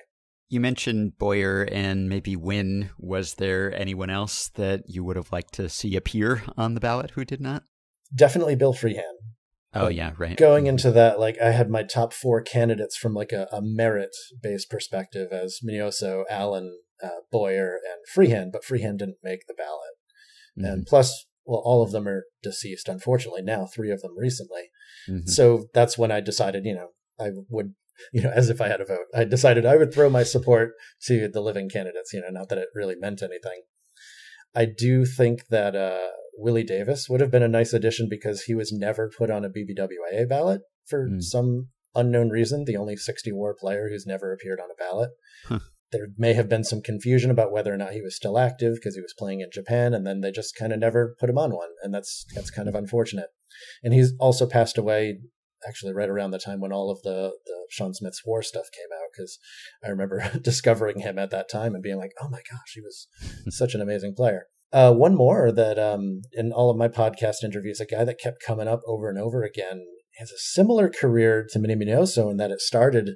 You 0.51 0.59
mentioned 0.59 1.17
Boyer 1.17 1.63
and 1.71 2.09
maybe 2.09 2.35
Wynn. 2.35 2.89
Was 2.99 3.35
there 3.35 3.73
anyone 3.73 4.09
else 4.09 4.49
that 4.55 4.81
you 4.85 5.01
would 5.05 5.15
have 5.15 5.31
liked 5.31 5.53
to 5.53 5.69
see 5.69 5.95
appear 5.95 6.43
on 6.57 6.73
the 6.73 6.81
ballot 6.81 7.11
who 7.11 7.23
did 7.23 7.39
not? 7.39 7.63
Definitely 8.13 8.55
Bill 8.55 8.73
Freehan. 8.73 9.15
Oh, 9.73 9.87
yeah, 9.87 10.11
right. 10.17 10.35
going 10.35 10.67
into 10.67 10.91
that, 10.91 11.21
like 11.21 11.39
I 11.41 11.51
had 11.51 11.69
my 11.69 11.83
top 11.83 12.11
four 12.11 12.41
candidates 12.41 12.97
from 12.97 13.13
like 13.13 13.31
a, 13.31 13.47
a 13.53 13.61
merit 13.61 14.09
based 14.43 14.69
perspective 14.69 15.31
as 15.31 15.59
Minoso, 15.65 16.25
Allen, 16.29 16.79
uh, 17.01 17.21
Boyer, 17.31 17.75
and 17.75 18.01
Freehan, 18.13 18.49
but 18.51 18.65
Freehan 18.65 18.97
didn't 18.97 19.19
make 19.23 19.47
the 19.47 19.53
ballot. 19.53 19.95
Mhm, 20.59 20.73
And 20.73 20.85
plus, 20.85 21.27
well, 21.45 21.61
all 21.63 21.81
of 21.81 21.91
them 21.91 22.05
are 22.09 22.25
deceased, 22.43 22.89
unfortunately, 22.89 23.41
now, 23.41 23.65
three 23.65 23.91
of 23.91 24.01
them 24.01 24.17
recently. 24.17 24.63
mhm. 25.07 25.29
So 25.29 25.67
that's 25.73 25.97
when 25.97 26.11
I 26.11 26.19
decided, 26.19 26.65
you 26.65 26.75
know, 26.75 26.89
I 27.17 27.29
would, 27.49 27.73
you 28.13 28.21
know, 28.21 28.31
as 28.31 28.49
if 28.49 28.61
I 28.61 28.67
had 28.67 28.81
a 28.81 28.85
vote, 28.85 29.07
I 29.15 29.23
decided 29.23 29.65
I 29.65 29.77
would 29.77 29.93
throw 29.93 30.09
my 30.09 30.23
support 30.23 30.71
to 31.07 31.27
the 31.27 31.41
living 31.41 31.69
candidates, 31.69 32.13
you 32.13 32.21
know, 32.21 32.29
not 32.29 32.49
that 32.49 32.57
it 32.57 32.69
really 32.75 32.95
meant 32.95 33.21
anything. 33.21 33.61
I 34.53 34.65
do 34.65 35.05
think 35.05 35.47
that 35.49 35.75
uh, 35.75 36.07
Willie 36.37 36.63
Davis 36.63 37.07
would 37.09 37.21
have 37.21 37.31
been 37.31 37.43
a 37.43 37.47
nice 37.47 37.73
addition 37.73 38.07
because 38.09 38.43
he 38.43 38.53
was 38.55 38.71
never 38.71 39.09
put 39.17 39.29
on 39.31 39.45
a 39.45 39.49
BBWA 39.49 40.27
ballot 40.27 40.61
for 40.85 41.07
Mm. 41.07 41.21
some 41.21 41.69
unknown 41.95 42.29
reason, 42.29 42.65
the 42.65 42.77
only 42.77 42.95
60 42.95 43.31
war 43.31 43.55
player 43.57 43.87
who's 43.89 44.05
never 44.05 44.33
appeared 44.33 44.59
on 44.59 44.69
a 44.71 44.75
ballot. 44.75 45.11
Huh. 45.45 45.59
There 45.91 46.07
may 46.17 46.33
have 46.33 46.47
been 46.47 46.63
some 46.63 46.81
confusion 46.81 47.29
about 47.31 47.51
whether 47.51 47.73
or 47.73 47.77
not 47.77 47.91
he 47.91 48.01
was 48.01 48.15
still 48.15 48.37
active 48.37 48.75
because 48.75 48.95
he 48.95 49.01
was 49.01 49.13
playing 49.17 49.41
in 49.41 49.49
Japan, 49.51 49.93
and 49.93 50.07
then 50.07 50.21
they 50.21 50.31
just 50.31 50.55
kind 50.55 50.71
of 50.71 50.79
never 50.79 51.15
put 51.19 51.29
him 51.29 51.37
on 51.37 51.51
one, 51.51 51.67
and 51.83 51.93
that's 51.93 52.25
that's 52.33 52.49
kind 52.49 52.69
of 52.69 52.75
unfortunate. 52.75 53.27
And 53.83 53.93
he's 53.93 54.13
also 54.17 54.47
passed 54.47 54.77
away 54.77 55.19
actually 55.67 55.93
right 55.93 56.09
around 56.09 56.31
the 56.31 56.39
time 56.39 56.59
when 56.59 56.71
all 56.71 56.89
of 56.89 57.01
the 57.03 57.31
the 57.45 57.65
Sean 57.69 57.93
Smith's 57.93 58.23
war 58.25 58.41
stuff 58.41 58.65
came 58.71 58.97
out 58.97 59.09
because 59.11 59.39
I 59.83 59.89
remember 59.89 60.31
discovering 60.41 60.99
him 60.99 61.17
at 61.17 61.31
that 61.31 61.49
time 61.49 61.73
and 61.73 61.83
being 61.83 61.97
like, 61.97 62.13
oh 62.21 62.29
my 62.29 62.41
gosh, 62.49 62.73
he 62.73 62.81
was 62.81 63.07
such 63.49 63.75
an 63.75 63.81
amazing 63.81 64.15
player. 64.15 64.47
Uh, 64.73 64.93
one 64.93 65.15
more 65.15 65.51
that 65.51 65.77
um, 65.77 66.21
in 66.31 66.53
all 66.53 66.69
of 66.69 66.77
my 66.77 66.87
podcast 66.87 67.43
interviews, 67.43 67.81
a 67.81 67.85
guy 67.85 68.05
that 68.05 68.19
kept 68.19 68.43
coming 68.45 68.69
up 68.69 68.81
over 68.87 69.09
and 69.09 69.19
over 69.19 69.43
again 69.43 69.85
has 70.17 70.31
a 70.31 70.37
similar 70.37 70.89
career 70.89 71.45
to 71.49 71.59
Minnie 71.59 71.75
Minoso 71.75 72.31
in 72.31 72.37
that 72.37 72.51
it 72.51 72.61
started 72.61 73.11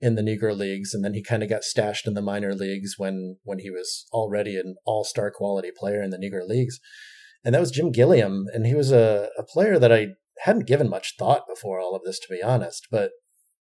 in 0.00 0.14
the 0.14 0.22
Negro 0.22 0.56
leagues, 0.56 0.92
and 0.92 1.04
then 1.04 1.14
he 1.14 1.22
kind 1.22 1.42
of 1.42 1.48
got 1.48 1.64
stashed 1.64 2.06
in 2.06 2.14
the 2.14 2.22
minor 2.22 2.54
leagues 2.54 2.94
when 2.98 3.36
when 3.44 3.60
he 3.60 3.70
was 3.70 4.06
already 4.12 4.56
an 4.56 4.74
all 4.84 5.04
star 5.04 5.30
quality 5.30 5.70
player 5.76 6.02
in 6.02 6.10
the 6.10 6.18
Negro 6.18 6.46
leagues, 6.46 6.78
and 7.44 7.54
that 7.54 7.60
was 7.60 7.70
Jim 7.70 7.92
Gilliam, 7.92 8.46
and 8.52 8.66
he 8.66 8.74
was 8.74 8.92
a, 8.92 9.28
a 9.38 9.42
player 9.42 9.78
that 9.78 9.92
I 9.92 10.08
hadn't 10.40 10.66
given 10.66 10.88
much 10.88 11.14
thought 11.18 11.42
before 11.48 11.80
all 11.80 11.94
of 11.94 12.02
this, 12.04 12.18
to 12.20 12.26
be 12.30 12.42
honest. 12.42 12.88
But 12.90 13.12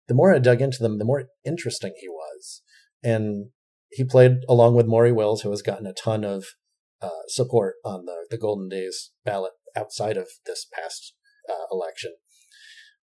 the 0.08 0.14
more 0.14 0.34
I 0.34 0.40
dug 0.40 0.62
into 0.62 0.82
them, 0.82 0.98
the 0.98 1.06
more 1.06 1.26
interesting 1.46 1.94
he 2.00 2.08
was, 2.08 2.62
and 3.04 3.48
he 3.90 4.04
played 4.04 4.40
along 4.48 4.76
with 4.76 4.88
Maury 4.88 5.12
Wills, 5.12 5.42
who 5.42 5.52
has 5.52 5.62
gotten 5.62 5.88
a 5.88 5.94
ton 5.94 6.24
of 6.24 6.46
uh, 7.02 7.10
support 7.28 7.76
on 7.84 8.06
the 8.06 8.26
the 8.30 8.38
Golden 8.38 8.70
Days 8.70 9.12
ballot 9.24 9.54
outside 9.76 10.18
of 10.18 10.28
this 10.46 10.66
past 10.74 11.14
uh, 11.50 11.66
election. 11.72 12.14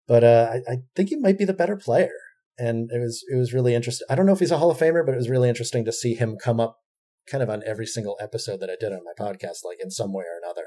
But 0.07 0.25
uh, 0.25 0.51
I, 0.53 0.73
I 0.73 0.77
think 0.95 1.09
he 1.09 1.17
might 1.17 1.39
be 1.39 1.45
the 1.45 1.55
better 1.55 1.77
player 1.77 2.13
and 2.59 2.91
it 2.93 3.01
was 3.01 3.25
it 3.31 3.37
was 3.37 3.53
really 3.53 3.75
interesting. 3.75 4.07
I 4.09 4.15
don't 4.15 4.27
know 4.27 4.33
if 4.33 4.39
he's 4.39 4.51
a 4.51 4.59
Hall 4.59 4.71
of 4.71 4.79
Famer, 4.79 5.05
but 5.05 5.13
it 5.13 5.19
was 5.19 5.31
really 5.31 5.49
interesting 5.49 5.85
to 5.85 5.93
see 5.93 6.15
him 6.15 6.37
come 6.43 6.61
up 6.61 6.79
kind 7.27 7.43
of 7.43 7.51
on 7.51 7.63
every 7.67 7.87
single 7.87 8.17
episode 8.21 8.61
that 8.61 8.71
I 8.71 8.77
did 8.79 8.93
on 8.93 9.01
my 9.05 9.13
podcast, 9.19 9.65
like 9.65 9.79
in 9.81 9.91
some 9.91 10.13
way 10.13 10.25
or 10.25 10.39
another. 10.43 10.67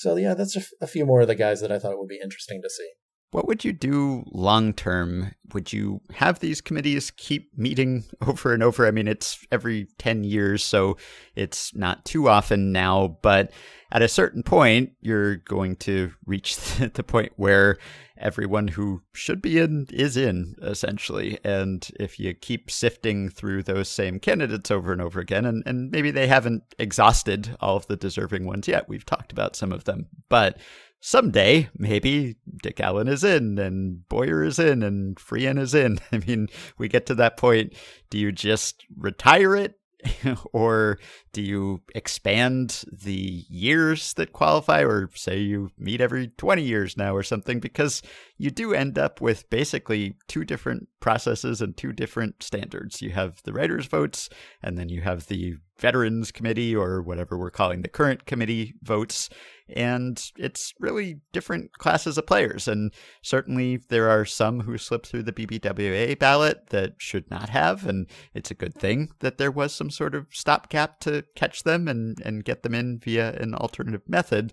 So 0.00 0.16
yeah, 0.16 0.32
that's 0.32 0.56
a, 0.56 0.60
f- 0.60 0.72
a 0.80 0.86
few 0.86 1.04
more 1.04 1.20
of 1.20 1.28
the 1.28 1.34
guys 1.34 1.60
that 1.60 1.70
I 1.70 1.78
thought 1.78 1.98
would 1.98 2.08
be 2.08 2.20
interesting 2.22 2.62
to 2.62 2.70
see. 2.70 2.88
What 3.32 3.46
would 3.46 3.64
you 3.64 3.72
do 3.72 4.24
long 4.32 4.72
term? 4.72 5.34
Would 5.52 5.72
you 5.72 6.00
have 6.14 6.40
these 6.40 6.60
committees 6.60 7.12
keep 7.12 7.56
meeting 7.56 8.04
over 8.26 8.52
and 8.52 8.62
over? 8.62 8.86
I 8.86 8.90
mean, 8.90 9.06
it's 9.08 9.46
every 9.52 9.86
10 9.98 10.24
years, 10.24 10.64
so 10.64 10.96
it's 11.36 11.74
not 11.74 12.04
too 12.04 12.28
often 12.28 12.72
now, 12.72 13.18
but 13.22 13.52
at 13.92 14.02
a 14.02 14.08
certain 14.08 14.42
point, 14.42 14.92
you're 15.00 15.36
going 15.36 15.76
to 15.76 16.12
reach 16.26 16.56
the 16.94 17.04
point 17.04 17.32
where 17.36 17.78
everyone 18.16 18.68
who 18.68 19.02
should 19.12 19.40
be 19.40 19.58
in 19.58 19.86
is 19.90 20.16
in, 20.16 20.54
essentially. 20.60 21.38
And 21.42 21.88
if 21.98 22.20
you 22.20 22.34
keep 22.34 22.70
sifting 22.70 23.30
through 23.30 23.62
those 23.62 23.88
same 23.88 24.20
candidates 24.20 24.70
over 24.70 24.92
and 24.92 25.00
over 25.00 25.20
again, 25.20 25.44
and, 25.44 25.62
and 25.66 25.90
maybe 25.90 26.10
they 26.10 26.26
haven't 26.26 26.62
exhausted 26.78 27.56
all 27.60 27.76
of 27.76 27.86
the 27.86 27.96
deserving 27.96 28.46
ones 28.46 28.68
yet, 28.68 28.88
we've 28.88 29.06
talked 29.06 29.32
about 29.32 29.56
some 29.56 29.72
of 29.72 29.84
them, 29.84 30.06
but 30.28 30.58
someday 31.00 31.68
maybe 31.76 32.36
Dick 32.62 32.80
Allen 32.80 33.08
is 33.08 33.24
in 33.24 33.58
and 33.58 34.06
Boyer 34.08 34.44
is 34.44 34.58
in 34.58 34.82
and 34.82 35.18
Freehan 35.18 35.58
is 35.58 35.74
in. 35.74 35.98
I 36.12 36.18
mean, 36.18 36.48
we 36.78 36.88
get 36.88 37.06
to 37.06 37.14
that 37.16 37.36
point. 37.36 37.74
Do 38.10 38.18
you 38.18 38.32
just 38.32 38.84
retire 38.96 39.56
it? 39.56 39.74
or 40.52 40.98
do 41.32 41.42
you 41.42 41.82
expand 41.94 42.84
the 42.90 43.44
years 43.48 44.14
that 44.14 44.32
qualify 44.32 44.82
or 44.82 45.10
say 45.14 45.38
you 45.38 45.70
meet 45.78 46.00
every 46.00 46.28
20 46.28 46.62
years 46.62 46.96
now 46.96 47.14
or 47.14 47.22
something 47.22 47.60
because 47.60 48.02
you 48.38 48.50
do 48.50 48.72
end 48.72 48.98
up 48.98 49.20
with 49.20 49.48
basically 49.50 50.16
two 50.26 50.44
different 50.44 50.88
processes 51.00 51.60
and 51.60 51.76
two 51.76 51.92
different 51.92 52.42
standards 52.42 53.02
you 53.02 53.10
have 53.10 53.42
the 53.44 53.52
writers 53.52 53.86
votes 53.86 54.28
and 54.62 54.78
then 54.78 54.88
you 54.88 55.00
have 55.00 55.26
the 55.26 55.54
veterans 55.78 56.30
committee 56.30 56.74
or 56.74 57.02
whatever 57.02 57.38
we're 57.38 57.50
calling 57.50 57.82
the 57.82 57.88
current 57.88 58.26
committee 58.26 58.74
votes 58.82 59.28
and 59.76 60.22
it's 60.36 60.72
really 60.78 61.20
different 61.32 61.72
classes 61.72 62.18
of 62.18 62.26
players. 62.26 62.68
And 62.68 62.92
certainly 63.22 63.78
there 63.88 64.08
are 64.10 64.24
some 64.24 64.60
who 64.60 64.78
slipped 64.78 65.06
through 65.06 65.24
the 65.24 65.32
BBWA 65.32 66.18
ballot 66.18 66.68
that 66.70 66.94
should 66.98 67.30
not 67.30 67.48
have, 67.48 67.86
and 67.86 68.06
it's 68.34 68.50
a 68.50 68.54
good 68.54 68.74
thing 68.74 69.10
that 69.20 69.38
there 69.38 69.50
was 69.50 69.74
some 69.74 69.90
sort 69.90 70.14
of 70.14 70.26
stopgap 70.30 71.00
to 71.00 71.24
catch 71.34 71.62
them 71.62 71.88
and, 71.88 72.20
and 72.24 72.44
get 72.44 72.62
them 72.62 72.74
in 72.74 72.98
via 72.98 73.32
an 73.34 73.54
alternative 73.54 74.02
method. 74.08 74.52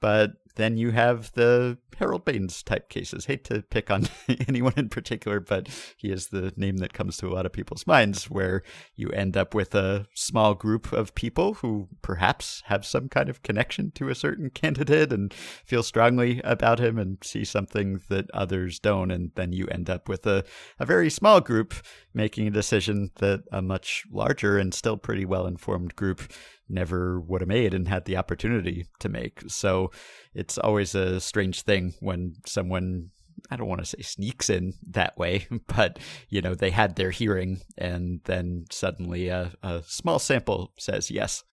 But 0.00 0.32
then 0.56 0.76
you 0.76 0.90
have 0.92 1.32
the 1.32 1.78
Harold 1.96 2.24
Baines 2.24 2.62
type 2.62 2.88
cases. 2.88 3.26
Hate 3.26 3.44
to 3.44 3.62
pick 3.62 3.90
on 3.90 4.08
anyone 4.48 4.74
in 4.76 4.88
particular, 4.88 5.40
but 5.40 5.68
he 5.96 6.10
is 6.10 6.28
the 6.28 6.52
name 6.56 6.78
that 6.78 6.92
comes 6.92 7.16
to 7.18 7.28
a 7.28 7.32
lot 7.32 7.46
of 7.46 7.52
people's 7.52 7.86
minds, 7.86 8.30
where 8.30 8.62
you 8.96 9.10
end 9.10 9.36
up 9.36 9.54
with 9.54 9.74
a 9.74 10.06
small 10.14 10.54
group 10.54 10.92
of 10.92 11.14
people 11.14 11.54
who 11.54 11.88
perhaps 12.02 12.62
have 12.66 12.84
some 12.84 13.08
kind 13.08 13.28
of 13.28 13.42
connection 13.42 13.90
to 13.92 14.08
a 14.08 14.14
certain 14.14 14.50
candidate 14.54 15.12
and 15.12 15.32
feel 15.32 15.82
strongly 15.82 16.40
about 16.44 16.78
him 16.78 16.98
and 16.98 17.18
see 17.22 17.44
something 17.44 18.00
that 18.08 18.30
others 18.32 18.78
don't. 18.78 19.10
And 19.10 19.30
then 19.34 19.52
you 19.52 19.66
end 19.68 19.90
up 19.90 20.08
with 20.08 20.26
a, 20.26 20.44
a 20.78 20.86
very 20.86 21.10
small 21.10 21.40
group 21.40 21.74
making 22.12 22.46
a 22.46 22.52
decision 22.52 23.10
that 23.16 23.42
a 23.52 23.60
much 23.60 24.04
larger 24.10 24.58
and 24.58 24.72
still 24.72 24.96
pretty 24.96 25.24
well 25.24 25.46
informed 25.46 25.96
group 25.96 26.32
never 26.68 27.20
would 27.20 27.40
have 27.40 27.48
made 27.48 27.74
and 27.74 27.88
had 27.88 28.04
the 28.04 28.16
opportunity 28.16 28.86
to 28.98 29.08
make. 29.08 29.42
So 29.48 29.90
it's 30.44 30.58
always 30.58 30.94
a 30.94 31.20
strange 31.20 31.62
thing 31.62 31.94
when 32.00 32.34
someone 32.44 33.10
I 33.50 33.56
don't 33.56 33.68
want 33.68 33.80
to 33.80 33.86
say 33.86 34.02
sneaks 34.02 34.50
in 34.50 34.74
that 34.90 35.16
way, 35.16 35.46
but 35.66 35.98
you 36.28 36.42
know 36.42 36.54
they 36.54 36.70
had 36.70 36.96
their 36.96 37.10
hearing, 37.10 37.62
and 37.78 38.20
then 38.24 38.66
suddenly 38.70 39.28
a, 39.28 39.52
a 39.62 39.82
small 39.86 40.18
sample 40.18 40.72
says 40.78 41.10
yes. 41.10 41.44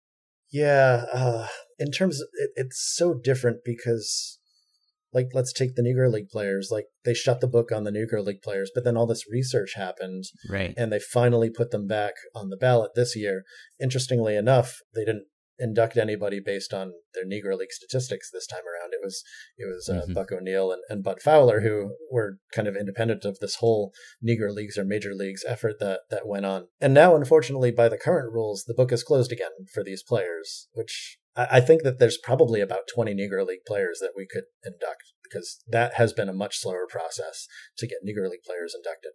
Yeah, 0.51 1.05
uh, 1.13 1.47
in 1.79 1.91
terms, 1.91 2.19
of, 2.19 2.27
it, 2.33 2.49
it's 2.55 2.93
so 2.97 3.13
different 3.13 3.59
because, 3.63 4.37
like, 5.13 5.27
let's 5.33 5.53
take 5.53 5.75
the 5.75 5.81
Negro 5.81 6.11
League 6.11 6.27
players. 6.27 6.67
Like, 6.69 6.87
they 7.05 7.13
shut 7.13 7.39
the 7.39 7.47
book 7.47 7.71
on 7.71 7.85
the 7.85 7.91
Negro 7.91 8.21
League 8.21 8.41
players, 8.41 8.69
but 8.75 8.83
then 8.83 8.97
all 8.97 9.07
this 9.07 9.31
research 9.31 9.75
happened, 9.77 10.25
right? 10.49 10.73
And 10.75 10.91
they 10.91 10.99
finally 10.99 11.49
put 11.49 11.71
them 11.71 11.87
back 11.87 12.15
on 12.35 12.49
the 12.49 12.57
ballot 12.57 12.91
this 12.95 13.15
year. 13.15 13.43
Interestingly 13.81 14.35
enough, 14.35 14.79
they 14.93 15.05
didn't 15.05 15.27
induct 15.61 15.95
anybody 15.95 16.39
based 16.43 16.73
on 16.73 16.93
their 17.13 17.25
Negro 17.25 17.57
League 17.57 17.71
statistics 17.71 18.29
this 18.31 18.47
time 18.47 18.61
around. 18.61 18.93
It 18.93 18.99
was 19.03 19.23
it 19.57 19.65
was 19.65 19.87
uh, 19.87 20.01
mm-hmm. 20.01 20.13
Buck 20.13 20.31
O'Neil 20.31 20.71
and, 20.71 20.81
and 20.89 21.03
Bud 21.03 21.21
Fowler 21.21 21.61
who 21.61 21.95
were 22.11 22.37
kind 22.53 22.67
of 22.67 22.75
independent 22.75 23.23
of 23.23 23.37
this 23.39 23.55
whole 23.55 23.93
Negro 24.27 24.53
Leagues 24.53 24.77
or 24.77 24.83
Major 24.83 25.13
Leagues 25.13 25.43
effort 25.47 25.75
that 25.79 26.01
that 26.09 26.27
went 26.27 26.45
on. 26.45 26.67
And 26.81 26.93
now, 26.93 27.15
unfortunately, 27.15 27.71
by 27.71 27.87
the 27.87 27.97
current 27.97 28.33
rules, 28.33 28.65
the 28.65 28.73
book 28.73 28.91
is 28.91 29.03
closed 29.03 29.31
again 29.31 29.51
for 29.73 29.83
these 29.83 30.03
players, 30.03 30.67
which 30.73 31.17
I, 31.35 31.47
I 31.51 31.61
think 31.61 31.83
that 31.83 31.99
there's 31.99 32.17
probably 32.17 32.61
about 32.61 32.87
20 32.93 33.13
Negro 33.13 33.45
League 33.45 33.65
players 33.65 33.99
that 34.01 34.13
we 34.15 34.27
could 34.29 34.45
induct 34.65 35.13
because 35.23 35.63
that 35.69 35.93
has 35.95 36.13
been 36.13 36.29
a 36.29 36.33
much 36.33 36.59
slower 36.59 36.87
process 36.89 37.47
to 37.77 37.87
get 37.87 37.99
Negro 38.05 38.29
League 38.29 38.43
players 38.45 38.75
inducted. 38.75 39.11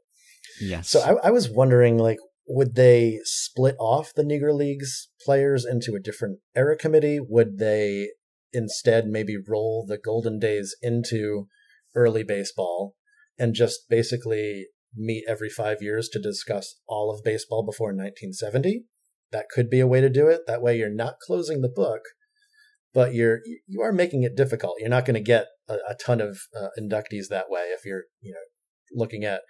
Yes. 0.61 0.88
So 0.88 1.01
I, 1.01 1.28
I 1.28 1.30
was 1.30 1.51
wondering, 1.51 1.99
like, 1.99 2.18
would 2.47 2.74
they 2.74 3.18
split 3.24 3.74
off 3.78 4.14
the 4.14 4.22
Negro 4.22 4.55
Leagues 4.55 5.09
players 5.24 5.64
into 5.64 5.94
a 5.94 6.01
different 6.01 6.38
era 6.55 6.76
committee? 6.76 7.18
Would 7.20 7.59
they 7.59 8.11
instead 8.53 9.07
maybe 9.07 9.36
roll 9.36 9.84
the 9.86 9.99
Golden 9.99 10.38
Days 10.38 10.76
into 10.80 11.49
early 11.94 12.22
baseball 12.22 12.94
and 13.38 13.55
just 13.55 13.88
basically 13.88 14.66
meet 14.94 15.24
every 15.28 15.51
five 15.51 15.82
years 15.82 16.09
to 16.11 16.20
discuss 16.20 16.76
all 16.88 17.12
of 17.12 17.24
baseball 17.24 17.64
before 17.64 17.88
1970? 17.88 18.84
That 19.32 19.49
could 19.53 19.68
be 19.68 19.80
a 19.80 19.86
way 19.86 20.01
to 20.01 20.09
do 20.09 20.28
it. 20.28 20.42
That 20.47 20.62
way, 20.62 20.78
you're 20.78 20.88
not 20.88 21.18
closing 21.18 21.61
the 21.61 21.68
book, 21.68 22.03
but 22.94 23.12
you're 23.12 23.40
you 23.66 23.82
are 23.82 23.92
making 23.92 24.22
it 24.22 24.36
difficult. 24.36 24.76
You're 24.78 24.88
not 24.88 25.05
going 25.05 25.14
to 25.14 25.20
get 25.20 25.47
a, 25.68 25.74
a, 25.88 25.94
ton 25.94 26.20
of 26.20 26.38
uh, 26.59 26.68
inductees 26.80 27.26
that 27.28 27.51
way 27.51 27.72
if 27.76 27.84
you're 27.84 28.05
you 28.20 28.32
know 28.32 28.38
looking 28.94 29.24
at 29.24 29.42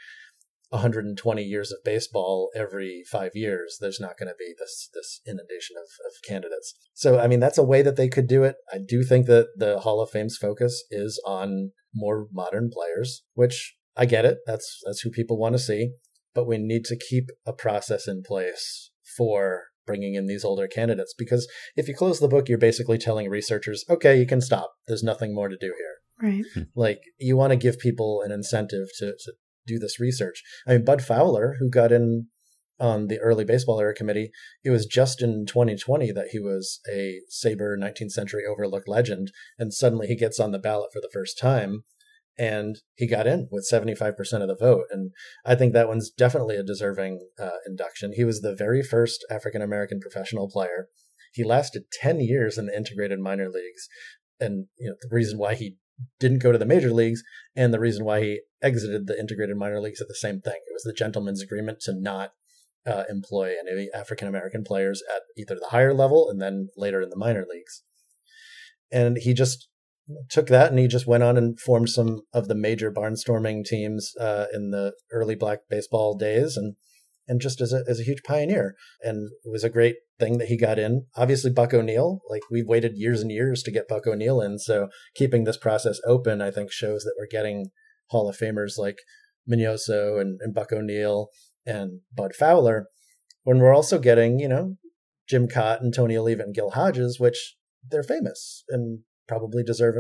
120 0.71 1.43
years 1.43 1.71
of 1.71 1.79
baseball 1.85 2.51
every 2.55 3.03
five 3.11 3.33
years, 3.35 3.79
there's 3.81 4.01
not 4.01 4.19
going 4.19 4.29
to 4.29 4.35
be 4.39 4.53
this 4.59 4.89
this 4.93 5.21
inundation 5.27 5.77
of, 5.77 5.89
of 6.05 6.13
candidates. 6.29 6.75
So, 6.95 7.19
I 7.19 7.29
mean, 7.29 7.41
that's 7.41 7.59
a 7.59 7.65
way 7.65 7.83
that 7.83 7.97
they 7.97 8.09
could 8.09 8.27
do 8.27 8.43
it. 8.43 8.57
I 8.73 8.79
do 8.79 9.05
think 9.05 9.27
that 9.27 9.49
the 9.57 9.81
Hall 9.81 10.01
of 10.01 10.11
Fame's 10.11 10.37
focus 10.37 10.85
is 10.91 11.23
on 11.25 11.73
more 11.95 12.27
modern 12.33 12.71
players, 12.71 13.23
which 13.35 13.77
I 13.97 14.07
get 14.07 14.25
it. 14.25 14.39
That's 14.47 14.81
that's 14.85 15.01
who 15.01 15.11
people 15.11 15.39
want 15.39 15.55
to 15.55 15.59
see. 15.59 15.93
But 16.35 16.47
we 16.47 16.59
need 16.59 16.85
to 16.87 16.99
keep 16.99 17.31
a 17.47 17.53
process 17.53 18.07
in 18.07 18.23
place 18.23 18.91
for 19.17 19.65
bringing 19.87 20.15
in 20.15 20.27
these 20.27 20.45
older 20.45 20.67
candidates 20.67 21.15
because 21.17 21.49
if 21.77 21.87
you 21.89 21.95
close 21.95 22.19
the 22.19 22.29
book, 22.29 22.49
you're 22.49 22.59
basically 22.59 22.99
telling 22.99 23.31
researchers, 23.31 23.85
okay, 23.89 24.19
you 24.19 24.27
can 24.27 24.41
stop. 24.41 24.73
There's 24.89 25.05
nothing 25.05 25.33
more 25.33 25.49
to 25.49 25.57
do 25.57 25.73
here. 25.79 26.31
Right. 26.31 26.45
Hmm. 26.55 26.63
Like 26.75 27.01
you 27.19 27.37
want 27.37 27.53
to 27.53 27.57
give 27.57 27.79
people 27.79 28.23
an 28.23 28.33
incentive 28.33 28.89
to, 28.99 29.13
to 29.13 29.33
do 29.67 29.79
this 29.79 30.01
research. 30.01 30.43
I 30.67 30.73
mean, 30.73 30.85
Bud 30.85 31.03
Fowler, 31.03 31.57
who 31.59 31.71
got 31.71 31.93
in 31.93 32.29
on 32.79 33.07
the 33.07 33.19
early 33.21 33.45
baseball 33.45 33.81
era 33.81 33.95
committee, 33.95 34.31
it 34.63 34.71
was 34.71 34.87
just 34.87 35.23
in 35.23 35.47
2020 35.47 36.13
that 36.13 36.29
he 36.33 36.39
was 36.39 36.81
a 36.93 37.21
SABR 37.31 37.77
19th 37.79 38.11
century 38.11 38.43
overlooked 38.49 38.89
legend, 38.89 39.33
and 39.59 39.73
suddenly 39.73 40.07
he 40.07 40.17
gets 40.17 40.39
on 40.39 40.53
the 40.53 40.59
ballot 40.59 40.91
for 40.93 41.01
the 41.01 41.11
first 41.13 41.39
time, 41.39 41.85
and 42.39 42.77
he 42.95 43.09
got 43.09 43.27
in 43.27 43.49
with 43.51 43.69
75% 43.71 44.15
of 44.43 44.49
the 44.49 44.57
vote. 44.59 44.85
And 44.91 45.13
I 45.45 45.55
think 45.55 45.73
that 45.73 45.89
one's 45.89 46.11
definitely 46.11 46.57
a 46.57 46.63
deserving 46.63 47.29
uh, 47.41 47.59
induction. 47.67 48.13
He 48.13 48.25
was 48.25 48.41
the 48.41 48.55
very 48.55 48.83
first 48.83 49.25
African 49.31 49.63
American 49.63 50.01
professional 50.01 50.51
player. 50.51 50.89
He 51.33 51.45
lasted 51.45 51.85
10 51.93 52.21
years 52.21 52.59
in 52.59 52.67
the 52.67 52.77
integrated 52.77 53.21
minor 53.21 53.49
leagues. 53.49 53.89
And 54.39 54.67
you 54.79 54.91
know, 54.91 54.97
the 55.01 55.15
reason 55.15 55.39
why 55.39 55.55
he 55.55 55.77
didn't 56.21 56.43
go 56.43 56.53
to 56.53 56.59
the 56.59 56.67
major 56.67 56.93
leagues 56.93 57.23
and 57.55 57.73
the 57.73 57.81
reason 57.81 58.05
why 58.05 58.21
he 58.21 58.41
exited 58.63 59.07
the 59.07 59.19
integrated 59.19 59.57
minor 59.57 59.81
leagues 59.81 60.01
at 60.01 60.09
the 60.09 60.15
same 60.15 60.41
thing. 60.41 60.61
It 60.67 60.73
was 60.73 60.83
the 60.83 60.93
gentleman's 60.93 61.43
agreement 61.43 61.81
to 61.83 61.95
not 61.95 62.33
uh, 62.87 63.05
employ 63.09 63.55
any 63.61 63.89
African 63.95 64.29
American 64.29 64.65
players 64.65 65.03
at 65.15 65.23
either 65.37 65.57
the 65.59 65.69
higher 65.71 65.95
level 65.95 66.29
and 66.31 66.41
then 66.41 66.69
later 66.77 67.01
in 67.01 67.11
the 67.11 67.17
minor 67.17 67.45
leagues. 67.49 67.83
And 68.93 69.19
he 69.19 69.35
just 69.35 69.69
took 70.31 70.47
that 70.47 70.71
and 70.71 70.79
he 70.79 70.87
just 70.87 71.07
went 71.07 71.23
on 71.23 71.37
and 71.37 71.59
formed 71.59 71.89
some 71.89 72.23
of 72.33 72.47
the 72.49 72.55
major 72.55 72.93
barnstorming 72.93 73.65
teams 73.65 74.13
uh, 74.21 74.47
in 74.53 74.71
the 74.71 74.93
early 75.11 75.35
black 75.35 75.61
baseball 75.69 76.17
days 76.17 76.57
and 76.57 76.77
and 77.29 77.41
just 77.41 77.61
as 77.61 77.73
a, 77.73 77.83
as 77.89 78.01
a 78.01 78.05
huge 78.05 78.23
pioneer. 78.23 78.75
And 79.03 79.31
it 79.45 79.51
was 79.51 79.65
a 79.65 79.71
great 79.71 79.97
thing 80.19 80.39
that 80.39 80.49
he 80.49 80.57
got 80.57 80.79
in. 80.79 81.07
Obviously 81.17 81.51
buck 81.51 81.75
o'neil 81.75 82.21
like 82.31 82.43
we've 82.51 82.67
waited 82.67 82.97
years 82.97 83.21
and 83.21 83.31
years 83.31 83.63
to 83.65 83.71
get 83.71 83.89
buck 83.89 84.07
o'neil 84.07 84.41
in. 84.41 84.59
So 84.59 84.89
keeping 85.15 85.45
this 85.45 85.57
process 85.57 86.01
open 86.07 86.41
i 86.41 86.51
think 86.51 86.73
shows 86.73 87.03
that 87.05 87.15
we're 87.19 87.27
getting 87.27 87.67
hall 88.11 88.29
of 88.29 88.37
famers 88.37 88.79
like 88.79 88.99
Minoso 89.51 90.21
and, 90.21 90.39
and 90.41 90.55
buck 90.55 90.73
o'neil 90.73 91.29
and 91.65 92.01
bud 92.15 92.35
fowler. 92.35 92.87
When 93.45 93.59
we're 93.59 93.75
also 93.75 93.99
getting 93.99 94.39
you 94.39 94.49
know 94.49 94.77
jim 95.29 95.49
kaat 95.49 95.81
and 95.81 95.93
tony 95.93 96.17
oliva 96.17 96.43
and 96.43 96.55
gil 96.55 96.71
hodges 96.71 97.19
which 97.19 97.57
they're 97.91 98.03
famous 98.03 98.65
and 98.69 99.01
probably 99.29 99.63
deserve 99.63 99.97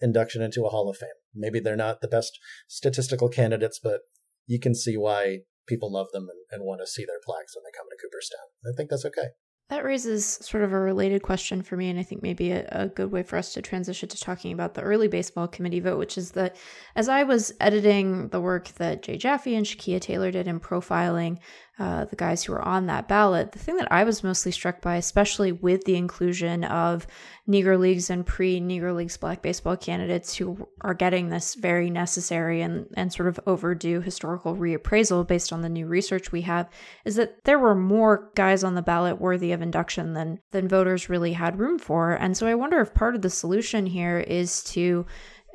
induction 0.00 0.42
into 0.42 0.64
a 0.64 0.68
Hall 0.68 0.88
of 0.88 0.96
Fame. 0.96 1.08
Maybe 1.34 1.60
they're 1.60 1.76
not 1.76 2.00
the 2.00 2.08
best 2.08 2.38
statistical 2.68 3.28
candidates, 3.28 3.80
but 3.82 4.00
you 4.46 4.60
can 4.60 4.74
see 4.74 4.96
why 4.96 5.40
people 5.66 5.92
love 5.92 6.08
them 6.12 6.28
and, 6.30 6.40
and 6.50 6.66
want 6.66 6.80
to 6.80 6.86
see 6.86 7.04
their 7.04 7.20
plaques 7.24 7.54
when 7.54 7.64
they 7.64 7.76
come 7.76 7.86
to 7.90 7.96
Cooperstown. 8.00 8.48
I 8.64 8.74
think 8.76 8.90
that's 8.90 9.04
okay. 9.04 9.28
That 9.68 9.84
raises 9.84 10.24
sort 10.24 10.62
of 10.62 10.72
a 10.72 10.78
related 10.78 11.22
question 11.22 11.60
for 11.60 11.76
me, 11.76 11.90
and 11.90 11.98
I 11.98 12.04
think 12.04 12.22
maybe 12.22 12.52
a, 12.52 12.68
a, 12.70 12.86
good 12.86 13.10
way 13.10 13.24
for 13.24 13.36
us 13.36 13.52
to 13.54 13.62
transition 13.62 14.08
to 14.08 14.16
talking 14.16 14.52
about 14.52 14.74
the 14.74 14.82
early 14.82 15.08
baseball 15.08 15.48
committee 15.48 15.80
vote, 15.80 15.98
which 15.98 16.16
is 16.16 16.30
that 16.32 16.54
as 16.94 17.08
I 17.08 17.24
was 17.24 17.52
editing 17.58 18.28
the 18.28 18.40
work 18.40 18.68
that 18.74 19.02
Jay 19.02 19.16
Jaffe 19.16 19.56
and 19.56 19.66
Shakeia 19.66 20.00
Taylor 20.00 20.30
did 20.30 20.46
in 20.46 20.60
profiling 20.60 21.38
uh, 21.78 22.06
the 22.06 22.16
guys 22.16 22.42
who 22.42 22.52
were 22.52 22.62
on 22.62 22.86
that 22.86 23.06
ballot, 23.06 23.52
the 23.52 23.58
thing 23.58 23.76
that 23.76 23.92
I 23.92 24.04
was 24.04 24.24
mostly 24.24 24.50
struck 24.50 24.80
by, 24.80 24.96
especially 24.96 25.52
with 25.52 25.84
the 25.84 25.96
inclusion 25.96 26.64
of 26.64 27.06
Negro 27.46 27.78
Leagues 27.78 28.08
and 28.08 28.24
pre 28.24 28.60
Negro 28.60 28.96
Leagues 28.96 29.18
black 29.18 29.42
baseball 29.42 29.76
candidates 29.76 30.34
who 30.34 30.66
are 30.80 30.94
getting 30.94 31.28
this 31.28 31.54
very 31.54 31.90
necessary 31.90 32.62
and, 32.62 32.86
and 32.96 33.12
sort 33.12 33.28
of 33.28 33.38
overdue 33.46 34.00
historical 34.00 34.56
reappraisal 34.56 35.26
based 35.26 35.52
on 35.52 35.60
the 35.60 35.68
new 35.68 35.86
research 35.86 36.32
we 36.32 36.40
have, 36.42 36.68
is 37.04 37.16
that 37.16 37.44
there 37.44 37.58
were 37.58 37.74
more 37.74 38.30
guys 38.34 38.64
on 38.64 38.74
the 38.74 38.80
ballot 38.80 39.20
worthy 39.20 39.52
of 39.52 39.60
induction 39.60 40.14
than, 40.14 40.40
than 40.52 40.68
voters 40.68 41.10
really 41.10 41.34
had 41.34 41.58
room 41.58 41.78
for. 41.78 42.12
And 42.12 42.36
so 42.36 42.46
I 42.46 42.54
wonder 42.54 42.80
if 42.80 42.94
part 42.94 43.14
of 43.14 43.20
the 43.22 43.30
solution 43.30 43.84
here 43.84 44.18
is 44.18 44.64
to 44.64 45.04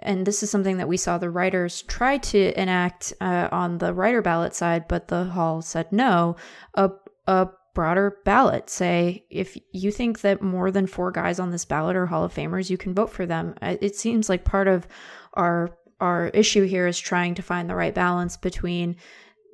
and 0.02 0.26
this 0.26 0.44
is 0.44 0.50
something 0.50 0.78
that 0.78 0.88
we 0.88 0.98
saw 0.98 1.18
the 1.18 1.30
writers 1.30 1.82
try 1.84 2.18
to 2.18 2.60
enact 2.60 3.14
uh, 3.22 3.50
on 3.52 3.78
the 3.78 3.94
writer 3.94 4.22
ballot 4.22 4.56
side, 4.56 4.88
but 4.88 5.08
the 5.08 5.26
hall 5.26 5.62
said 5.62 5.92
no. 5.92 6.36
A, 6.76 6.92
a 7.28 7.50
broader 7.74 8.18
ballot. 8.26 8.70
Say, 8.70 9.26
if 9.30 9.58
you 9.72 9.92
think 9.92 10.22
that 10.22 10.42
more 10.42 10.72
than 10.72 10.88
four 10.88 11.12
guys 11.12 11.40
on 11.40 11.52
this 11.52 11.66
ballot 11.66 11.96
are 11.96 12.06
Hall 12.06 12.24
of 12.24 12.34
Famers, 12.34 12.70
you 12.70 12.78
can 12.78 12.94
vote 12.94 13.10
for 13.10 13.26
them. 13.26 13.56
It 13.62 13.96
seems 13.96 14.30
like 14.30 14.44
part 14.44 14.68
of 14.68 14.88
our 15.34 15.78
our 16.00 16.30
issue 16.30 16.64
here 16.64 16.88
is 16.88 17.00
trying 17.00 17.36
to 17.36 17.44
find 17.44 17.70
the 17.70 17.76
right 17.76 17.94
balance 17.94 18.36
between 18.36 18.96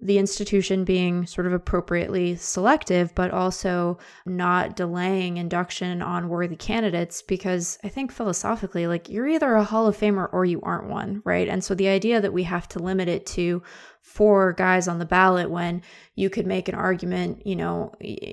the 0.01 0.19
institution 0.19 0.83
being 0.83 1.25
sort 1.25 1.47
of 1.47 1.53
appropriately 1.53 2.35
selective, 2.35 3.15
but 3.15 3.31
also 3.31 3.97
not 4.25 4.75
delaying 4.75 5.37
induction 5.37 6.01
on 6.01 6.29
worthy 6.29 6.55
candidates 6.55 7.21
because 7.21 7.79
I 7.83 7.89
think 7.89 8.11
philosophically, 8.11 8.85
like 8.85 9.09
you're 9.09 9.27
either 9.27 9.55
a 9.55 9.63
Hall 9.63 9.87
of 9.87 9.97
Famer 9.97 10.29
or 10.31 10.45
you 10.45 10.61
aren't 10.61 10.89
one, 10.89 11.21
right? 11.25 11.47
And 11.47 11.63
so 11.63 11.73
the 11.73 11.87
idea 11.87 12.21
that 12.21 12.33
we 12.33 12.43
have 12.43 12.67
to 12.69 12.79
limit 12.79 13.07
it 13.07 13.25
to 13.27 13.63
four 14.01 14.53
guys 14.53 14.87
on 14.87 14.99
the 14.99 15.05
ballot 15.05 15.49
when 15.49 15.81
you 16.15 16.29
could 16.29 16.45
make 16.45 16.69
an 16.69 16.75
argument, 16.75 17.45
you 17.45 17.55
know, 17.55 17.91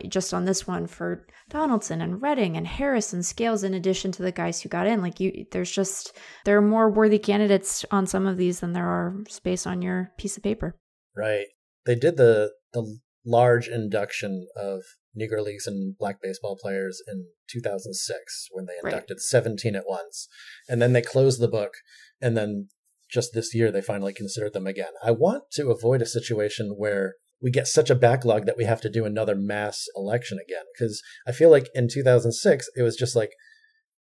just 0.08 0.34
on 0.34 0.44
this 0.44 0.66
one 0.66 0.86
for 0.86 1.26
Donaldson 1.48 2.00
and 2.00 2.20
Redding 2.22 2.56
and 2.56 2.66
Harris 2.66 3.12
and 3.12 3.24
Scales 3.24 3.64
in 3.64 3.74
addition 3.74 4.12
to 4.12 4.22
the 4.22 4.32
guys 4.32 4.60
who 4.60 4.68
got 4.68 4.86
in. 4.86 5.02
Like 5.02 5.18
you 5.18 5.46
there's 5.50 5.70
just 5.70 6.16
there 6.44 6.56
are 6.56 6.62
more 6.62 6.90
worthy 6.90 7.18
candidates 7.18 7.84
on 7.90 8.06
some 8.06 8.26
of 8.26 8.36
these 8.36 8.60
than 8.60 8.72
there 8.72 8.88
are 8.88 9.16
space 9.28 9.66
on 9.66 9.82
your 9.82 10.12
piece 10.18 10.36
of 10.36 10.42
paper. 10.42 10.76
Right. 11.16 11.46
They 11.86 11.94
did 11.94 12.16
the 12.16 12.52
the 12.72 12.98
large 13.24 13.68
induction 13.68 14.46
of 14.56 14.82
Negro 15.18 15.42
Leagues 15.42 15.66
and 15.66 15.96
black 15.96 16.16
baseball 16.22 16.58
players 16.60 17.02
in 17.06 17.26
2006 17.48 18.48
when 18.50 18.66
they 18.66 18.74
inducted 18.82 19.16
right. 19.16 19.20
17 19.20 19.76
at 19.76 19.86
once. 19.86 20.28
And 20.68 20.82
then 20.82 20.92
they 20.92 21.02
closed 21.02 21.40
the 21.40 21.48
book. 21.48 21.72
And 22.20 22.36
then 22.36 22.68
just 23.10 23.32
this 23.32 23.54
year, 23.54 23.70
they 23.70 23.80
finally 23.80 24.12
considered 24.12 24.52
them 24.52 24.66
again. 24.66 24.92
I 25.02 25.12
want 25.12 25.44
to 25.52 25.70
avoid 25.70 26.02
a 26.02 26.06
situation 26.06 26.74
where 26.76 27.14
we 27.40 27.50
get 27.50 27.68
such 27.68 27.90
a 27.90 27.94
backlog 27.94 28.46
that 28.46 28.56
we 28.56 28.64
have 28.64 28.80
to 28.80 28.90
do 28.90 29.04
another 29.04 29.34
mass 29.36 29.84
election 29.94 30.38
again. 30.44 30.64
Because 30.74 31.02
I 31.26 31.32
feel 31.32 31.50
like 31.50 31.68
in 31.74 31.88
2006, 31.88 32.70
it 32.76 32.82
was 32.82 32.96
just 32.96 33.14
like 33.14 33.30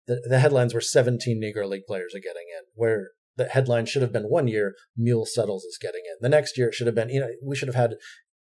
the, 0.07 0.21
the 0.27 0.39
headlines 0.39 0.73
were 0.73 0.81
17 0.81 1.41
Negro 1.41 1.67
League 1.67 1.85
players 1.87 2.13
are 2.15 2.19
getting 2.19 2.45
in, 2.57 2.65
where 2.73 3.09
the 3.37 3.45
headline 3.45 3.85
should 3.85 4.01
have 4.01 4.13
been 4.13 4.23
one 4.23 4.47
year 4.47 4.75
Mule 4.97 5.25
Suttles 5.25 5.63
is 5.63 5.77
getting 5.81 6.01
in. 6.05 6.17
The 6.21 6.29
next 6.29 6.57
year 6.57 6.69
it 6.69 6.73
should 6.73 6.87
have 6.87 6.95
been, 6.95 7.09
you 7.09 7.19
know, 7.19 7.29
we 7.43 7.55
should 7.55 7.67
have 7.67 7.75
had 7.75 7.95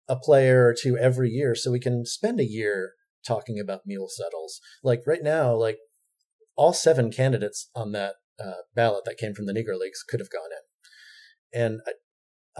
a 0.09 0.16
player 0.16 0.66
or 0.66 0.74
two 0.74 0.97
every 0.97 1.28
year 1.30 1.55
so 1.55 1.70
we 1.70 1.80
can 1.80 2.05
spend 2.05 2.41
a 2.41 2.45
year 2.45 2.93
talking 3.26 3.61
about 3.61 3.82
Mule 3.86 4.09
Suttles. 4.09 4.61
Like 4.82 5.03
right 5.07 5.22
now, 5.22 5.55
like 5.55 5.78
all 6.57 6.72
seven 6.72 7.11
candidates 7.11 7.70
on 7.74 7.93
that 7.93 8.14
uh, 8.43 8.62
ballot 8.74 9.05
that 9.05 9.18
came 9.18 9.34
from 9.34 9.47
the 9.47 9.53
Negro 9.53 9.78
Leagues 9.78 10.03
could 10.09 10.20
have 10.20 10.30
gone 10.30 10.51
in. 10.51 11.61
And 11.61 11.80
I, 11.86 11.93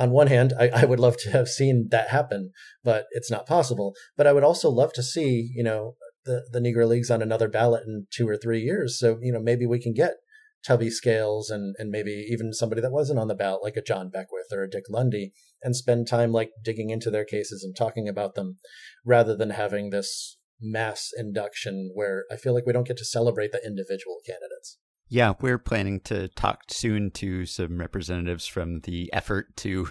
on 0.03 0.11
one 0.11 0.29
hand, 0.29 0.53
I, 0.59 0.69
I 0.69 0.85
would 0.85 1.01
love 1.01 1.17
to 1.19 1.31
have 1.31 1.49
seen 1.49 1.89
that 1.91 2.09
happen, 2.09 2.53
but 2.85 3.07
it's 3.11 3.31
not 3.31 3.47
possible. 3.47 3.95
But 4.17 4.27
I 4.27 4.33
would 4.33 4.45
also 4.45 4.71
love 4.71 4.93
to 4.93 5.03
see, 5.03 5.51
you 5.55 5.65
know, 5.65 5.97
the, 6.25 6.47
the 6.53 6.61
Negro 6.61 6.87
Leagues 6.87 7.11
on 7.11 7.23
another 7.23 7.49
ballot 7.49 7.85
in 7.87 8.07
two 8.13 8.29
or 8.29 8.37
three 8.37 8.61
years. 8.61 8.99
So, 8.99 9.19
you 9.21 9.33
know, 9.33 9.41
maybe 9.41 9.67
we 9.67 9.81
can 9.81 9.95
get 9.95 10.15
Tubby 10.69 10.91
Scales 10.91 11.49
and 11.49 11.75
and 11.79 11.89
maybe 11.89 12.27
even 12.31 12.53
somebody 12.53 12.83
that 12.83 12.93
wasn't 12.93 13.19
on 13.19 13.29
the 13.29 13.35
ballot, 13.35 13.63
like 13.63 13.77
a 13.77 13.83
John 13.83 14.11
Beckwith 14.11 14.53
or 14.53 14.63
a 14.63 14.71
Dick 14.71 14.85
Lundy, 14.91 15.33
and 15.63 15.75
spend 15.75 16.07
time 16.07 16.31
like 16.31 16.51
digging 16.63 16.91
into 16.91 17.11
their 17.11 17.25
cases 17.25 17.65
and 17.65 17.75
talking 17.75 18.07
about 18.07 18.35
them, 18.35 18.59
rather 19.03 19.35
than 19.35 19.51
having 19.51 19.89
this 19.89 20.37
mass 20.61 21.09
induction 21.17 21.93
where 21.95 22.25
I 22.31 22.37
feel 22.37 22.53
like 22.53 22.67
we 22.67 22.75
don't 22.75 22.87
get 22.87 22.99
to 22.99 23.05
celebrate 23.07 23.51
the 23.51 23.65
individual 23.65 24.19
candidates. 24.27 24.77
Yeah, 25.11 25.33
we're 25.41 25.59
planning 25.59 26.01
to 26.01 26.29
talk 26.29 26.65
soon 26.69 27.11
to 27.13 27.47
some 27.47 27.79
representatives 27.79 28.47
from 28.47 28.81
the 28.81 29.11
effort 29.15 29.57
to 29.59 29.89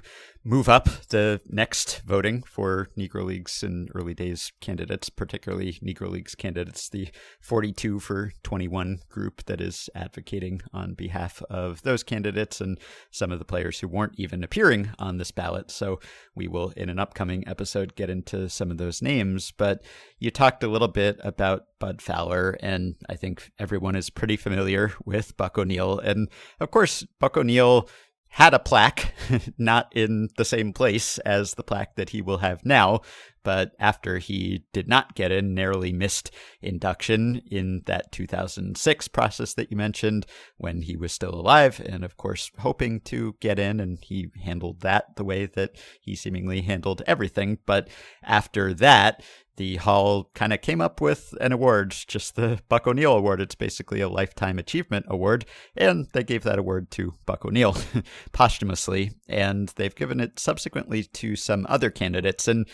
move 0.47 0.69
up 0.69 0.87
the 1.09 1.41
next 1.49 2.01
voting 2.05 2.41
for 2.41 2.87
Negro 2.97 3.25
Leagues 3.25 3.63
and 3.63 3.91
early 3.93 4.13
days 4.13 4.53
candidates, 4.61 5.09
particularly 5.09 5.73
Negro 5.83 6.09
Leagues 6.09 6.35
candidates, 6.35 6.87
the 6.87 7.09
42 7.41 7.99
for 7.99 8.31
21 8.43 8.99
group 9.09 9.43
that 9.47 9.59
is 9.59 9.89
advocating 9.93 10.61
on 10.71 10.93
behalf 10.93 11.41
of 11.49 11.81
those 11.81 12.01
candidates 12.01 12.61
and 12.61 12.79
some 13.11 13.33
of 13.33 13.39
the 13.39 13.45
players 13.45 13.81
who 13.81 13.89
weren't 13.89 14.17
even 14.17 14.41
appearing 14.41 14.89
on 14.97 15.17
this 15.17 15.31
ballot. 15.31 15.69
So 15.69 15.99
we 16.33 16.47
will, 16.47 16.69
in 16.77 16.89
an 16.89 16.97
upcoming 16.97 17.45
episode, 17.45 17.97
get 17.97 18.09
into 18.09 18.47
some 18.47 18.71
of 18.71 18.77
those 18.77 19.01
names. 19.01 19.51
But 19.51 19.83
you 20.17 20.31
talked 20.31 20.63
a 20.63 20.69
little 20.69 20.87
bit 20.87 21.19
about 21.25 21.65
Bud 21.79 22.01
Fowler, 22.01 22.57
and 22.61 22.95
I 23.09 23.15
think 23.15 23.51
everyone 23.59 23.97
is 23.97 24.09
pretty 24.09 24.37
familiar 24.37 24.93
with 25.03 25.35
Buck 25.35 25.57
O'Neil. 25.57 25.99
And 25.99 26.29
of 26.61 26.71
course, 26.71 27.05
Buck 27.19 27.35
O'Neil 27.35 27.89
had 28.29 28.53
a 28.53 28.59
plaque, 28.59 29.13
not 29.57 29.91
in 29.95 30.29
the 30.37 30.45
same 30.45 30.73
place 30.73 31.17
as 31.19 31.53
the 31.53 31.63
plaque 31.63 31.95
that 31.95 32.09
he 32.09 32.21
will 32.21 32.39
have 32.39 32.65
now, 32.65 33.01
but 33.47 33.71
after 33.79 34.17
he 34.17 34.65
did 34.73 34.89
not 34.89 35.15
get 35.15 35.31
in, 35.31 35.53
narrowly 35.53 35.93
missed 35.93 36.31
induction 36.61 37.41
in 37.49 37.81
that 37.85 38.11
2006 38.11 39.07
process 39.07 39.53
that 39.53 39.71
you 39.71 39.77
mentioned 39.77 40.25
when 40.57 40.81
he 40.81 40.97
was 40.97 41.13
still 41.13 41.33
alive, 41.33 41.81
and 41.85 42.03
of 42.03 42.17
course, 42.17 42.51
hoping 42.59 42.99
to 42.99 43.35
get 43.39 43.57
in, 43.57 43.79
and 43.79 43.99
he 44.01 44.27
handled 44.43 44.81
that 44.81 45.15
the 45.15 45.23
way 45.23 45.45
that 45.45 45.77
he 46.01 46.13
seemingly 46.13 46.61
handled 46.61 47.01
everything. 47.07 47.57
But 47.65 47.87
after 48.21 48.73
that, 48.73 49.23
the 49.57 49.75
Hall 49.77 50.29
kind 50.33 50.53
of 50.53 50.61
came 50.61 50.81
up 50.81 51.01
with 51.01 51.33
an 51.41 51.51
award, 51.51 51.95
just 52.07 52.35
the 52.35 52.59
Buck 52.69 52.87
O'Neil 52.87 53.13
Award. 53.13 53.41
It's 53.41 53.55
basically 53.55 53.99
a 54.01 54.07
Lifetime 54.07 54.57
Achievement 54.59 55.07
Award, 55.09 55.45
and 55.75 56.07
they 56.13 56.23
gave 56.23 56.43
that 56.43 56.59
award 56.59 56.89
to 56.91 57.13
Buck 57.25 57.43
O'Neil 57.43 57.75
posthumously, 58.31 59.11
and 59.27 59.69
they've 59.75 59.95
given 59.95 60.19
it 60.19 60.39
subsequently 60.39 61.03
to 61.03 61.35
some 61.35 61.65
other 61.67 61.89
candidates. 61.89 62.47
And 62.47 62.67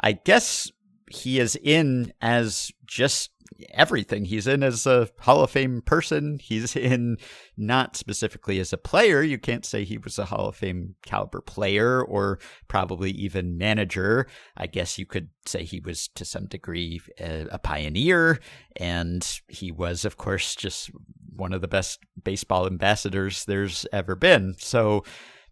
I 0.00 0.12
guess 0.12 0.70
he 1.10 1.38
is 1.38 1.56
in 1.56 2.12
as 2.20 2.72
just 2.86 3.30
everything. 3.70 4.24
He's 4.24 4.46
in 4.46 4.62
as 4.62 4.86
a 4.86 5.08
Hall 5.20 5.42
of 5.42 5.50
Fame 5.50 5.82
person. 5.82 6.38
He's 6.40 6.76
in 6.76 7.18
not 7.56 7.96
specifically 7.96 8.58
as 8.60 8.72
a 8.72 8.78
player. 8.78 9.22
You 9.22 9.38
can't 9.38 9.64
say 9.64 9.84
he 9.84 9.98
was 9.98 10.18
a 10.18 10.26
Hall 10.26 10.48
of 10.48 10.56
Fame 10.56 10.94
caliber 11.02 11.40
player 11.40 12.02
or 12.02 12.38
probably 12.68 13.10
even 13.12 13.58
manager. 13.58 14.26
I 14.56 14.66
guess 14.66 14.98
you 14.98 15.06
could 15.06 15.28
say 15.46 15.64
he 15.64 15.80
was 15.80 16.08
to 16.08 16.24
some 16.24 16.46
degree 16.46 17.00
a, 17.18 17.46
a 17.50 17.58
pioneer. 17.58 18.40
And 18.76 19.26
he 19.48 19.70
was, 19.70 20.04
of 20.04 20.16
course, 20.16 20.54
just 20.54 20.90
one 21.34 21.52
of 21.52 21.60
the 21.60 21.68
best 21.68 22.00
baseball 22.22 22.66
ambassadors 22.66 23.44
there's 23.44 23.86
ever 23.92 24.14
been. 24.14 24.54
So 24.58 25.04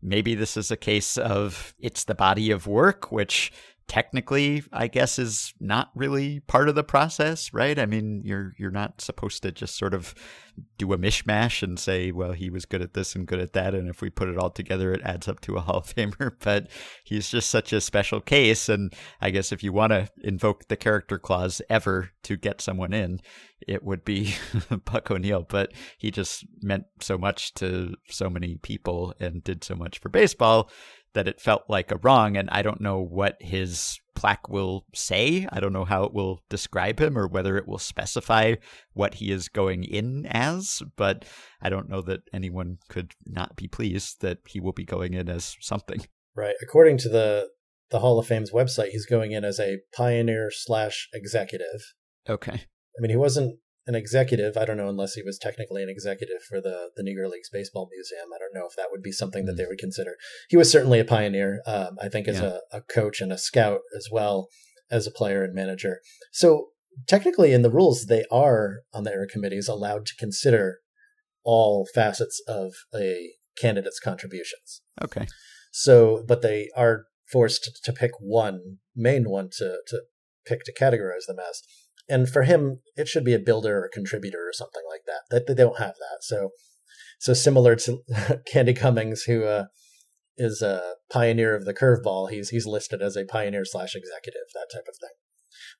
maybe 0.03 0.35
this 0.35 0.57
is 0.57 0.71
a 0.71 0.77
case 0.77 1.17
of 1.17 1.75
it's 1.79 2.05
the 2.05 2.15
body 2.15 2.51
of 2.51 2.67
work, 2.67 3.11
which 3.11 3.53
technically 3.89 4.63
i 4.73 4.87
guess 4.87 5.19
is 5.19 5.55
not 5.61 5.91
really 5.95 6.41
part 6.41 6.69
of 6.69 6.75
the 6.75 6.85
process 6.85 7.53
right 7.53 7.79
i 7.79 7.87
mean 7.87 8.23
you're 8.25 8.55
you're 8.59 8.71
not 8.71 9.01
supposed 9.01 9.43
to 9.43 9.51
just 9.51 9.77
sort 9.77 9.95
of 9.95 10.15
do 10.77 10.93
a 10.93 10.99
mishmash 10.99 11.63
and 11.63 11.79
say, 11.79 12.11
well, 12.13 12.33
he 12.33 12.51
was 12.51 12.65
good 12.65 12.83
at 12.83 12.95
this 12.95 13.15
and 13.15 13.27
good 13.27 13.41
at 13.41 13.53
that, 13.53 13.75
and 13.75 13.89
if 13.89 14.01
we 14.01 14.11
put 14.11 14.29
it 14.29 14.39
all 14.39 14.51
together, 14.51 14.93
it 14.93 15.03
adds 15.03 15.29
up 15.29 15.41
to 15.41 15.57
a 15.57 15.61
Hall 15.69 15.79
of 15.79 15.95
Famer. 15.95 16.33
But 16.41 16.69
he's 17.05 17.29
just 17.29 17.51
such 17.51 17.73
a 17.73 17.81
special 17.81 18.21
case, 18.21 18.69
and 18.69 18.93
I 19.21 19.31
guess 19.31 19.53
if 19.53 19.63
you 19.63 19.73
want 19.73 19.93
to 19.93 20.09
invoke 20.23 20.69
the 20.69 20.77
character 20.77 21.19
clause 21.19 21.63
ever 21.69 22.11
to 22.25 22.37
get 22.37 22.61
someone 22.61 22.93
in, 22.93 23.21
it 23.67 23.85
would 23.85 24.05
be 24.05 24.35
Buck 24.85 25.11
o'neil 25.11 25.45
But 25.49 25.73
he 25.99 26.11
just 26.11 26.47
meant 26.63 26.85
so 27.01 27.19
much 27.19 27.55
to 27.55 27.95
so 28.09 28.31
many 28.31 28.57
people 28.57 29.15
and 29.21 29.43
did 29.43 29.65
so 29.65 29.75
much 29.75 29.99
for 29.99 30.09
baseball 30.09 30.71
that 31.19 31.27
it 31.27 31.41
felt 31.41 31.65
like 31.69 31.91
a 31.91 31.97
wrong. 31.97 32.37
And 32.37 32.49
I 32.51 32.63
don't 32.63 32.81
know 32.81 33.01
what 33.01 33.37
his 33.41 33.99
plaque 34.15 34.49
will 34.49 34.87
say. 34.95 35.49
I 35.51 35.59
don't 35.59 35.73
know 35.73 35.85
how 35.85 36.05
it 36.05 36.15
will 36.15 36.45
describe 36.49 37.01
him 37.01 37.19
or 37.19 37.27
whether 37.27 37.57
it 37.57 37.67
will 37.67 37.79
specify 37.79 38.55
what 38.93 39.15
he 39.15 39.33
is 39.33 39.49
going 39.49 39.83
in 39.83 40.27
as, 40.27 40.81
but 40.97 41.25
I 41.61 41.71
don't 41.71 41.89
know 41.89 42.03
that 42.03 42.21
anyone 42.33 42.79
could 42.89 43.15
not 43.27 43.57
be 43.57 43.67
pleased 43.67 44.21
that 44.21 44.39
he 44.47 44.61
will 44.61 44.73
be 44.73 44.85
going 44.85 45.15
in 45.15 45.29
as 45.29 45.57
something. 45.61 46.07
Right. 46.37 46.55
According 46.63 46.99
to 46.99 47.09
the 47.09 47.49
the 47.91 47.99
Hall 47.99 48.21
of 48.21 48.27
Fame's 48.29 48.53
website, 48.53 48.91
he's 48.91 49.07
going 49.07 49.33
in 49.33 49.45
as 49.45 49.59
a 49.59 49.79
pioneer 49.93 50.51
slash 50.53 51.09
executive. 51.13 51.95
Okay. 52.29 52.53
I 52.53 53.01
mean, 53.01 53.11
he 53.11 53.17
wasn't 53.17 53.59
an 53.89 53.95
executive. 53.97 54.57
I 54.57 54.65
don't 54.65 54.77
know 54.77 54.89
unless 54.89 55.15
he 55.15 55.23
was 55.23 55.39
technically 55.39 55.83
an 55.83 55.89
executive 55.89 56.43
for 56.49 56.61
the 56.61 56.91
the 56.95 57.03
Negro 57.03 57.29
Leagues 57.29 57.51
Baseball 57.51 57.89
Museum. 57.91 58.29
I 58.35 58.39
don't 58.39 58.55
know 58.55 58.69
if 58.69 58.77
that 58.77 58.89
would 58.93 59.03
be 59.03 59.13
something 59.13 59.47
that 59.47 59.55
they 59.57 59.67
would 59.67 59.79
consider. 59.79 60.13
He 60.49 60.57
was 60.57 60.71
certainly 60.71 61.01
a 61.01 61.05
pioneer. 61.05 61.61
Um, 61.67 61.97
I 62.01 62.09
think 62.09 62.29
as 62.29 62.41
Yeah. 62.41 62.59
a, 62.73 62.79
a 62.79 62.81
coach 62.83 63.21
and 63.21 63.33
a 63.33 63.39
scout 63.39 63.81
as 63.97 64.09
well 64.13 64.49
as 64.91 65.07
a 65.07 65.11
player 65.11 65.43
and 65.43 65.55
manager. 65.55 66.01
So 66.33 66.69
technically, 67.07 67.53
in 67.53 67.63
the 67.63 67.71
rules, 67.71 68.07
they 68.07 68.25
are 68.31 68.81
on 68.93 69.05
the 69.05 69.13
era 69.13 69.27
committees 69.27 69.69
allowed 69.69 70.07
to 70.07 70.17
consider 70.17 70.79
all 71.45 71.87
facets 71.95 72.43
of 72.47 72.73
a 72.95 73.33
candidate's 73.61 74.01
contributions. 74.01 74.83
Okay. 75.03 75.27
So, 75.73 76.25
but 76.27 76.43
they 76.43 76.69
are 76.77 77.05
forced 77.31 77.81
to 77.85 77.93
pick 77.93 78.13
one 78.21 78.79
main 78.95 79.25
one 79.29 79.49
to 79.59 79.79
to 79.87 80.03
pick 80.47 80.65
to 80.65 80.73
categorize 80.73 81.27
them 81.27 81.39
as. 81.39 81.63
And 82.09 82.29
for 82.29 82.43
him, 82.43 82.81
it 82.97 83.09
should 83.09 83.25
be 83.25 83.35
a 83.35 83.39
builder 83.39 83.79
or 83.79 83.85
a 83.85 83.91
contributor 83.91 84.49
or 84.49 84.53
something 84.53 84.83
like 84.91 85.03
that. 85.07 85.23
That 85.31 85.47
they 85.47 85.63
don't 85.63 85.79
have 85.79 85.95
that. 85.95 86.19
So, 86.23 86.51
so 87.19 87.35
similar 87.35 87.77
to 87.77 87.99
Candy 88.53 88.75
Cummings, 88.75 89.23
who 89.23 89.45
uh, 89.45 89.67
is 90.39 90.63
a 90.63 90.95
pioneer 91.11 91.55
of 91.55 91.65
the 91.65 91.75
curveball, 91.75 92.31
he's 92.31 92.51
he's 92.51 92.67
listed 92.67 93.03
as 93.03 93.17
a 93.17 93.25
pioneer 93.25 93.65
slash 93.65 93.95
executive, 93.95 94.49
that 94.55 94.69
type 94.73 94.87
of 94.89 94.97
thing. 95.01 95.17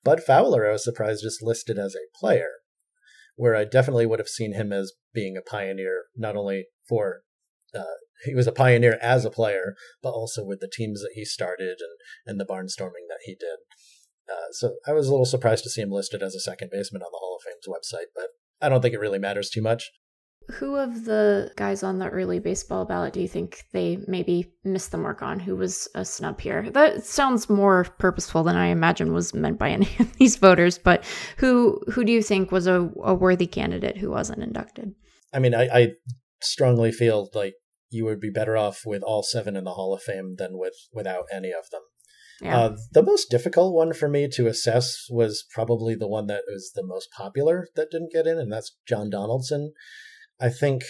Bud 0.03 0.21
Fowler, 0.21 0.67
I 0.67 0.73
was 0.73 0.83
surprised, 0.83 1.23
just 1.23 1.41
listed 1.41 1.77
as 1.79 1.95
a 1.95 2.19
player, 2.19 2.51
where 3.35 3.55
I 3.55 3.65
definitely 3.65 4.05
would 4.05 4.19
have 4.19 4.27
seen 4.27 4.53
him 4.53 4.71
as 4.71 4.93
being 5.13 5.37
a 5.37 5.41
pioneer, 5.41 6.05
not 6.15 6.35
only 6.35 6.65
for 6.87 7.21
uh, 7.73 7.83
he 8.25 8.35
was 8.35 8.47
a 8.47 8.51
pioneer 8.51 8.97
as 9.01 9.25
a 9.25 9.31
player, 9.31 9.75
but 10.03 10.11
also 10.11 10.43
with 10.43 10.59
the 10.59 10.71
teams 10.71 11.01
that 11.01 11.13
he 11.15 11.23
started 11.25 11.77
and 11.79 11.97
and 12.25 12.39
the 12.39 12.45
barnstorming 12.45 13.07
that 13.07 13.21
he 13.23 13.33
did. 13.33 13.59
Uh, 14.31 14.51
so 14.51 14.75
I 14.87 14.93
was 14.93 15.07
a 15.07 15.11
little 15.11 15.25
surprised 15.25 15.63
to 15.63 15.69
see 15.69 15.81
him 15.81 15.91
listed 15.91 16.21
as 16.21 16.35
a 16.35 16.39
second 16.39 16.69
baseman 16.71 17.01
on 17.01 17.11
the 17.11 17.17
Hall 17.17 17.37
of 17.37 17.43
Fame's 17.43 17.67
website, 17.67 18.07
but 18.15 18.27
I 18.61 18.69
don't 18.69 18.81
think 18.81 18.93
it 18.93 18.99
really 18.99 19.19
matters 19.19 19.49
too 19.49 19.61
much. 19.61 19.91
Who 20.53 20.75
of 20.75 21.05
the 21.05 21.51
guys 21.55 21.83
on 21.83 21.99
the 21.99 22.09
early 22.09 22.39
baseball 22.39 22.83
ballot 22.83 23.13
do 23.13 23.21
you 23.21 23.27
think 23.27 23.65
they 23.71 23.99
maybe 24.07 24.51
missed 24.63 24.91
the 24.91 24.97
mark 24.97 25.21
on? 25.21 25.39
Who 25.39 25.55
was 25.55 25.87
a 25.93 26.03
snub 26.03 26.41
here? 26.41 26.71
That 26.71 27.05
sounds 27.05 27.49
more 27.49 27.83
purposeful 27.99 28.43
than 28.43 28.55
I 28.55 28.67
imagine 28.67 29.13
was 29.13 29.33
meant 29.33 29.59
by 29.59 29.69
any 29.69 29.89
of 29.99 30.11
these 30.17 30.37
voters. 30.37 30.79
But 30.79 31.03
who 31.37 31.79
who 31.91 32.03
do 32.03 32.11
you 32.11 32.23
think 32.23 32.51
was 32.51 32.65
a, 32.65 32.89
a 33.03 33.13
worthy 33.13 33.45
candidate 33.45 33.97
who 33.97 34.09
wasn't 34.09 34.41
inducted? 34.41 34.95
I 35.31 35.37
mean, 35.37 35.53
I, 35.53 35.67
I 35.71 35.87
strongly 36.41 36.91
feel 36.91 37.29
like 37.35 37.53
you 37.91 38.05
would 38.05 38.19
be 38.19 38.31
better 38.31 38.57
off 38.57 38.81
with 38.85 39.03
all 39.03 39.21
seven 39.21 39.55
in 39.55 39.65
the 39.65 39.73
Hall 39.73 39.93
of 39.93 40.01
Fame 40.01 40.35
than 40.37 40.57
with 40.57 40.75
without 40.91 41.25
any 41.31 41.51
of 41.51 41.69
them. 41.71 41.81
Yeah, 42.41 42.57
Uh, 42.57 42.77
the 42.91 43.03
most 43.03 43.29
difficult 43.29 43.73
one 43.73 43.93
for 43.93 44.07
me 44.07 44.27
to 44.33 44.47
assess 44.47 45.07
was 45.09 45.45
probably 45.53 45.95
the 45.95 46.07
one 46.07 46.27
that 46.27 46.43
was 46.47 46.71
the 46.73 46.85
most 46.85 47.09
popular 47.11 47.67
that 47.75 47.91
didn't 47.91 48.13
get 48.13 48.27
in, 48.27 48.37
and 48.37 48.51
that's 48.51 48.75
John 48.87 49.09
Donaldson. 49.09 49.73
I 50.39 50.49
think 50.49 50.83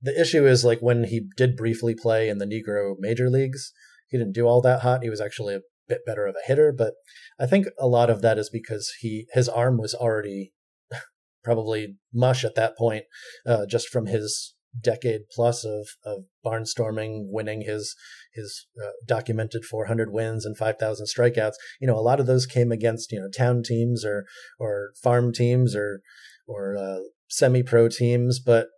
the 0.00 0.18
issue 0.18 0.46
is 0.46 0.64
like 0.64 0.80
when 0.80 1.04
he 1.04 1.28
did 1.36 1.56
briefly 1.56 1.94
play 1.94 2.28
in 2.28 2.38
the 2.38 2.46
Negro 2.46 2.94
major 2.98 3.28
leagues, 3.28 3.72
he 4.08 4.18
didn't 4.18 4.34
do 4.34 4.46
all 4.46 4.60
that 4.62 4.80
hot. 4.80 5.02
He 5.02 5.10
was 5.10 5.20
actually 5.20 5.54
a 5.54 5.60
bit 5.88 6.00
better 6.06 6.26
of 6.26 6.34
a 6.34 6.46
hitter, 6.46 6.72
but 6.72 6.94
I 7.38 7.46
think 7.46 7.66
a 7.78 7.86
lot 7.86 8.10
of 8.10 8.22
that 8.22 8.38
is 8.38 8.50
because 8.50 8.92
he 9.00 9.26
his 9.32 9.48
arm 9.48 9.78
was 9.78 9.94
already 9.94 10.52
probably 11.44 11.96
mush 12.12 12.44
at 12.44 12.54
that 12.54 12.76
point, 12.76 13.04
uh, 13.46 13.66
just 13.66 13.88
from 13.88 14.06
his 14.06 14.54
decade 14.80 15.22
plus 15.34 15.64
of 15.64 15.88
of 16.04 16.24
barnstorming, 16.44 17.24
winning 17.26 17.62
his 17.62 17.94
his 18.34 18.66
uh, 18.82 18.90
documented 19.06 19.64
400 19.64 20.12
wins 20.12 20.44
and 20.44 20.56
5,000 20.56 21.06
strikeouts. 21.06 21.54
You 21.80 21.86
know, 21.86 21.96
a 21.96 22.00
lot 22.00 22.20
of 22.20 22.26
those 22.26 22.46
came 22.46 22.70
against 22.70 23.12
you 23.12 23.20
know 23.20 23.28
town 23.28 23.62
teams 23.64 24.04
or 24.04 24.24
or 24.58 24.92
farm 25.02 25.32
teams 25.32 25.74
or 25.74 26.00
or 26.46 26.76
uh, 26.76 27.00
semi-pro 27.28 27.88
teams, 27.88 28.40
but 28.40 28.68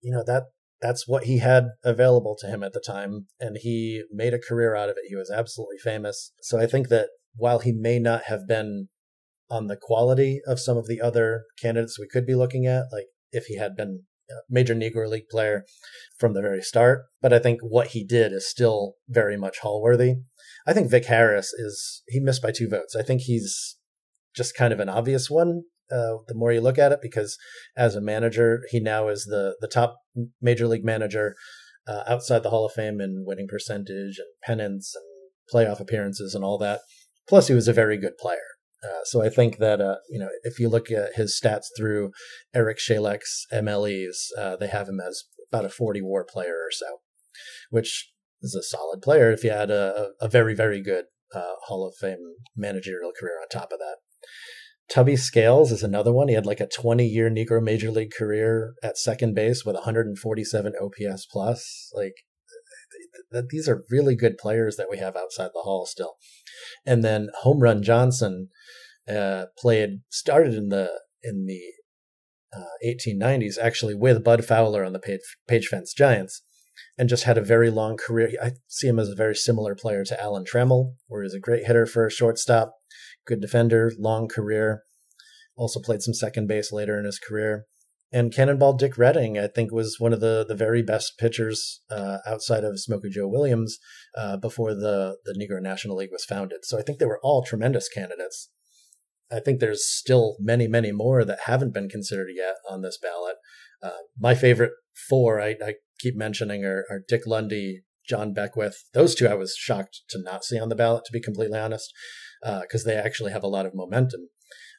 you 0.00 0.12
know 0.12 0.22
that 0.26 0.44
that's 0.80 1.06
what 1.06 1.24
he 1.24 1.38
had 1.38 1.68
available 1.84 2.36
to 2.40 2.48
him 2.48 2.62
at 2.62 2.72
the 2.72 2.82
time, 2.84 3.26
and 3.38 3.58
he 3.60 4.02
made 4.10 4.34
a 4.34 4.38
career 4.38 4.74
out 4.74 4.88
of 4.88 4.96
it. 4.96 5.08
He 5.08 5.16
was 5.16 5.30
absolutely 5.30 5.78
famous. 5.78 6.32
So 6.42 6.60
I 6.60 6.66
think 6.66 6.88
that 6.88 7.08
while 7.36 7.60
he 7.60 7.72
may 7.72 7.98
not 7.98 8.24
have 8.24 8.46
been 8.46 8.88
on 9.48 9.68
the 9.68 9.78
quality 9.80 10.40
of 10.46 10.58
some 10.58 10.76
of 10.76 10.88
the 10.88 11.00
other 11.00 11.44
candidates 11.60 11.98
we 11.98 12.08
could 12.08 12.26
be 12.26 12.34
looking 12.34 12.66
at, 12.66 12.86
like 12.92 13.06
if 13.30 13.44
he 13.44 13.56
had 13.56 13.76
been 13.76 14.02
major 14.48 14.74
Negro 14.74 15.08
League 15.08 15.28
player 15.30 15.64
from 16.18 16.34
the 16.34 16.42
very 16.42 16.62
start, 16.62 17.04
but 17.20 17.32
I 17.32 17.38
think 17.38 17.60
what 17.62 17.88
he 17.88 18.04
did 18.04 18.32
is 18.32 18.48
still 18.48 18.94
very 19.08 19.36
much 19.36 19.58
hall 19.58 19.82
worthy. 19.82 20.16
I 20.66 20.72
think 20.72 20.90
Vic 20.90 21.06
Harris 21.06 21.52
is 21.52 22.02
he 22.08 22.20
missed 22.20 22.42
by 22.42 22.52
two 22.52 22.68
votes. 22.68 22.94
I 22.96 23.02
think 23.02 23.22
he's 23.22 23.76
just 24.34 24.56
kind 24.56 24.72
of 24.72 24.80
an 24.80 24.88
obvious 24.88 25.30
one. 25.30 25.62
Uh, 25.90 26.18
the 26.26 26.34
more 26.34 26.52
you 26.52 26.60
look 26.60 26.78
at 26.78 26.92
it, 26.92 27.00
because 27.02 27.36
as 27.76 27.94
a 27.94 28.00
manager, 28.00 28.62
he 28.70 28.80
now 28.80 29.08
is 29.08 29.24
the 29.24 29.56
the 29.60 29.68
top 29.68 29.98
major 30.40 30.66
league 30.66 30.84
manager 30.84 31.34
uh, 31.86 32.04
outside 32.08 32.42
the 32.42 32.50
Hall 32.50 32.64
of 32.64 32.72
Fame 32.72 33.00
in 33.00 33.24
winning 33.26 33.48
percentage 33.48 34.18
and 34.18 34.28
pennants 34.42 34.94
and 34.94 35.04
playoff 35.52 35.80
appearances 35.80 36.34
and 36.34 36.44
all 36.44 36.58
that. 36.58 36.80
Plus, 37.28 37.48
he 37.48 37.54
was 37.54 37.68
a 37.68 37.72
very 37.72 37.98
good 37.98 38.16
player. 38.18 38.38
Uh, 38.84 39.04
so 39.04 39.22
I 39.22 39.28
think 39.28 39.58
that 39.58 39.80
uh, 39.80 39.96
you 40.10 40.18
know 40.18 40.28
if 40.42 40.58
you 40.58 40.68
look 40.68 40.90
at 40.90 41.14
his 41.14 41.38
stats 41.40 41.66
through 41.76 42.10
Eric 42.54 42.78
Chalek's 42.78 43.46
MLEs, 43.52 44.28
uh, 44.38 44.56
they 44.56 44.68
have 44.68 44.88
him 44.88 45.00
as 45.00 45.24
about 45.52 45.64
a 45.64 45.70
40 45.70 46.00
WAR 46.02 46.24
player 46.24 46.54
or 46.54 46.70
so, 46.70 46.98
which 47.70 48.10
is 48.40 48.54
a 48.54 48.62
solid 48.62 49.02
player 49.02 49.30
if 49.30 49.44
you 49.44 49.50
had 49.50 49.70
a, 49.70 50.10
a 50.20 50.28
very 50.28 50.54
very 50.54 50.82
good 50.82 51.04
uh, 51.34 51.54
Hall 51.66 51.86
of 51.86 51.94
Fame 51.94 52.34
managerial 52.56 53.12
career 53.18 53.38
on 53.40 53.48
top 53.48 53.72
of 53.72 53.78
that. 53.78 53.96
Tubby 54.90 55.16
Scales 55.16 55.72
is 55.72 55.82
another 55.82 56.12
one. 56.12 56.28
He 56.28 56.34
had 56.34 56.44
like 56.44 56.60
a 56.60 56.66
20 56.66 57.06
year 57.06 57.30
Negro 57.30 57.62
Major 57.62 57.90
League 57.90 58.12
career 58.16 58.74
at 58.82 58.98
second 58.98 59.34
base 59.34 59.64
with 59.64 59.74
147 59.74 60.72
OPS 60.80 61.26
plus. 61.26 61.90
Like 61.94 62.14
th- 63.32 63.44
these 63.48 63.68
are 63.68 63.84
really 63.90 64.14
good 64.14 64.36
players 64.38 64.76
that 64.76 64.90
we 64.90 64.98
have 64.98 65.16
outside 65.16 65.50
the 65.54 65.62
hall 65.62 65.86
still. 65.86 66.16
And 66.84 67.02
then 67.02 67.28
Home 67.42 67.60
Run 67.60 67.82
Johnson 67.82 68.48
uh, 69.08 69.46
played 69.58 70.00
started 70.10 70.54
in 70.54 70.68
the 70.68 70.90
in 71.22 71.46
the 71.46 71.60
uh, 72.54 72.64
1890s 72.84 73.54
actually 73.60 73.94
with 73.94 74.24
Bud 74.24 74.44
Fowler 74.44 74.84
on 74.84 74.92
the 74.92 74.98
Page, 74.98 75.20
Page 75.48 75.68
Fence 75.68 75.94
Giants 75.94 76.42
and 76.98 77.08
just 77.08 77.24
had 77.24 77.38
a 77.38 77.42
very 77.42 77.70
long 77.70 77.96
career. 77.96 78.30
I 78.42 78.52
see 78.68 78.88
him 78.88 78.98
as 78.98 79.08
a 79.08 79.14
very 79.14 79.34
similar 79.34 79.74
player 79.74 80.04
to 80.04 80.20
Alan 80.20 80.44
Trammell, 80.44 80.94
where 81.06 81.22
he's 81.22 81.34
a 81.34 81.40
great 81.40 81.66
hitter 81.66 81.86
for 81.86 82.06
a 82.06 82.10
shortstop, 82.10 82.74
good 83.26 83.40
defender, 83.40 83.92
long 83.98 84.28
career. 84.28 84.82
Also 85.56 85.80
played 85.80 86.02
some 86.02 86.14
second 86.14 86.48
base 86.48 86.72
later 86.72 86.98
in 86.98 87.04
his 87.04 87.18
career. 87.18 87.66
And 88.14 88.34
Cannonball 88.34 88.74
Dick 88.74 88.98
Redding, 88.98 89.38
I 89.38 89.46
think, 89.46 89.72
was 89.72 89.96
one 89.98 90.12
of 90.12 90.20
the, 90.20 90.44
the 90.46 90.54
very 90.54 90.82
best 90.82 91.14
pitchers 91.18 91.80
uh, 91.90 92.18
outside 92.26 92.62
of 92.62 92.78
Smokey 92.78 93.08
Joe 93.08 93.26
Williams 93.26 93.78
uh, 94.18 94.36
before 94.36 94.74
the, 94.74 95.16
the 95.24 95.32
Negro 95.32 95.62
National 95.62 95.96
League 95.96 96.12
was 96.12 96.24
founded. 96.24 96.58
So 96.64 96.78
I 96.78 96.82
think 96.82 96.98
they 96.98 97.06
were 97.06 97.20
all 97.22 97.42
tremendous 97.42 97.88
candidates. 97.88 98.50
I 99.32 99.40
think 99.40 99.60
there's 99.60 99.88
still 99.88 100.36
many, 100.38 100.68
many 100.68 100.92
more 100.92 101.24
that 101.24 101.40
haven't 101.46 101.74
been 101.74 101.88
considered 101.88 102.28
yet 102.34 102.56
on 102.68 102.82
this 102.82 102.98
ballot. 103.00 103.36
Uh, 103.82 104.02
my 104.18 104.34
favorite 104.34 104.72
four, 105.08 105.40
I, 105.40 105.56
I 105.64 105.74
keep 105.98 106.16
mentioning, 106.16 106.64
are, 106.64 106.84
are 106.90 107.02
Dick 107.06 107.22
Lundy, 107.26 107.82
John 108.08 108.32
Beckwith. 108.32 108.84
Those 108.92 109.14
two 109.14 109.26
I 109.26 109.34
was 109.34 109.54
shocked 109.56 110.02
to 110.10 110.22
not 110.22 110.44
see 110.44 110.58
on 110.58 110.68
the 110.68 110.76
ballot, 110.76 111.04
to 111.06 111.12
be 111.12 111.20
completely 111.20 111.58
honest, 111.58 111.92
because 112.42 112.84
uh, 112.86 112.90
they 112.90 112.96
actually 112.96 113.32
have 113.32 113.44
a 113.44 113.48
lot 113.48 113.66
of 113.66 113.74
momentum. 113.74 114.28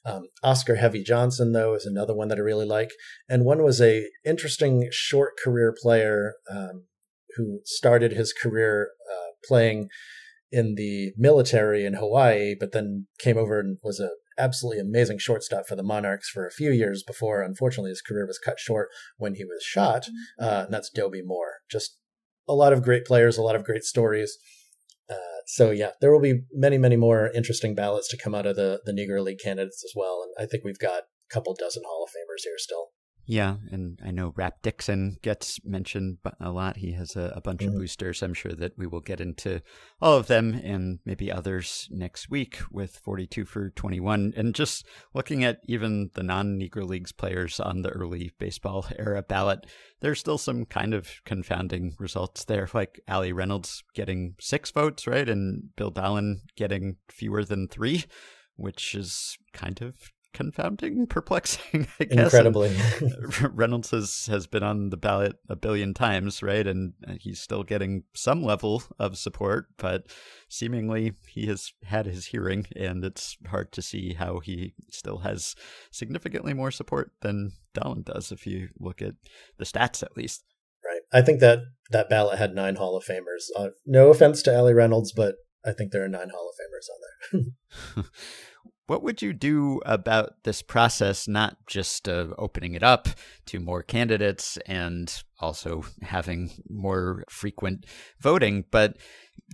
Um, 0.05 0.23
Oscar 0.43 0.75
Heavy 0.75 1.01
Johnson, 1.03 1.53
though, 1.53 1.73
is 1.73 1.85
another 1.85 2.13
one 2.13 2.27
that 2.27 2.37
I 2.37 2.41
really 2.41 2.65
like, 2.65 2.91
and 3.29 3.45
one 3.45 3.63
was 3.63 3.81
a 3.81 4.05
interesting 4.25 4.89
short 4.91 5.33
career 5.41 5.73
player 5.81 6.33
um, 6.51 6.85
who 7.37 7.61
started 7.63 8.11
his 8.11 8.33
career 8.33 8.89
uh, 9.11 9.31
playing 9.47 9.87
in 10.51 10.75
the 10.75 11.13
military 11.17 11.85
in 11.85 11.95
Hawaii, 11.95 12.53
but 12.59 12.73
then 12.73 13.07
came 13.17 13.37
over 13.37 13.59
and 13.59 13.77
was 13.81 13.99
a 13.99 14.11
absolutely 14.37 14.79
amazing 14.81 15.19
shortstop 15.19 15.67
for 15.67 15.75
the 15.75 15.83
Monarchs 15.83 16.29
for 16.29 16.45
a 16.45 16.51
few 16.51 16.71
years 16.71 17.03
before, 17.03 17.41
unfortunately, 17.41 17.91
his 17.91 18.01
career 18.01 18.25
was 18.25 18.39
cut 18.39 18.59
short 18.59 18.89
when 19.17 19.35
he 19.35 19.43
was 19.43 19.63
shot. 19.63 20.07
Uh, 20.39 20.63
and 20.65 20.73
that's 20.73 20.89
Dobie 20.89 21.21
Moore. 21.23 21.57
Just 21.69 21.97
a 22.47 22.53
lot 22.53 22.73
of 22.73 22.83
great 22.83 23.05
players, 23.05 23.37
a 23.37 23.41
lot 23.41 23.55
of 23.55 23.63
great 23.63 23.83
stories. 23.83 24.37
Uh, 25.09 25.41
so 25.47 25.71
yeah, 25.71 25.91
there 26.01 26.11
will 26.11 26.21
be 26.21 26.41
many, 26.53 26.77
many 26.77 26.95
more 26.95 27.29
interesting 27.33 27.75
ballots 27.75 28.07
to 28.09 28.17
come 28.17 28.33
out 28.33 28.45
of 28.45 28.55
the 28.55 28.81
the 28.85 28.93
Negro 28.93 29.23
League 29.23 29.39
candidates 29.43 29.83
as 29.83 29.93
well. 29.95 30.23
And 30.23 30.43
I 30.43 30.49
think 30.49 30.63
we've 30.63 30.79
got 30.79 31.03
a 31.03 31.33
couple 31.33 31.55
dozen 31.55 31.83
Hall 31.85 32.03
of 32.03 32.09
Famers 32.09 32.43
here 32.43 32.57
still. 32.57 32.92
Yeah, 33.25 33.55
and 33.71 33.99
I 34.03 34.11
know 34.11 34.33
Rap 34.35 34.61
Dixon 34.61 35.15
gets 35.21 35.63
mentioned 35.63 36.17
a 36.41 36.51
lot. 36.51 36.75
He 36.77 36.91
has 36.91 37.15
a, 37.15 37.31
a 37.35 37.41
bunch 37.41 37.61
Mhm. 37.61 37.67
of 37.67 37.73
boosters. 37.75 38.21
I'm 38.21 38.33
sure 38.33 38.51
that 38.51 38.77
we 38.77 38.85
will 38.85 38.99
get 38.99 39.21
into 39.21 39.61
all 40.01 40.17
of 40.17 40.27
them 40.27 40.53
and 40.53 40.99
maybe 41.05 41.31
others 41.31 41.87
next 41.89 42.29
week 42.29 42.59
with 42.69 42.97
42 42.97 43.45
for 43.45 43.69
21. 43.69 44.33
And 44.35 44.53
just 44.53 44.85
looking 45.13 45.43
at 45.43 45.61
even 45.65 46.09
the 46.15 46.23
non 46.23 46.59
Negro 46.59 46.85
Leagues 46.85 47.13
players 47.13 47.61
on 47.61 47.81
the 47.81 47.89
early 47.91 48.33
baseball 48.39 48.85
era 48.99 49.21
ballot, 49.23 49.67
there's 50.01 50.19
still 50.19 50.37
some 50.37 50.65
kind 50.65 50.93
of 50.93 51.09
confounding 51.23 51.95
results 51.99 52.43
there, 52.43 52.67
like 52.73 52.99
Allie 53.07 53.31
Reynolds 53.31 53.83
getting 53.93 54.35
six 54.39 54.69
votes, 54.71 55.07
right? 55.07 55.29
And 55.29 55.73
Bill 55.77 55.91
Dahlen 55.93 56.41
getting 56.57 56.97
fewer 57.09 57.45
than 57.45 57.69
three, 57.69 58.03
which 58.55 58.95
is 58.95 59.37
kind 59.53 59.81
of 59.81 60.11
confounding, 60.33 61.07
perplexing, 61.09 61.87
I 61.99 62.03
guess. 62.05 62.33
Incredibly. 62.33 62.75
Reynolds 63.41 63.91
has 63.91 64.27
has 64.27 64.47
been 64.47 64.63
on 64.63 64.89
the 64.89 64.97
ballot 64.97 65.37
a 65.47 65.55
billion 65.55 65.93
times, 65.93 66.43
right? 66.43 66.65
And 66.65 66.93
he's 67.19 67.39
still 67.39 67.63
getting 67.63 68.03
some 68.13 68.43
level 68.43 68.83
of 68.99 69.17
support, 69.17 69.67
but 69.77 70.07
seemingly 70.49 71.13
he 71.27 71.47
has 71.47 71.71
had 71.83 72.05
his 72.05 72.27
hearing, 72.27 72.65
and 72.75 73.03
it's 73.05 73.37
hard 73.47 73.71
to 73.73 73.81
see 73.81 74.13
how 74.13 74.39
he 74.39 74.73
still 74.91 75.19
has 75.19 75.55
significantly 75.91 76.53
more 76.53 76.71
support 76.71 77.11
than 77.21 77.53
Dahlen 77.73 78.03
does 78.03 78.31
if 78.31 78.45
you 78.45 78.69
look 78.79 79.01
at 79.01 79.15
the 79.57 79.65
stats, 79.65 80.03
at 80.03 80.17
least. 80.17 80.43
Right. 80.83 81.01
I 81.13 81.23
think 81.23 81.39
that 81.39 81.59
that 81.91 82.09
ballot 82.09 82.37
had 82.37 82.53
nine 82.53 82.75
Hall 82.75 82.97
of 82.97 83.05
Famers. 83.05 83.45
Uh, 83.55 83.69
no 83.85 84.09
offense 84.09 84.41
to 84.43 84.53
Allie 84.53 84.73
Reynolds, 84.73 85.13
but 85.13 85.35
I 85.65 85.71
think 85.71 85.91
there 85.91 86.03
are 86.03 86.09
nine 86.09 86.29
Hall 86.29 86.49
of 86.49 86.55
Famers 86.59 86.87
on 86.91 87.53
there. 87.95 88.05
What 88.87 89.01
would 89.01 89.21
you 89.21 89.31
do 89.33 89.81
about 89.85 90.43
this 90.43 90.61
process, 90.61 91.27
not 91.27 91.57
just 91.67 92.09
uh, 92.09 92.27
opening 92.37 92.73
it 92.73 92.83
up 92.83 93.07
to 93.45 93.59
more 93.59 93.81
candidates 93.81 94.57
and 94.65 95.23
also 95.39 95.83
having 96.01 96.51
more 96.69 97.23
frequent 97.29 97.85
voting, 98.19 98.65
but 98.71 98.97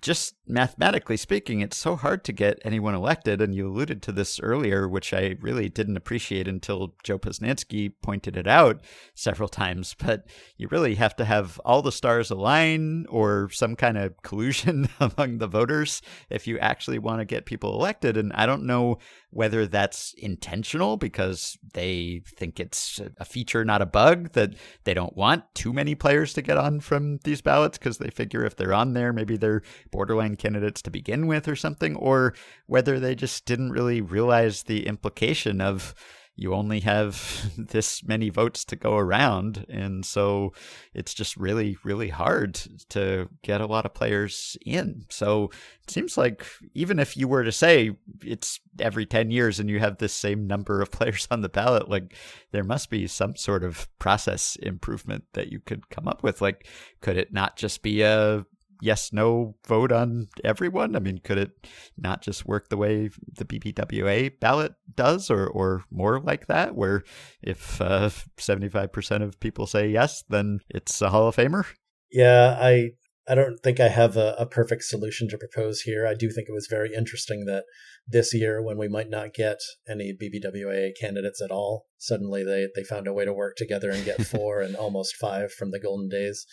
just 0.02 0.36
mathematically 0.48 1.18
speaking, 1.18 1.62
it's 1.62 1.76
so 1.76 1.96
hard 1.96 2.24
to 2.24 2.32
get 2.32 2.60
anyone 2.64 2.96
elected. 2.96 3.42
And 3.42 3.54
you 3.54 3.68
alluded 3.68 4.02
to 4.04 4.12
this 4.12 4.40
earlier, 4.40 4.88
which 4.88 5.14
I 5.14 5.36
really 5.42 5.68
didn't 5.68 5.98
appreciate 5.98 6.48
until 6.48 6.96
Joe 7.04 7.20
Posnanski 7.20 7.92
pointed 8.02 8.38
it 8.38 8.48
out 8.48 8.82
several 9.14 9.50
times. 9.50 9.96
But 9.98 10.26
you 10.58 10.68
really 10.70 10.96
have 10.96 11.16
to 11.18 11.26
have 11.26 11.60
all 11.66 11.82
the 11.82 11.92
stars 11.92 12.32
align 12.32 13.06
or 13.10 13.50
some 13.52 13.76
kind 13.76 13.98
of 13.98 14.22
collusion 14.22 14.90
among 15.00 15.40
the 15.40 15.48
voters 15.48 16.02
if 16.30 16.48
you 16.48 16.58
actually 16.60 17.00
want 17.00 17.20
to 17.20 17.26
get 17.26 17.46
people 17.46 17.74
elected. 17.74 18.16
And 18.16 18.32
I 18.34 18.46
don't 18.46 18.66
know 18.66 19.00
whether 19.32 19.68
that's 19.68 20.14
intentional 20.18 20.98
because 20.98 21.58
they 21.74 22.22
think 22.26 22.60
it's 22.60 23.02
a 23.18 23.26
feature, 23.26 23.66
not 23.66 23.82
a 23.82 23.86
bug, 23.86 24.32
that 24.32 24.56
they 24.86 24.94
don't 24.94 25.16
want 25.16 25.44
too 25.54 25.74
many 25.80 25.96
players 25.96 26.34
to 26.34 26.42
get 26.42 26.58
on 26.58 26.82
from 26.82 27.20
these 27.24 27.42
ballots 27.42 27.78
because 27.78 28.00
they 28.00 28.10
figure 28.10 28.44
if 28.44 28.54
they're 28.58 28.74
on 28.74 28.92
there, 28.92 29.14
maybe 29.14 29.38
they're 29.38 29.62
borderline 29.92 30.36
candidates 30.36 30.82
to 30.82 30.92
begin 30.92 31.26
with 31.26 31.48
or 31.48 31.56
something, 31.56 31.96
or 31.96 32.34
whether 32.66 33.00
they 33.00 33.16
just 33.16 33.46
didn't 33.46 33.72
really 33.72 34.02
realize 34.02 34.64
the 34.64 34.86
implication 34.86 35.62
of 35.62 35.96
you 36.40 36.54
only 36.54 36.80
have 36.80 37.52
this 37.58 38.02
many 38.04 38.30
votes 38.30 38.64
to 38.66 38.76
go 38.76 38.96
around. 38.96 39.66
And 39.68 40.06
so 40.06 40.54
it's 40.94 41.14
just 41.14 41.36
really, 41.36 41.78
really 41.84 42.10
hard 42.10 42.56
to 42.90 43.28
get 43.44 43.60
a 43.60 43.66
lot 43.66 43.86
of 43.86 43.94
players 43.94 44.58
in. 44.66 45.06
So 45.10 45.52
it 45.84 45.92
seems 45.92 46.18
like 46.18 46.46
even 46.74 46.98
if 46.98 47.18
you 47.18 47.28
were 47.28 47.44
to 47.44 47.52
say 47.52 47.92
it's 48.24 48.62
every 48.80 49.06
10 49.06 49.32
years 49.32 49.60
and 49.60 49.70
you 49.70 49.80
have 49.80 49.98
this 49.98 50.14
same 50.14 50.48
number 50.48 50.82
of 50.82 50.92
players 51.00 51.28
on 51.30 51.42
the 51.42 51.50
ballot, 51.50 51.90
like 51.90 52.16
there 52.52 52.64
must 52.64 52.90
be 52.90 53.06
some 53.06 53.36
sort 53.36 53.64
of 53.64 53.90
process 54.00 54.56
improvement 54.62 55.26
that 55.34 55.52
you 55.52 55.60
could 55.60 55.90
come 55.90 56.08
up 56.08 56.24
with. 56.24 56.42
Like, 56.42 56.68
could 57.02 57.18
it 57.18 57.34
not 57.34 57.58
just 57.58 57.82
be 57.82 58.02
a 58.02 58.46
yes 58.82 59.12
no 59.14 59.56
vote 59.68 59.92
on 59.92 60.28
everyone? 60.44 60.96
I 60.96 61.00
mean, 61.00 61.20
could 61.20 61.38
it 61.38 61.68
not 61.98 62.22
just 62.22 62.46
work 62.46 62.70
the 62.70 62.78
way 62.78 63.10
the 63.36 63.46
BBWA 63.46 64.40
ballot 64.40 64.74
does 64.96 65.30
or, 65.30 65.48
or 65.48 65.84
more 65.92 66.20
like 66.20 66.48
that, 66.48 66.76
where 66.76 67.04
if 67.42 67.82
uh, 67.82 68.10
75% 68.38 69.22
of 69.22 69.40
people 69.40 69.66
say 69.68 69.90
yes, 69.90 70.24
then 70.30 70.60
it's 70.70 71.02
a 71.02 71.10
Hall 71.10 71.28
of 71.28 71.36
Famer? 71.36 71.66
Yeah, 72.12 72.58
I 72.60 72.92
I 73.30 73.36
don't 73.36 73.60
think 73.60 73.80
I 73.80 73.90
have 73.90 74.18
a, 74.18 74.34
a 74.40 74.48
perfect 74.48 74.84
solution 74.84 75.30
to 75.30 75.38
propose 75.38 75.82
here. 75.82 76.08
I 76.08 76.16
do 76.16 76.32
think 76.32 76.50
it 76.50 76.54
was 76.54 76.66
very 76.68 76.90
interesting 76.96 77.46
that 77.46 77.66
this 78.08 78.34
year, 78.34 78.60
when 78.60 78.80
we 78.80 78.88
might 78.88 79.10
not 79.10 79.36
get 79.36 79.60
any 79.88 80.18
BBWA 80.20 80.94
candidates 81.00 81.40
at 81.40 81.52
all, 81.52 81.86
suddenly 82.00 82.44
they, 82.44 82.70
they 82.76 82.84
found 82.84 83.08
a 83.08 83.14
way 83.14 83.26
to 83.26 83.34
work 83.34 83.56
together 83.56 83.92
and 83.92 84.04
get 84.04 84.26
four 84.26 84.62
and 84.62 84.76
almost 84.76 85.16
five 85.16 85.52
from 85.52 85.70
the 85.70 85.80
Golden 85.80 86.10
Days. 86.10 86.48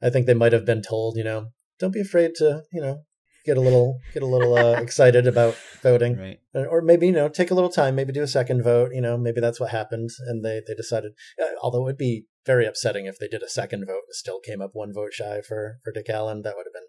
I 0.00 0.08
think 0.08 0.26
they 0.26 0.34
might 0.34 0.52
have 0.52 0.64
been 0.64 0.82
told, 0.82 1.16
you 1.16 1.24
know, 1.24 1.48
don't 1.80 1.92
be 1.92 2.00
afraid 2.00 2.34
to, 2.36 2.62
you 2.72 2.80
know, 2.80 3.04
get 3.44 3.56
a 3.56 3.60
little 3.60 3.98
get 4.12 4.22
a 4.22 4.26
little 4.26 4.54
uh, 4.56 4.72
excited 4.80 5.26
about 5.26 5.56
voting. 5.82 6.16
Right. 6.16 6.40
Or 6.54 6.82
maybe 6.82 7.06
you 7.06 7.12
know 7.12 7.28
take 7.28 7.50
a 7.50 7.54
little 7.54 7.70
time 7.70 7.94
maybe 7.94 8.12
do 8.12 8.22
a 8.22 8.28
second 8.28 8.62
vote 8.62 8.90
you 8.92 9.00
know 9.00 9.16
maybe 9.16 9.40
that's 9.40 9.60
what 9.60 9.70
happened 9.70 10.10
and 10.26 10.44
they 10.44 10.60
they 10.66 10.74
decided 10.74 11.12
uh, 11.40 11.46
although 11.62 11.80
it 11.80 11.84
would 11.84 11.98
be 11.98 12.26
very 12.44 12.66
upsetting 12.66 13.06
if 13.06 13.18
they 13.18 13.28
did 13.28 13.42
a 13.42 13.48
second 13.48 13.86
vote 13.86 14.02
and 14.06 14.14
still 14.14 14.40
came 14.40 14.60
up 14.60 14.70
one 14.72 14.92
vote 14.92 15.12
shy 15.12 15.40
for 15.40 15.78
for 15.82 15.92
Dick 15.92 16.10
Allen 16.10 16.42
that 16.42 16.54
would 16.56 16.66
have 16.66 16.74
been 16.74 16.88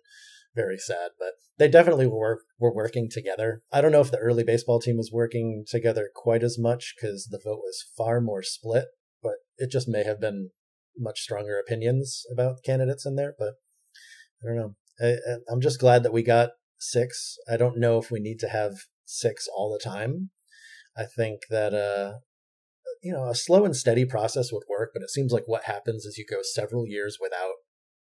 very 0.53 0.77
sad 0.77 1.11
but 1.17 1.33
they 1.57 1.67
definitely 1.67 2.07
were 2.07 2.41
were 2.59 2.73
working 2.73 3.09
together. 3.09 3.61
I 3.71 3.81
don't 3.81 3.91
know 3.91 4.01
if 4.01 4.11
the 4.11 4.17
early 4.17 4.43
baseball 4.43 4.79
team 4.79 4.97
was 4.97 5.11
working 5.11 5.63
together 5.67 6.09
quite 6.13 6.43
as 6.43 6.57
much 6.59 6.95
because 6.95 7.27
the 7.31 7.39
vote 7.43 7.59
was 7.59 7.85
far 7.97 8.19
more 8.19 8.43
split 8.43 8.85
but 9.21 9.35
it 9.57 9.71
just 9.71 9.87
may 9.87 10.03
have 10.03 10.19
been 10.19 10.49
much 10.97 11.21
stronger 11.21 11.57
opinions 11.59 12.23
about 12.31 12.63
candidates 12.65 13.05
in 13.05 13.15
there 13.15 13.33
but 13.39 13.53
i 14.43 14.47
don't 14.47 14.57
know 14.57 14.75
I, 15.01 15.15
i'm 15.49 15.61
just 15.61 15.79
glad 15.79 16.03
that 16.03 16.13
we 16.13 16.23
got 16.23 16.51
six. 16.81 17.37
I 17.49 17.57
don't 17.57 17.77
know 17.77 17.99
if 17.99 18.11
we 18.11 18.19
need 18.19 18.39
to 18.39 18.49
have 18.49 18.73
six 19.05 19.47
all 19.47 19.71
the 19.71 19.89
time. 19.89 20.31
I 20.97 21.05
think 21.05 21.41
that 21.49 21.73
uh 21.73 22.19
you 23.01 23.13
know 23.13 23.29
a 23.29 23.35
slow 23.35 23.65
and 23.65 23.75
steady 23.75 24.05
process 24.05 24.51
would 24.51 24.63
work 24.69 24.91
but 24.93 25.01
it 25.01 25.09
seems 25.09 25.31
like 25.31 25.43
what 25.47 25.63
happens 25.63 26.05
is 26.05 26.17
you 26.17 26.25
go 26.29 26.41
several 26.43 26.85
years 26.85 27.17
without 27.19 27.55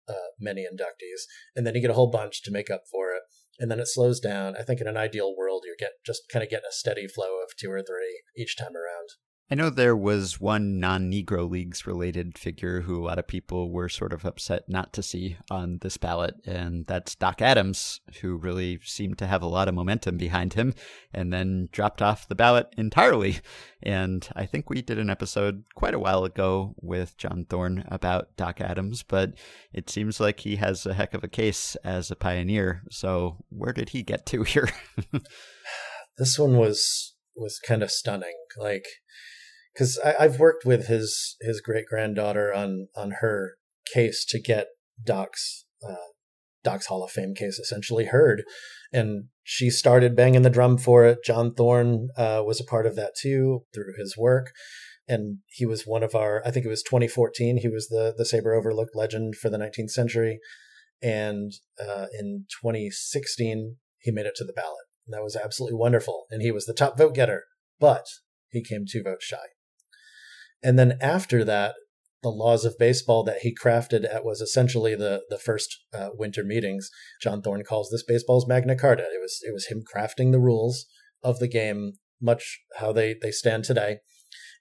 uh, 0.08 0.30
many 0.40 0.62
inductees 0.62 1.24
and 1.54 1.66
then 1.66 1.74
you 1.74 1.82
get 1.82 1.90
a 1.90 1.94
whole 1.94 2.10
bunch 2.10 2.42
to 2.42 2.50
make 2.50 2.70
up 2.70 2.82
for 2.90 3.12
it 3.12 3.22
and 3.58 3.70
then 3.70 3.80
it 3.80 3.88
slows 3.88 4.20
down. 4.20 4.56
I 4.56 4.62
think 4.62 4.80
in 4.80 4.86
an 4.86 4.96
ideal 4.96 5.34
world 5.36 5.64
you 5.66 5.74
get 5.78 5.92
just 6.06 6.22
kind 6.32 6.42
of 6.42 6.48
getting 6.48 6.68
a 6.68 6.72
steady 6.72 7.08
flow 7.08 7.42
of 7.42 7.56
two 7.58 7.70
or 7.70 7.82
three 7.82 8.22
each 8.36 8.56
time 8.56 8.76
around 8.76 9.10
I 9.50 9.54
know 9.54 9.70
there 9.70 9.96
was 9.96 10.38
one 10.38 10.78
non 10.78 11.10
Negro 11.10 11.48
Leagues 11.48 11.86
related 11.86 12.36
figure 12.36 12.82
who 12.82 13.02
a 13.02 13.06
lot 13.06 13.18
of 13.18 13.26
people 13.26 13.70
were 13.70 13.88
sort 13.88 14.12
of 14.12 14.26
upset 14.26 14.68
not 14.68 14.92
to 14.92 15.02
see 15.02 15.38
on 15.50 15.78
this 15.80 15.96
ballot, 15.96 16.34
and 16.44 16.84
that's 16.86 17.14
Doc 17.14 17.40
Adams, 17.40 18.02
who 18.20 18.36
really 18.36 18.78
seemed 18.84 19.16
to 19.18 19.26
have 19.26 19.40
a 19.40 19.48
lot 19.48 19.66
of 19.66 19.74
momentum 19.74 20.18
behind 20.18 20.52
him 20.52 20.74
and 21.14 21.32
then 21.32 21.70
dropped 21.72 22.02
off 22.02 22.28
the 22.28 22.34
ballot 22.34 22.68
entirely. 22.76 23.38
And 23.82 24.28
I 24.36 24.44
think 24.44 24.68
we 24.68 24.82
did 24.82 24.98
an 24.98 25.08
episode 25.08 25.64
quite 25.74 25.94
a 25.94 25.98
while 25.98 26.24
ago 26.24 26.74
with 26.82 27.16
John 27.16 27.46
Thorn 27.48 27.84
about 27.88 28.36
Doc 28.36 28.60
Adams, 28.60 29.02
but 29.02 29.32
it 29.72 29.88
seems 29.88 30.20
like 30.20 30.40
he 30.40 30.56
has 30.56 30.84
a 30.84 30.92
heck 30.92 31.14
of 31.14 31.24
a 31.24 31.28
case 31.28 31.74
as 31.76 32.10
a 32.10 32.16
pioneer. 32.16 32.82
So 32.90 33.38
where 33.48 33.72
did 33.72 33.90
he 33.90 34.02
get 34.02 34.26
to 34.26 34.42
here? 34.42 34.68
this 36.18 36.38
one 36.38 36.58
was 36.58 37.14
was 37.34 37.60
kind 37.60 37.84
of 37.84 37.90
stunning 37.90 38.34
like 38.58 38.84
because 39.78 39.98
i've 40.18 40.40
worked 40.40 40.64
with 40.64 40.88
his 40.88 41.36
his 41.40 41.60
great 41.60 41.86
granddaughter 41.86 42.52
on 42.52 42.88
on 42.96 43.12
her 43.20 43.54
case 43.92 44.24
to 44.24 44.40
get 44.40 44.66
doc's 45.04 45.66
uh, 45.88 46.08
doc's 46.64 46.86
hall 46.86 47.04
of 47.04 47.10
fame 47.10 47.34
case 47.34 47.58
essentially 47.58 48.06
heard. 48.06 48.42
And 48.92 49.24
she 49.42 49.70
started 49.70 50.16
banging 50.16 50.42
the 50.42 50.50
drum 50.50 50.78
for 50.78 51.04
it. 51.06 51.18
John 51.24 51.54
thorn 51.54 52.08
uh, 52.16 52.42
was 52.44 52.60
a 52.60 52.64
part 52.64 52.86
of 52.86 52.96
that 52.96 53.12
too 53.20 53.64
through 53.74 53.94
his 53.98 54.16
work. 54.16 54.52
And 55.06 55.38
he 55.46 55.64
was 55.64 55.84
one 55.86 56.02
of 56.02 56.14
our 56.14 56.42
i 56.44 56.50
think 56.50 56.66
it 56.66 56.70
was 56.70 56.82
2014 56.82 57.58
he 57.58 57.68
was 57.68 57.88
the 57.88 58.14
the 58.16 58.24
SABR 58.24 58.56
overlooked 58.56 58.94
legend 58.94 59.36
for 59.36 59.48
the 59.50 59.58
19th 59.58 59.90
century. 59.90 60.40
And 61.00 61.52
uh, 61.80 62.06
in 62.18 62.46
2016 62.62 63.76
he 64.00 64.10
made 64.10 64.26
it 64.26 64.34
to 64.36 64.44
the 64.44 64.52
ballot. 64.52 64.86
And 65.06 65.14
that 65.14 65.24
was 65.24 65.36
absolutely 65.36 65.78
wonderful. 65.78 66.26
And 66.30 66.42
he 66.42 66.52
was 66.52 66.66
the 66.66 66.74
top 66.74 66.98
vote 66.98 67.14
getter, 67.14 67.44
but 67.80 68.04
he 68.50 68.62
came 68.62 68.84
two 68.86 69.02
votes 69.02 69.24
shy. 69.24 69.36
And 70.62 70.78
then 70.78 70.98
after 71.00 71.44
that, 71.44 71.74
the 72.22 72.30
laws 72.30 72.64
of 72.64 72.78
baseball 72.78 73.22
that 73.24 73.38
he 73.42 73.54
crafted 73.54 74.04
at 74.12 74.24
was 74.24 74.40
essentially 74.40 74.94
the 74.94 75.22
the 75.30 75.38
first 75.38 75.84
uh, 75.94 76.08
winter 76.14 76.42
meetings. 76.44 76.90
John 77.22 77.42
Thorn 77.42 77.62
calls 77.62 77.90
this 77.90 78.02
baseball's 78.02 78.46
Magna 78.48 78.76
Carta. 78.76 79.04
It 79.04 79.20
was 79.20 79.38
it 79.42 79.52
was 79.52 79.66
him 79.66 79.82
crafting 79.82 80.32
the 80.32 80.40
rules 80.40 80.86
of 81.22 81.38
the 81.38 81.48
game 81.48 81.92
much 82.20 82.60
how 82.76 82.92
they 82.92 83.14
they 83.20 83.30
stand 83.30 83.64
today. 83.64 83.98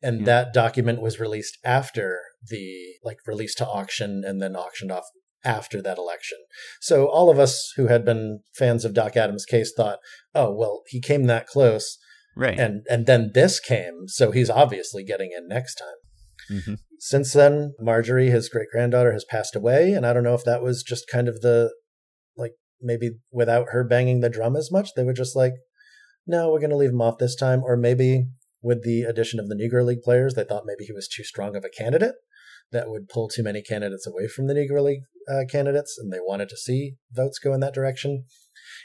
And 0.04 0.20
Yeah. 0.20 0.26
that 0.26 0.54
document 0.54 1.02
was 1.02 1.20
released 1.20 1.58
after 1.64 2.20
the 2.48 2.98
like 3.04 3.18
released 3.26 3.58
to 3.58 3.68
auction 3.68 4.24
and 4.26 4.40
then 4.42 4.56
auctioned 4.56 4.92
off 4.92 5.06
after 5.44 5.82
that 5.82 5.98
election. 5.98 6.38
So 6.80 7.08
all 7.08 7.32
of 7.32 7.40
us 7.40 7.74
who 7.76 7.88
had 7.88 8.06
been 8.06 8.42
fans 8.54 8.86
of 8.86 8.94
Doc 8.94 9.18
Adams' 9.18 9.46
case 9.46 9.74
thought, 9.76 10.00
"Oh, 10.36 10.54
well, 10.54 10.84
he 10.88 11.02
came 11.02 11.24
that 11.24 11.48
close 11.48 11.98
Right. 12.38 12.60
and 12.60 12.86
and 12.90 13.06
then 13.06 13.32
this 13.34 13.60
came, 13.60 14.08
so 14.08 14.32
he's 14.32 14.50
obviously 14.50 15.04
getting 15.04 15.32
in 15.36 15.48
next 15.48 15.76
time." 15.76 16.62
hmm 16.64 16.76
Since 17.00 17.34
then, 17.34 17.74
Marjorie, 17.80 18.30
his 18.30 18.50
great 18.50 18.70
granddaughter, 18.72 19.12
has 19.12 19.26
passed 19.26 19.56
away, 19.56 19.92
and 19.94 20.06
I 20.06 20.14
don't 20.14 20.24
know 20.24 20.36
if 20.36 20.44
that 20.46 20.64
was 20.64 20.84
just 20.84 21.10
kind 21.12 21.28
of 21.28 21.42
the 21.42 21.74
like 22.36 22.54
maybe 22.82 23.12
without 23.32 23.68
her 23.72 23.84
banging 23.84 24.22
the 24.22 24.30
drum 24.30 24.56
as 24.56 24.72
much, 24.72 24.90
they 24.96 25.04
were 25.04 25.14
just 25.14 25.36
like, 25.36 25.54
no, 26.26 26.52
we're 26.52 26.60
going 26.60 26.70
to 26.72 26.78
leave 26.78 26.92
him 26.92 27.02
off 27.02 27.18
this 27.20 27.36
time, 27.36 27.64
or 27.64 27.76
maybe 27.76 28.28
with 28.62 28.84
the 28.84 29.02
addition 29.04 29.40
of 29.40 29.48
the 29.48 29.56
Negro 29.56 29.86
League 29.86 30.02
players, 30.02 30.34
they 30.34 30.44
thought 30.44 30.64
maybe 30.66 30.86
he 30.86 30.94
was 30.94 31.08
too 31.08 31.24
strong 31.24 31.56
of 31.56 31.64
a 31.64 31.70
candidate 31.70 32.16
that 32.72 32.90
would 32.90 33.08
pull 33.08 33.30
too 33.30 33.44
many 33.44 33.62
candidates 33.62 34.06
away 34.06 34.28
from 34.28 34.48
the 34.48 34.54
Negro 34.54 34.84
League 34.84 35.04
uh, 35.32 35.44
candidates, 35.50 35.98
and 35.98 36.12
they 36.12 36.20
wanted 36.20 36.50
to 36.50 36.58
see 36.58 36.96
votes 37.12 37.40
go 37.40 37.54
in 37.54 37.60
that 37.62 37.74
direction. 37.74 38.26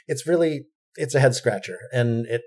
It's 0.07 0.27
really 0.27 0.65
it's 0.95 1.15
a 1.15 1.19
head 1.19 1.35
scratcher, 1.35 1.79
and 1.91 2.25
it 2.27 2.41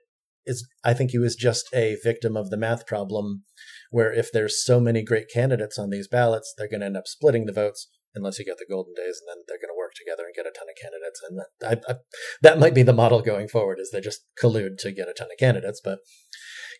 is. 0.47 0.67
I 0.85 0.95
think 0.95 1.11
he 1.11 1.19
was 1.19 1.37
just 1.37 1.67
a 1.75 1.97
victim 2.03 2.37
of 2.37 2.51
the 2.51 2.57
math 2.57 2.87
problem 2.87 3.45
where 3.91 4.13
if 4.13 4.33
there's 4.33 4.65
so 4.65 4.81
many 4.81 5.03
great 5.03 5.27
candidates 5.33 5.79
on 5.79 5.91
these 5.91 6.09
ballots, 6.09 6.55
they're 6.57 6.69
going 6.69 6.81
to 6.81 6.87
end 6.87 6.97
up 6.97 7.07
splitting 7.07 7.47
the 7.47 7.53
votes 7.53 7.89
unless 8.15 8.39
you 8.39 8.45
get 8.45 8.57
the 8.59 8.67
golden 8.69 8.95
days, 8.95 9.21
and 9.21 9.29
then 9.29 9.45
they're 9.47 9.59
going 9.59 9.69
to 9.69 9.77
work 9.77 9.93
together 9.95 10.25
and 10.25 10.35
get 10.35 10.47
a 10.47 10.51
ton 10.51 10.69
of 10.69 10.81
candidates. 10.81 11.21
And 11.29 11.89
I, 11.89 11.93
I, 11.93 11.97
that 12.43 12.59
might 12.59 12.75
be 12.75 12.83
the 12.83 12.93
model 12.93 13.21
going 13.21 13.49
forward: 13.49 13.79
is 13.79 13.91
they 13.91 14.01
just 14.01 14.25
collude 14.43 14.79
to 14.79 14.93
get 14.93 15.09
a 15.09 15.13
ton 15.13 15.29
of 15.31 15.39
candidates. 15.39 15.81
But 15.85 15.99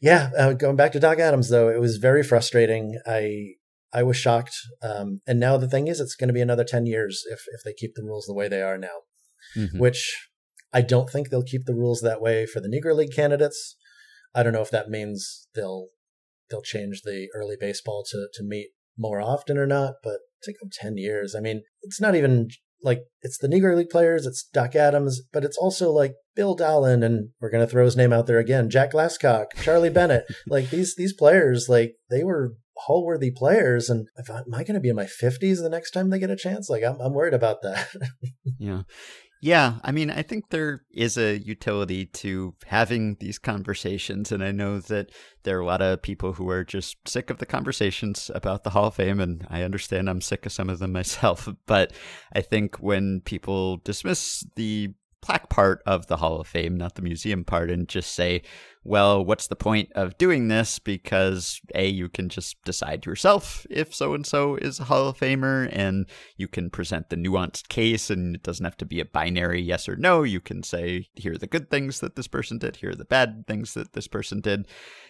yeah, 0.01 0.31
uh, 0.39 0.53
going 0.55 0.77
back 0.77 0.93
to 0.93 1.01
Doc 1.01 1.19
Adams, 1.19 1.51
though, 1.51 1.69
it 1.69 1.81
was 1.81 1.99
very 1.99 2.23
frustrating. 2.23 2.99
I 3.07 3.55
I 3.93 4.03
was 4.03 4.17
shocked, 4.17 4.55
um, 4.83 5.21
and 5.27 5.39
now 5.39 5.57
the 5.57 5.69
thing 5.69 5.89
is, 5.89 6.01
it's 6.01 6.17
going 6.17 6.29
to 6.29 6.35
be 6.35 6.41
another 6.41 6.65
ten 6.65 6.87
years 6.87 7.23
if 7.31 7.41
if 7.49 7.61
they 7.65 7.73
keep 7.73 7.93
the 7.95 8.03
rules 8.03 8.27
the 8.27 8.35
way 8.35 8.49
they 8.49 8.63
are 8.63 8.79
now 8.79 8.99
Mhm. 9.57 9.79
which 9.79 10.29
I 10.73 10.83
don't 10.83 11.11
think 11.11 11.29
they'll 11.29 11.43
keep 11.43 11.65
the 11.65 11.75
rules 11.75 12.01
that 12.01 12.21
way 12.21 12.47
for 12.47 12.61
the 12.61 12.69
Negro 12.69 12.95
League 12.95 13.15
candidates. 13.15 13.77
I 14.35 14.43
don't 14.43 14.53
know 14.53 14.63
if 14.63 14.71
that 14.71 14.89
means 14.89 15.49
they'll 15.55 15.89
they'll 16.51 16.63
change 16.63 17.03
the 17.03 17.29
early 17.35 17.57
baseball 17.59 18.05
to 18.11 18.29
to 18.35 18.45
meet 18.45 18.69
more 18.99 19.21
often 19.21 19.59
or 19.59 19.67
not, 19.67 19.95
but 20.03 20.19
take 20.45 20.59
them 20.61 20.71
10 20.73 20.97
years. 20.97 21.35
I 21.35 21.41
mean, 21.41 21.63
it's 21.83 22.01
not 22.01 22.15
even 22.15 22.49
like 22.83 23.01
it's 23.23 23.39
the 23.39 23.49
Negro 23.49 23.77
League 23.77 23.91
players, 23.91 24.27
it's 24.27 24.45
Doc 24.53 24.75
Adams, 24.75 25.23
but 25.33 25.45
it's 25.45 25.57
also 25.57 25.91
like 25.91 26.15
Bill 26.35 26.57
Dahlen 26.57 27.05
and 27.05 27.31
we're 27.41 27.51
going 27.51 27.65
to 27.65 27.71
throw 27.71 27.85
his 27.85 27.97
name 27.97 28.13
out 28.13 28.27
there 28.27 28.39
again, 28.39 28.71
Jack 28.71 28.93
Glasscock, 28.93 29.47
Charlie 29.63 29.91
Bennett. 29.91 30.27
like 30.47 30.71
these 30.71 30.95
these 30.97 31.13
players 31.13 31.69
like 31.69 31.95
they 32.11 32.23
were 32.23 32.55
hall 32.77 33.05
worthy 33.07 33.31
players 33.31 33.89
and 33.89 34.07
I, 34.19 34.39
am 34.39 34.55
I 34.55 34.63
going 34.63 34.75
to 34.75 34.81
be 34.81 34.91
in 34.91 34.97
my 34.97 35.07
50s 35.07 35.63
the 35.63 35.71
next 35.71 35.93
time 35.93 36.11
they 36.11 36.19
get 36.19 36.31
a 36.31 36.37
chance? 36.37 36.69
Like 36.69 36.85
I'm 36.85 37.01
I'm 37.01 37.15
worried 37.15 37.35
about 37.35 37.63
that. 37.63 37.89
Yeah. 38.59 38.83
Yeah, 39.47 39.75
I 39.85 39.93
mean, 39.93 40.11
I 40.11 40.23
think 40.23 40.51
there 40.51 40.83
is 40.91 41.17
a 41.17 41.39
utility 41.39 42.07
to 42.07 42.57
having 42.67 43.15
these 43.21 43.39
conversations, 43.39 44.33
and 44.33 44.43
I 44.43 44.51
know 44.51 44.81
that 44.81 45.13
there 45.45 45.57
are 45.57 45.61
a 45.61 45.65
lot 45.65 45.81
of 45.81 46.03
people 46.03 46.33
who 46.33 46.51
are 46.51 46.65
just 46.65 46.97
sick 47.07 47.31
of 47.31 47.39
the 47.39 47.47
conversations 47.47 48.29
about 48.35 48.65
the 48.65 48.71
Hall 48.71 48.87
of 48.87 48.97
Fame, 48.97 49.21
and 49.21 49.47
I 49.49 49.63
understand 49.63 50.11
I'm 50.11 50.21
sick 50.21 50.47
of 50.47 50.53
some 50.53 50.69
of 50.69 50.81
them 50.81 50.91
myself. 51.01 51.49
But 51.67 51.93
I 52.33 52.41
think 52.41 52.79
when 52.79 53.21
people 53.21 53.77
dismiss 53.77 54.45
the 54.57 54.95
plaque 55.23 55.49
part 55.49 55.81
of 55.87 56.09
the 56.09 56.17
Hall 56.17 56.41
of 56.41 56.49
Fame, 56.49 56.77
not 56.77 56.97
the 56.97 57.03
museum 57.03 57.45
part, 57.45 57.71
and 57.71 57.89
just 57.89 58.17
say, 58.17 58.43
well, 58.87 59.25
what's 59.25 59.49
the 59.49 59.57
point 59.57 59.91
of 59.95 60.17
doing 60.19 60.49
this? 60.49 60.79
Because 60.79 61.61
A, 61.75 61.87
you 61.89 62.09
can 62.09 62.29
just 62.29 62.63
decide 62.65 63.05
yourself 63.05 63.67
if 63.69 63.95
so 63.95 64.15
and 64.15 64.27
so 64.27 64.57
is 64.57 64.81
a 64.81 64.85
Hall 64.85 65.09
of 65.09 65.19
Famer, 65.19 65.69
and 65.73 66.07
you 66.37 66.49
can 66.49 66.71
present 66.71 67.11
the 67.11 67.17
nuanced 67.17 67.69
case, 67.69 68.11
and 68.11 68.37
it 68.37 68.43
doesn't 68.43 68.65
have 68.65 68.77
to 68.79 68.87
be 68.87 69.01
a 69.01 69.05
binary 69.05 69.61
yes 69.61 69.89
or 69.89 69.97
no. 69.97 70.23
You 70.23 70.41
can 70.41 70.63
say, 70.63 71.09
here 71.15 71.33
are 71.33 71.39
the 71.39 71.47
good 71.47 71.71
things 71.71 72.01
that 72.01 72.17
this 72.17 72.29
person 72.29 72.59
did, 72.59 72.77
here 72.77 72.91
are 72.91 72.95
the 72.95 73.05
bad 73.05 73.47
things 73.47 73.75
that 73.75 73.93
this 73.93 74.09
person 74.09 74.41
did. 74.41 74.67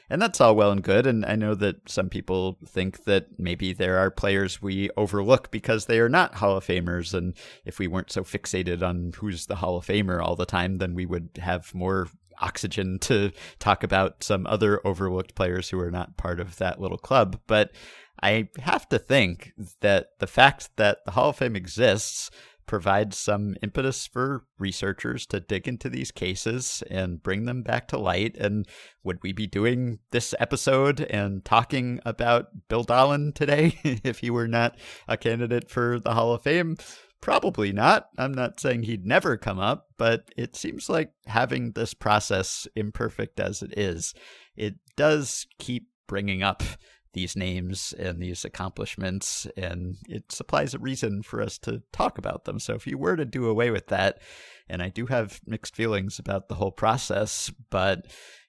And 0.08 0.22
that's 0.22 0.40
all 0.40 0.54
well 0.54 0.70
and 0.70 0.82
good. 0.82 1.06
And 1.06 1.26
I 1.26 1.34
know 1.34 1.54
that 1.56 1.88
some 1.88 2.08
people 2.08 2.58
think 2.64 3.04
that 3.04 3.26
maybe 3.38 3.72
there 3.72 3.98
are 3.98 4.10
players 4.10 4.62
we 4.62 4.88
overlook 4.96 5.50
because 5.50 5.86
they 5.86 5.98
are 5.98 6.08
not 6.08 6.36
Hall 6.36 6.56
of 6.56 6.64
Famers. 6.64 7.12
And 7.12 7.34
if 7.64 7.80
we 7.80 7.88
weren't 7.88 8.12
so 8.12 8.22
fixated 8.22 8.82
on 8.82 9.12
who's 9.16 9.46
the 9.46 9.56
Hall 9.56 9.76
of 9.76 9.86
Famer 9.86 10.22
all 10.22 10.36
the 10.36 10.46
time, 10.46 10.76
then 10.76 10.94
we 10.94 11.06
would 11.06 11.30
have 11.42 11.74
more 11.74 12.08
oxygen 12.40 12.98
to 13.00 13.32
talk 13.58 13.82
about 13.82 14.22
some 14.22 14.46
other 14.46 14.80
overlooked 14.86 15.34
players 15.34 15.70
who 15.70 15.80
are 15.80 15.90
not 15.90 16.16
part 16.16 16.40
of 16.40 16.56
that 16.56 16.80
little 16.80 16.98
club. 16.98 17.40
But 17.46 17.72
I 18.22 18.48
have 18.60 18.88
to 18.88 18.98
think 18.98 19.52
that 19.80 20.08
the 20.18 20.26
fact 20.26 20.70
that 20.76 21.04
the 21.04 21.12
Hall 21.12 21.30
of 21.30 21.36
Fame 21.36 21.56
exists 21.56 22.30
provides 22.66 23.16
some 23.16 23.54
impetus 23.62 24.06
for 24.06 24.44
researchers 24.58 25.24
to 25.26 25.40
dig 25.40 25.68
into 25.68 25.88
these 25.88 26.10
cases 26.10 26.82
and 26.90 27.22
bring 27.22 27.44
them 27.44 27.62
back 27.62 27.88
to 27.88 27.98
light. 27.98 28.36
And 28.36 28.66
would 29.04 29.22
we 29.22 29.32
be 29.32 29.46
doing 29.46 30.00
this 30.10 30.34
episode 30.40 31.00
and 31.02 31.44
talking 31.44 32.00
about 32.04 32.68
Bill 32.68 32.84
Dahlen 32.84 33.34
today 33.34 33.78
if 34.04 34.18
he 34.18 34.30
were 34.30 34.48
not 34.48 34.76
a 35.08 35.16
candidate 35.16 35.70
for 35.70 36.00
the 36.00 36.14
Hall 36.14 36.34
of 36.34 36.42
Fame? 36.42 36.76
Probably 37.26 37.72
not. 37.72 38.10
I'm 38.16 38.30
not 38.30 38.60
saying 38.60 38.84
he'd 38.84 39.04
never 39.04 39.36
come 39.36 39.58
up, 39.58 39.88
but 39.96 40.30
it 40.36 40.54
seems 40.54 40.88
like 40.88 41.10
having 41.26 41.72
this 41.72 41.92
process, 41.92 42.68
imperfect 42.76 43.40
as 43.40 43.62
it 43.62 43.76
is, 43.76 44.14
it 44.54 44.76
does 44.96 45.48
keep 45.58 45.88
bringing 46.06 46.44
up 46.44 46.62
these 47.14 47.34
names 47.34 47.92
and 47.98 48.22
these 48.22 48.44
accomplishments, 48.44 49.44
and 49.56 49.96
it 50.08 50.30
supplies 50.30 50.72
a 50.72 50.78
reason 50.78 51.24
for 51.24 51.42
us 51.42 51.58
to 51.58 51.82
talk 51.92 52.16
about 52.16 52.44
them. 52.44 52.60
So 52.60 52.74
if 52.74 52.86
you 52.86 52.96
were 52.96 53.16
to 53.16 53.24
do 53.24 53.48
away 53.48 53.72
with 53.72 53.88
that, 53.88 54.22
and 54.68 54.80
I 54.80 54.88
do 54.88 55.06
have 55.06 55.40
mixed 55.44 55.74
feelings 55.74 56.20
about 56.20 56.48
the 56.48 56.54
whole 56.54 56.70
process, 56.70 57.50
but 57.70 58.06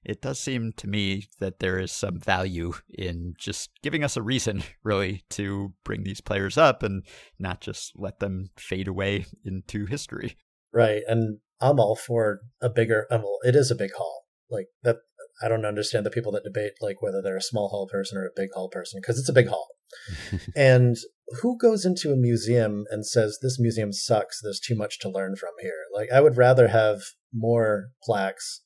it 0.08 0.22
does 0.22 0.40
seem 0.40 0.72
to 0.78 0.88
me 0.88 1.28
that 1.40 1.60
there 1.60 1.78
is 1.78 1.92
some 1.92 2.18
value 2.18 2.72
in 2.90 3.34
just 3.38 3.70
giving 3.84 4.06
us 4.06 4.16
a 4.16 4.22
reason, 4.22 4.64
really, 4.84 5.26
to 5.32 5.74
bring 5.84 6.04
these 6.04 6.22
players 6.22 6.58
up 6.58 6.82
and 6.82 7.04
not 7.38 7.60
just 7.60 7.92
let 7.96 8.20
them 8.20 8.50
fade 8.58 8.88
away 8.88 9.26
into 9.44 9.86
history. 9.86 10.38
Right, 10.74 11.02
and 11.08 11.40
I'm 11.60 11.80
all 11.80 11.96
for 11.96 12.40
a 12.62 12.70
bigger. 12.70 13.06
uh, 13.12 13.18
Well, 13.18 13.40
it 13.44 13.56
is 13.56 13.70
a 13.70 13.76
big 13.76 13.92
hall. 13.98 14.24
Like 14.50 14.68
that, 14.84 14.98
I 15.44 15.50
don't 15.50 15.66
understand 15.66 16.06
the 16.06 16.10
people 16.10 16.32
that 16.32 16.44
debate 16.46 16.74
like 16.80 17.02
whether 17.02 17.22
they're 17.22 17.36
a 17.36 17.42
small 17.42 17.68
hall 17.68 17.86
person 17.92 18.18
or 18.18 18.26
a 18.26 18.32
big 18.34 18.50
hall 18.54 18.70
person 18.70 19.02
because 19.02 19.20
it's 19.20 19.30
a 19.30 19.34
big 19.34 19.48
hall. 19.48 19.68
and 20.56 20.96
who 21.42 21.58
goes 21.58 21.84
into 21.84 22.14
a 22.14 22.18
museum 22.18 22.86
and 22.90 23.06
says 23.06 23.40
this 23.42 23.60
museum 23.60 23.92
sucks? 23.92 24.40
There's 24.42 24.62
too 24.62 24.76
much 24.76 25.00
to 25.00 25.10
learn 25.10 25.36
from 25.36 25.52
here. 25.60 25.84
Like 25.94 26.10
I 26.14 26.22
would 26.22 26.38
rather 26.38 26.70
have 26.70 27.02
more 27.34 27.90
plaques 28.04 28.62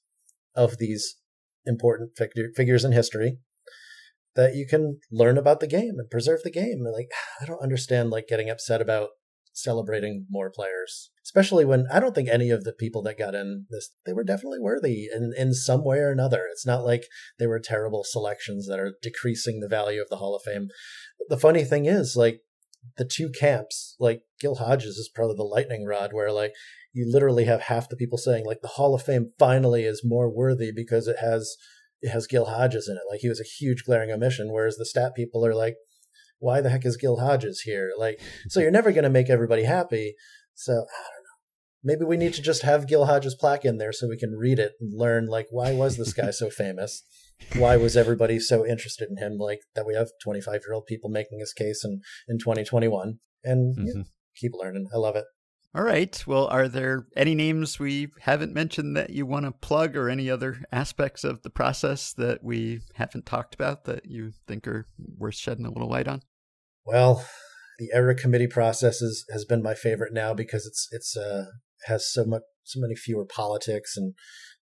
of 0.56 0.78
these 0.78 1.16
important 1.66 2.18
figure, 2.18 2.50
figures 2.56 2.84
in 2.84 2.92
history 2.92 3.38
that 4.36 4.56
you 4.56 4.66
can 4.66 5.00
learn 5.12 5.38
about 5.38 5.60
the 5.60 5.68
game 5.68 5.96
and 5.98 6.10
preserve 6.10 6.42
the 6.44 6.52
game. 6.52 6.84
Like 6.92 7.10
I 7.42 7.46
don't 7.46 7.62
understand 7.62 8.10
like 8.10 8.28
getting 8.28 8.50
upset 8.50 8.82
about 8.82 9.10
celebrating 9.54 10.26
more 10.30 10.50
players, 10.50 11.12
especially 11.24 11.66
when 11.66 11.86
I 11.92 12.00
don't 12.00 12.16
think 12.16 12.30
any 12.30 12.50
of 12.50 12.64
the 12.64 12.72
people 12.72 13.02
that 13.04 13.18
got 13.18 13.36
in 13.36 13.66
this 13.70 13.92
they 14.06 14.14
were 14.14 14.24
definitely 14.24 14.60
worthy 14.60 15.10
in 15.14 15.34
in 15.38 15.54
some 15.54 15.84
way 15.84 15.98
or 15.98 16.12
another. 16.12 16.48
It's 16.50 16.66
not 16.66 16.86
like 16.86 17.04
they 17.40 17.48
were 17.48 17.60
terrible 17.60 18.04
selections 18.04 18.68
that 18.68 18.80
are 18.80 18.94
decreasing 19.02 19.60
the 19.60 19.68
value 19.68 20.02
of 20.02 20.10
the 20.10 20.18
Hall 20.18 20.36
of 20.36 20.44
Fame. 20.44 20.70
The 21.28 21.38
funny 21.38 21.64
thing 21.64 21.86
is, 21.86 22.16
like 22.16 22.42
the 22.98 23.06
two 23.06 23.30
camps, 23.30 23.96
like 24.00 24.24
Gil 24.40 24.56
Hodges 24.56 24.96
is 24.96 25.12
probably 25.14 25.36
the 25.36 25.44
lightning 25.44 25.86
rod 25.86 26.14
where 26.14 26.32
like 26.32 26.54
you 26.94 27.10
literally 27.12 27.46
have 27.46 27.62
half 27.64 27.88
the 27.90 27.96
people 27.96 28.18
saying 28.18 28.46
like 28.46 28.62
the 28.62 28.68
Hall 28.70 28.94
of 28.94 29.02
Fame 29.04 29.32
finally 29.40 29.84
is 29.86 30.02
more 30.04 30.30
worthy 30.30 30.72
because 30.76 31.08
it 31.08 31.18
has 31.20 31.56
it 32.02 32.10
has 32.10 32.28
Gil 32.28 32.46
Hodges 32.46 32.88
in 32.90 32.96
it. 32.96 33.04
Like 33.10 33.20
he 33.22 33.30
was 33.30 33.40
a 33.40 33.44
huge 33.44 33.84
glaring 33.86 34.12
omission, 34.12 34.52
whereas 34.52 34.76
the 34.78 34.86
stat 34.86 35.14
people 35.16 35.46
are 35.46 35.54
like, 35.54 35.76
why 36.40 36.60
the 36.60 36.70
heck 36.72 36.86
is 36.86 36.98
Gil 36.98 37.18
Hodges 37.20 37.62
here? 37.62 37.92
Like, 37.98 38.20
so 38.50 38.60
you're 38.60 38.72
never 38.72 38.92
going 38.92 39.04
to 39.04 39.10
make 39.12 39.30
everybody 39.30 39.64
happy. 39.64 40.16
So 40.56 40.74
I 40.74 40.76
don't 40.76 40.84
know. 40.86 41.38
Maybe 41.84 42.04
we 42.06 42.18
need 42.18 42.34
to 42.34 42.42
just 42.42 42.64
have 42.64 42.88
Gil 42.88 43.06
Hodges 43.06 43.36
plaque 43.36 43.66
in 43.66 43.78
there 43.78 43.92
so 43.94 44.08
we 44.08 44.18
can 44.18 44.36
read 44.36 44.58
it 44.60 44.74
and 44.82 44.92
learn 44.98 45.28
like 45.28 45.48
why 45.52 45.74
was 45.74 45.98
this 45.98 46.14
guy 46.14 46.32
so 46.32 46.50
famous? 46.50 47.04
Why 47.56 47.78
was 47.78 47.96
everybody 47.98 48.40
so 48.40 48.66
interested 48.66 49.10
in 49.10 49.18
him? 49.18 49.38
Like 49.38 49.62
that 49.76 49.86
we 49.88 49.94
have 49.96 50.10
25 50.24 50.62
year 50.68 50.74
old 50.74 50.86
people 50.88 51.10
making 51.10 51.40
his 51.40 51.54
case 51.54 51.84
in 51.86 52.02
in 52.28 52.38
2021 52.40 53.20
and 53.44 53.76
yeah, 53.78 53.94
Mhm. 54.02 54.06
keep 54.36 54.52
learning. 54.54 54.88
I 54.94 54.98
love 54.98 55.16
it. 55.16 55.26
All 55.74 55.84
right. 55.84 56.22
Well, 56.28 56.48
are 56.48 56.68
there 56.68 57.08
any 57.16 57.34
names 57.34 57.80
we 57.80 58.10
haven't 58.20 58.54
mentioned 58.54 58.98
that 58.98 59.12
you 59.12 59.26
want 59.26 59.46
to 59.46 59.52
plug 59.54 59.96
or 59.96 60.10
any 60.10 60.30
other 60.30 60.64
aspects 60.72 61.24
of 61.24 61.44
the 61.44 61.50
process 61.50 62.12
that 62.14 62.44
we 62.44 62.82
haven't 62.96 63.26
talked 63.26 63.56
about 63.56 63.86
that 63.86 64.06
you 64.06 64.34
think 64.48 64.68
are 64.68 64.86
worth 65.18 65.36
shedding 65.36 65.66
a 65.66 65.72
little 65.72 65.88
light 65.90 66.10
on? 66.10 66.24
Well, 66.86 67.26
the 67.80 67.90
era 67.94 68.16
committee 68.16 68.48
process 68.48 69.02
is, 69.02 69.24
has 69.32 69.46
been 69.46 69.64
my 69.64 69.74
favorite 69.74 70.14
now 70.14 70.34
because 70.34 70.66
it's 70.66 70.90
it's 70.92 71.16
uh 71.16 71.46
has 71.86 72.12
so 72.12 72.26
much 72.26 72.44
so 72.64 72.80
many 72.82 72.96
fewer 72.96 73.26
politics 73.26 73.96
and 73.96 74.14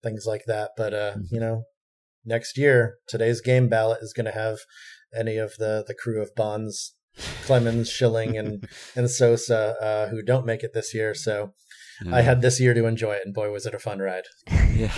things 0.03 0.25
like 0.27 0.43
that. 0.45 0.71
But 0.77 0.93
uh, 0.93 1.13
Mhm. 1.17 1.31
you 1.31 1.39
know, 1.39 1.63
next 2.23 2.55
year, 2.57 2.97
today's 3.07 3.41
game 3.41 3.67
ballot 3.67 3.99
is 4.03 4.13
going 4.13 4.27
to 4.27 4.31
have 4.31 4.59
any 5.17 5.37
of 5.37 5.55
the 5.57 5.83
the 5.87 5.95
crew 5.95 6.21
of 6.21 6.35
Bonds, 6.35 6.93
Clemens, 7.45 7.89
Schilling, 7.89 8.37
and 8.37 8.67
and 8.95 9.09
Sosa 9.09 9.75
uh, 9.81 10.07
who 10.09 10.21
don't 10.21 10.45
make 10.45 10.63
it 10.63 10.73
this 10.73 10.93
year. 10.93 11.13
So 11.13 11.53
I 12.11 12.21
had 12.21 12.41
this 12.41 12.61
year 12.61 12.73
to 12.73 12.85
enjoy 12.85 13.13
it, 13.15 13.23
and 13.25 13.33
boy, 13.33 13.51
was 13.51 13.65
it 13.65 13.73
a 13.73 13.79
fun 13.79 13.99
ride. 13.99 14.23
yeah, 14.73 14.93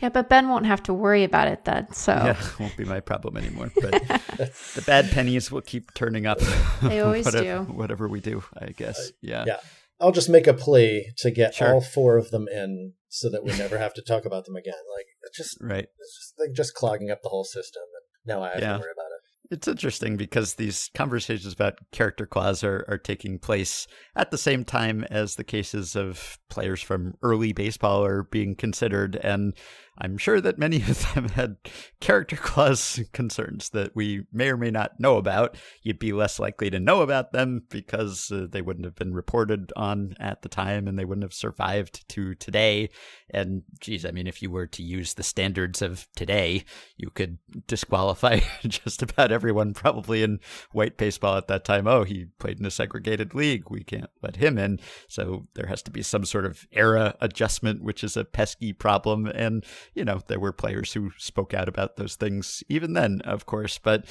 Yeah, 0.00 0.08
but 0.08 0.30
Ben 0.30 0.48
won't 0.48 0.64
have 0.64 0.82
to 0.84 0.94
worry 0.94 1.24
about 1.24 1.46
it 1.48 1.64
then. 1.66 1.92
So 1.92 2.12
yeah, 2.12 2.40
won't 2.58 2.74
be 2.76 2.84
my 2.86 3.00
problem 3.00 3.36
anymore. 3.36 3.70
But 3.74 3.92
the 4.74 4.82
bad 4.86 5.10
pennies 5.10 5.52
will 5.52 5.60
keep 5.60 5.92
turning 5.94 6.26
up. 6.26 6.38
They 6.82 7.00
always 7.00 7.26
whatever, 7.26 7.64
do. 7.66 7.72
Whatever 7.72 8.08
we 8.08 8.20
do, 8.20 8.42
I 8.58 8.68
guess. 8.70 9.12
Yeah. 9.20 9.44
yeah. 9.46 9.58
I'll 10.00 10.10
just 10.10 10.28
make 10.30 10.46
a 10.48 10.54
plea 10.54 11.12
to 11.18 11.30
get 11.30 11.54
Sure. 11.54 11.74
all 11.74 11.80
four 11.82 12.16
of 12.16 12.30
them 12.30 12.48
in, 12.48 12.94
so 13.08 13.28
that 13.30 13.44
we 13.44 13.52
never 13.58 13.76
have 13.78 13.92
to 13.94 14.02
talk 14.02 14.24
about 14.24 14.46
them 14.46 14.56
again. 14.56 14.80
Like 14.96 15.06
it's 15.22 15.36
just 15.36 15.58
Right. 15.60 15.84
it's 15.98 16.14
just 16.16 16.34
like 16.40 16.52
just 16.56 16.72
clogging 16.74 17.10
up 17.10 17.20
the 17.22 17.28
whole 17.28 17.44
system, 17.44 17.82
and 17.94 18.34
now 18.34 18.42
I 18.42 18.52
have 18.52 18.60
Yeah. 18.60 18.72
to 18.72 18.78
worry 18.80 18.90
about 18.96 19.11
it. 19.11 19.11
It's 19.52 19.68
interesting 19.68 20.16
because 20.16 20.54
these 20.54 20.88
conversations 20.94 21.52
about 21.52 21.78
character 21.92 22.24
clause 22.24 22.64
are, 22.64 22.86
are 22.88 22.96
taking 22.96 23.38
place 23.38 23.86
at 24.16 24.30
the 24.30 24.38
same 24.38 24.64
time 24.64 25.04
as 25.10 25.36
the 25.36 25.44
cases 25.44 25.94
of 25.94 26.38
players 26.48 26.80
from 26.80 27.16
early 27.22 27.52
baseball 27.52 28.02
are 28.02 28.22
being 28.22 28.54
considered. 28.54 29.16
And 29.16 29.52
I'm 29.98 30.16
sure 30.16 30.40
that 30.40 30.58
many 30.58 30.76
of 30.82 31.14
them 31.14 31.28
had 31.30 31.56
character 32.00 32.36
clause 32.36 33.00
concerns 33.12 33.70
that 33.70 33.94
we 33.94 34.24
may 34.32 34.48
or 34.48 34.56
may 34.56 34.70
not 34.70 34.98
know 34.98 35.16
about. 35.16 35.56
You'd 35.82 35.98
be 35.98 36.12
less 36.12 36.38
likely 36.38 36.70
to 36.70 36.80
know 36.80 37.02
about 37.02 37.32
them 37.32 37.62
because 37.68 38.30
uh, 38.30 38.46
they 38.50 38.62
wouldn't 38.62 38.84
have 38.84 38.96
been 38.96 39.14
reported 39.14 39.72
on 39.76 40.14
at 40.18 40.42
the 40.42 40.48
time 40.48 40.88
and 40.88 40.98
they 40.98 41.04
wouldn't 41.04 41.24
have 41.24 41.34
survived 41.34 42.08
to 42.10 42.34
today. 42.34 42.88
And 43.30 43.62
geez, 43.80 44.04
I 44.04 44.10
mean, 44.10 44.26
if 44.26 44.42
you 44.42 44.50
were 44.50 44.66
to 44.66 44.82
use 44.82 45.14
the 45.14 45.22
standards 45.22 45.82
of 45.82 46.08
today, 46.16 46.64
you 46.96 47.10
could 47.10 47.38
disqualify 47.66 48.40
just 48.62 49.02
about 49.02 49.32
everyone 49.32 49.74
probably 49.74 50.22
in 50.22 50.40
white 50.72 50.96
baseball 50.96 51.36
at 51.36 51.48
that 51.48 51.64
time. 51.64 51.86
Oh, 51.86 52.04
he 52.04 52.26
played 52.38 52.58
in 52.58 52.66
a 52.66 52.70
segregated 52.70 53.34
league. 53.34 53.70
We 53.70 53.84
can't 53.84 54.10
let 54.22 54.36
him 54.36 54.58
in. 54.58 54.80
So 55.08 55.46
there 55.54 55.66
has 55.66 55.82
to 55.82 55.90
be 55.90 56.02
some 56.02 56.24
sort 56.24 56.46
of 56.46 56.66
era 56.72 57.14
adjustment, 57.20 57.82
which 57.82 58.02
is 58.02 58.16
a 58.16 58.24
pesky 58.24 58.72
problem. 58.72 59.26
And, 59.26 59.64
you 59.94 60.04
know, 60.04 60.20
there 60.26 60.40
were 60.40 60.52
players 60.52 60.92
who 60.92 61.10
spoke 61.18 61.54
out 61.54 61.68
about 61.68 61.96
those 61.96 62.16
things 62.16 62.62
even 62.68 62.92
then, 62.92 63.20
of 63.24 63.46
course. 63.46 63.78
But 63.78 64.06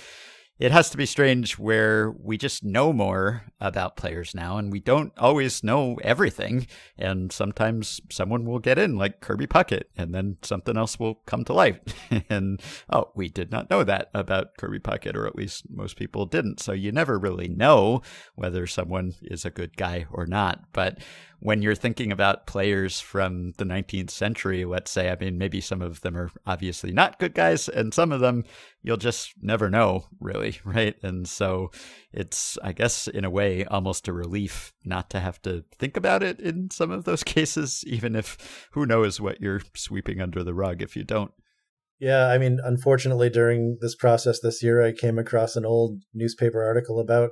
it 0.61 0.71
has 0.71 0.91
to 0.91 0.97
be 0.97 1.07
strange 1.07 1.57
where 1.57 2.11
we 2.11 2.37
just 2.37 2.63
know 2.63 2.93
more 2.93 3.45
about 3.59 3.97
players 3.97 4.35
now 4.35 4.57
and 4.57 4.71
we 4.71 4.79
don't 4.79 5.11
always 5.17 5.63
know 5.63 5.97
everything. 6.03 6.67
And 6.99 7.31
sometimes 7.31 7.99
someone 8.11 8.45
will 8.45 8.59
get 8.59 8.77
in, 8.77 8.95
like 8.95 9.21
Kirby 9.21 9.47
Puckett, 9.47 9.85
and 9.97 10.13
then 10.13 10.37
something 10.43 10.77
else 10.77 10.99
will 10.99 11.15
come 11.25 11.43
to 11.45 11.53
light. 11.53 11.95
and 12.29 12.61
oh, 12.91 13.09
we 13.15 13.27
did 13.27 13.49
not 13.49 13.71
know 13.71 13.83
that 13.83 14.11
about 14.13 14.55
Kirby 14.59 14.77
Puckett, 14.77 15.15
or 15.15 15.25
at 15.25 15.35
least 15.35 15.63
most 15.67 15.97
people 15.97 16.27
didn't. 16.27 16.59
So 16.59 16.73
you 16.73 16.91
never 16.91 17.17
really 17.17 17.47
know 17.47 18.03
whether 18.35 18.67
someone 18.67 19.15
is 19.23 19.45
a 19.45 19.49
good 19.49 19.75
guy 19.75 20.05
or 20.11 20.27
not. 20.27 20.71
But 20.73 20.99
when 21.41 21.63
you're 21.63 21.73
thinking 21.73 22.11
about 22.11 22.45
players 22.45 22.99
from 22.99 23.53
the 23.57 23.63
19th 23.63 24.11
century, 24.11 24.63
let's 24.63 24.91
say, 24.91 25.09
I 25.09 25.17
mean, 25.19 25.39
maybe 25.39 25.59
some 25.59 25.81
of 25.81 26.01
them 26.01 26.15
are 26.15 26.29
obviously 26.45 26.91
not 26.91 27.17
good 27.17 27.33
guys, 27.33 27.67
and 27.67 27.91
some 27.91 28.11
of 28.11 28.19
them 28.19 28.43
you'll 28.83 28.97
just 28.97 29.33
never 29.41 29.67
know, 29.67 30.05
really, 30.19 30.59
right? 30.65 30.95
And 31.01 31.27
so 31.27 31.71
it's, 32.13 32.59
I 32.63 32.73
guess, 32.73 33.07
in 33.07 33.25
a 33.25 33.29
way, 33.31 33.65
almost 33.65 34.07
a 34.07 34.13
relief 34.13 34.71
not 34.85 35.09
to 35.09 35.19
have 35.19 35.41
to 35.41 35.65
think 35.79 35.97
about 35.97 36.21
it 36.21 36.39
in 36.39 36.69
some 36.69 36.91
of 36.91 37.05
those 37.05 37.23
cases, 37.25 37.83
even 37.87 38.15
if 38.15 38.67
who 38.73 38.85
knows 38.85 39.19
what 39.19 39.41
you're 39.41 39.61
sweeping 39.75 40.21
under 40.21 40.43
the 40.43 40.53
rug 40.53 40.83
if 40.83 40.95
you 40.95 41.03
don't. 41.03 41.31
Yeah, 41.99 42.27
I 42.27 42.37
mean, 42.37 42.59
unfortunately, 42.63 43.31
during 43.31 43.79
this 43.81 43.95
process 43.95 44.39
this 44.39 44.61
year, 44.61 44.83
I 44.83 44.91
came 44.91 45.17
across 45.17 45.55
an 45.55 45.65
old 45.65 46.03
newspaper 46.13 46.63
article 46.63 46.99
about 46.99 47.31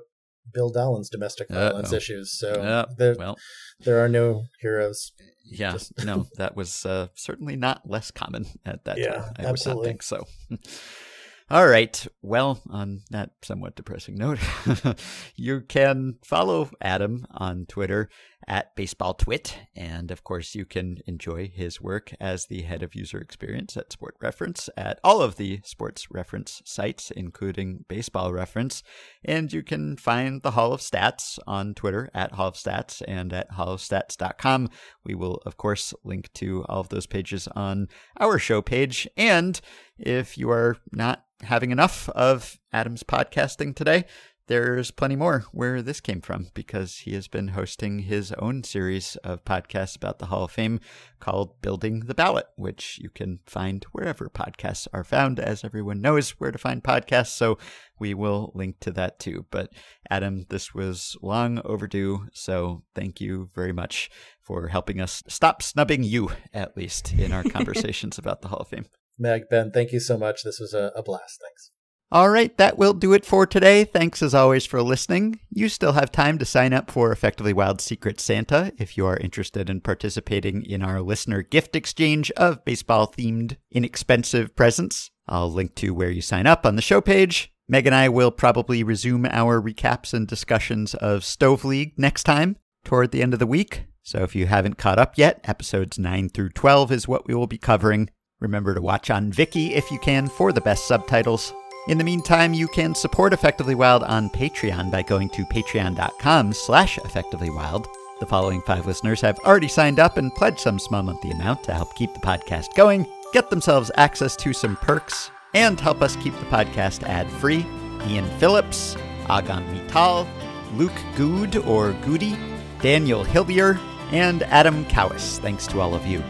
Bill 0.53 0.71
Dahlen's 0.71 1.09
domestic 1.09 1.49
violence 1.49 1.91
Uh-oh. 1.91 1.97
issues. 1.97 2.37
So 2.39 2.61
Yeah, 2.61 2.85
there, 2.97 3.15
well, 3.17 3.37
there 3.79 4.03
are 4.03 4.09
no 4.09 4.45
heroes. 4.61 5.11
yeah, 5.45 5.73
Just- 5.73 6.03
no, 6.05 6.25
that 6.37 6.55
was 6.55 6.85
uh, 6.85 7.07
certainly 7.15 7.55
not 7.55 7.87
less 7.89 8.11
common 8.11 8.45
at 8.65 8.83
that 8.85 8.97
Yeah, 8.97 9.11
time. 9.13 9.33
I 9.37 9.45
absolutely. 9.45 9.81
would 9.81 9.83
not 9.83 9.87
think 9.89 10.03
so. 10.03 10.25
All 11.51 11.65
right. 11.67 12.05
Well, 12.21 12.61
on 12.69 13.01
that 13.09 13.31
somewhat 13.41 13.75
depressing 13.75 14.15
note, 14.15 14.37
you 15.35 15.61
can 15.61 16.19
follow 16.23 16.69
Adam 16.79 17.25
on 17.31 17.65
Twitter 17.65 18.07
at 18.49 18.75
BaseballTwit. 18.75 19.53
And 19.75 20.09
of 20.11 20.23
course, 20.23 20.55
you 20.55 20.65
can 20.65 20.97
enjoy 21.05 21.47
his 21.47 21.79
work 21.79 22.11
as 22.19 22.47
the 22.47 22.63
head 22.63 22.81
of 22.81 22.95
user 22.95 23.19
experience 23.19 23.77
at 23.77 23.93
Sport 23.93 24.15
Reference 24.19 24.69
at 24.75 24.99
all 25.03 25.21
of 25.21 25.37
the 25.37 25.61
sports 25.63 26.07
reference 26.11 26.61
sites, 26.65 27.11
including 27.11 27.85
Baseball 27.87 28.33
Reference. 28.33 28.81
And 29.23 29.53
you 29.53 29.61
can 29.61 29.95
find 29.95 30.41
the 30.41 30.51
Hall 30.51 30.73
of 30.73 30.81
Stats 30.81 31.37
on 31.45 31.75
Twitter 31.75 32.09
at 32.13 32.33
Hall 32.33 32.47
of 32.47 32.55
Stats 32.55 33.03
and 33.07 33.31
at 33.31 33.51
hallofstats.com. 33.51 34.69
We 35.05 35.13
will, 35.13 35.41
of 35.45 35.55
course, 35.55 35.93
link 36.03 36.33
to 36.33 36.65
all 36.67 36.81
of 36.81 36.89
those 36.89 37.05
pages 37.05 37.47
on 37.55 37.87
our 38.19 38.39
show 38.39 38.61
page. 38.61 39.07
And 39.15 39.61
if 39.99 40.37
you 40.37 40.49
are 40.49 40.77
not 40.91 41.23
having 41.41 41.71
enough 41.71 42.09
of 42.09 42.59
Adam's 42.73 43.03
podcasting 43.03 43.75
today, 43.75 44.05
there's 44.49 44.89
plenty 44.89 45.15
more 45.15 45.45
where 45.51 45.79
this 45.83 46.01
came 46.01 46.21
from 46.21 46.47
because 46.55 46.97
he 46.97 47.13
has 47.13 47.27
been 47.27 47.49
hosting 47.49 47.99
his 47.99 48.31
own 48.39 48.63
series 48.63 49.15
of 49.17 49.45
podcasts 49.45 49.95
about 49.95 50.17
the 50.17 50.25
Hall 50.25 50.43
of 50.43 50.49
Fame 50.51 50.79
called 51.19 51.61
Building 51.61 51.99
the 51.99 52.15
Ballot, 52.15 52.47
which 52.55 52.97
you 52.99 53.11
can 53.11 53.41
find 53.45 53.85
wherever 53.91 54.27
podcasts 54.27 54.87
are 54.91 55.03
found, 55.03 55.39
as 55.39 55.63
everyone 55.63 56.01
knows 56.01 56.31
where 56.31 56.49
to 56.49 56.57
find 56.57 56.83
podcasts. 56.83 57.27
So 57.27 57.59
we 57.99 58.15
will 58.15 58.51
link 58.55 58.79
to 58.79 58.91
that 58.93 59.19
too. 59.19 59.45
But 59.51 59.71
Adam, 60.09 60.47
this 60.49 60.73
was 60.73 61.15
long 61.21 61.61
overdue. 61.63 62.25
So 62.33 62.81
thank 62.95 63.21
you 63.21 63.51
very 63.53 63.71
much 63.71 64.09
for 64.41 64.69
helping 64.69 64.99
us 64.99 65.21
stop 65.27 65.61
snubbing 65.61 66.01
you, 66.01 66.31
at 66.55 66.75
least, 66.75 67.13
in 67.13 67.31
our 67.31 67.43
conversations 67.57 68.17
about 68.17 68.41
the 68.41 68.47
Hall 68.47 68.61
of 68.61 68.69
Fame. 68.69 68.87
Meg, 69.19 69.43
Ben, 69.51 69.69
thank 69.69 69.91
you 69.91 69.99
so 69.99 70.17
much. 70.17 70.41
This 70.43 70.59
was 70.59 70.73
a, 70.73 70.91
a 70.95 71.03
blast. 71.03 71.39
Thanks. 71.39 71.69
All 72.11 72.31
right, 72.31 72.57
that 72.57 72.75
will 72.75 72.93
do 72.93 73.13
it 73.13 73.23
for 73.23 73.45
today. 73.45 73.83
Thanks 73.83 74.23
as 74.23 74.33
always 74.33 74.65
for 74.65 74.81
listening. 74.81 75.41
You 75.51 75.69
still 75.69 75.91
have 75.91 76.11
time 76.11 76.39
to 76.39 76.45
sign 76.45 76.73
up 76.73 76.89
for 76.89 77.11
Effectively 77.11 77.53
Wild 77.53 77.81
Secret 77.81 78.19
Santa 78.19 78.73
if 78.79 78.97
you 78.97 79.05
are 79.05 79.17
interested 79.17 79.69
in 79.69 79.81
participating 79.81 80.63
in 80.63 80.81
our 80.81 81.01
listener 81.01 81.43
gift 81.43 81.75
exchange 81.75 82.31
of 82.31 82.65
baseball 82.65 83.05
themed 83.07 83.57
inexpensive 83.69 84.55
presents. 84.55 85.11
I'll 85.27 85.51
link 85.51 85.75
to 85.75 85.93
where 85.93 86.09
you 86.09 86.23
sign 86.23 86.47
up 86.47 86.65
on 86.65 86.75
the 86.75 86.81
show 86.81 86.99
page. 86.99 87.53
Meg 87.67 87.85
and 87.85 87.95
I 87.95 88.09
will 88.09 88.31
probably 88.31 88.83
resume 88.83 89.27
our 89.27 89.61
recaps 89.61 90.11
and 90.11 90.27
discussions 90.27 90.95
of 90.95 91.23
Stove 91.23 91.63
League 91.63 91.93
next 91.95 92.23
time 92.23 92.57
toward 92.83 93.11
the 93.11 93.21
end 93.21 93.33
of 93.33 93.39
the 93.39 93.45
week. 93.45 93.83
So 94.01 94.23
if 94.23 94.35
you 94.35 94.47
haven't 94.47 94.79
caught 94.79 94.97
up 94.97 95.15
yet, 95.15 95.41
episodes 95.43 95.99
9 95.99 96.29
through 96.29 96.49
12 96.49 96.91
is 96.91 97.07
what 97.07 97.27
we 97.27 97.35
will 97.35 97.45
be 97.45 97.59
covering. 97.59 98.09
Remember 98.39 98.73
to 98.73 98.81
watch 98.81 99.11
on 99.11 99.31
Viki 99.31 99.73
if 99.73 99.91
you 99.91 99.99
can 99.99 100.27
for 100.27 100.51
the 100.51 100.61
best 100.61 100.87
subtitles. 100.87 101.53
In 101.89 101.97
the 101.97 102.03
meantime, 102.03 102.53
you 102.53 102.67
can 102.67 102.93
support 102.93 103.33
Effectively 103.33 103.73
Wild 103.73 104.03
on 104.03 104.29
Patreon 104.29 104.91
by 104.91 105.01
going 105.01 105.27
to 105.29 105.43
patreon.com 105.43 106.53
slash 106.53 106.99
effectivelywild. 106.99 107.87
The 108.19 108.27
following 108.27 108.61
five 108.61 108.85
listeners 108.85 109.21
have 109.21 109.39
already 109.39 109.67
signed 109.67 109.99
up 109.99 110.17
and 110.17 110.31
pledged 110.35 110.59
some 110.59 110.77
small 110.77 111.01
monthly 111.01 111.31
amount 111.31 111.63
to 111.63 111.73
help 111.73 111.95
keep 111.95 112.13
the 112.13 112.19
podcast 112.19 112.75
going, 112.75 113.07
get 113.33 113.49
themselves 113.49 113.89
access 113.95 114.35
to 114.35 114.53
some 114.53 114.75
perks, 114.75 115.31
and 115.55 115.79
help 115.79 116.03
us 116.03 116.15
keep 116.17 116.37
the 116.37 116.45
podcast 116.45 117.01
ad-free. 117.09 117.65
Ian 118.05 118.29
Phillips, 118.37 118.95
Agam 119.25 119.65
Vital, 119.73 120.27
Luke 120.75 121.01
Good 121.15 121.55
or 121.57 121.93
Goody, 122.03 122.37
Daniel 122.83 123.23
Hillier, 123.23 123.79
and 124.11 124.43
Adam 124.43 124.85
Cowis. 124.85 125.39
Thanks 125.39 125.65
to 125.65 125.81
all 125.81 125.95
of 125.95 126.05
you. 126.05 126.23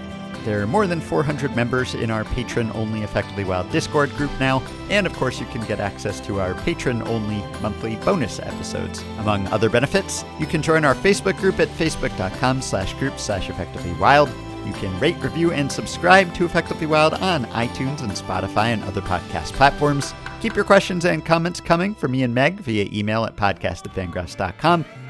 There 0.46 0.62
are 0.62 0.68
more 0.68 0.88
than 0.88 1.02
400 1.02 1.56
members 1.56 1.96
in 1.96 2.10
our 2.10 2.24
patron 2.24 2.72
only 2.74 3.04
Effectively 3.04 3.44
Wild 3.44 3.70
Discord 3.72 4.10
group 4.12 4.32
now, 4.40 4.64
and 4.90 5.06
of 5.06 5.14
course, 5.14 5.40
you 5.40 5.46
can 5.48 5.62
get 5.66 5.80
access 5.80 6.20
to 6.22 6.40
our 6.40 6.54
patron 6.62 7.06
only 7.08 7.44
monthly 7.62 7.98
bonus 7.98 8.40
episodes. 8.40 9.04
Among 9.20 9.48
other 9.48 9.70
benefits, 9.70 10.24
you 10.40 10.46
can 10.46 10.62
join 10.62 10.86
our 10.86 10.96
Facebook 10.96 11.38
group 11.38 11.60
at 11.60 11.68
facebook.com 11.70 12.62
slash 12.62 12.94
group 12.96 13.20
slash 13.20 13.50
effectively 13.50 13.94
wild. 13.94 14.30
You 14.66 14.74
can 14.74 14.98
rate, 15.00 15.18
review, 15.22 15.52
and 15.52 15.72
subscribe 15.72 16.34
to 16.36 16.46
Effectively 16.46 16.86
Wild 16.86 17.16
on 17.16 17.46
iTunes 17.46 18.02
and 18.02 18.12
Spotify 18.12 18.68
and 18.68 18.84
other 18.84 19.02
podcast 19.02 19.54
platforms. 19.54 20.14
Keep 20.42 20.56
your 20.56 20.64
questions 20.64 21.04
and 21.04 21.26
comments 21.26 21.60
coming 21.60 21.94
for 21.94 22.08
me 22.08 22.24
and 22.24 22.34
Meg 22.34 22.62
via 22.62 22.88
email 22.94 23.26
at 23.26 23.36
podcast 23.36 23.84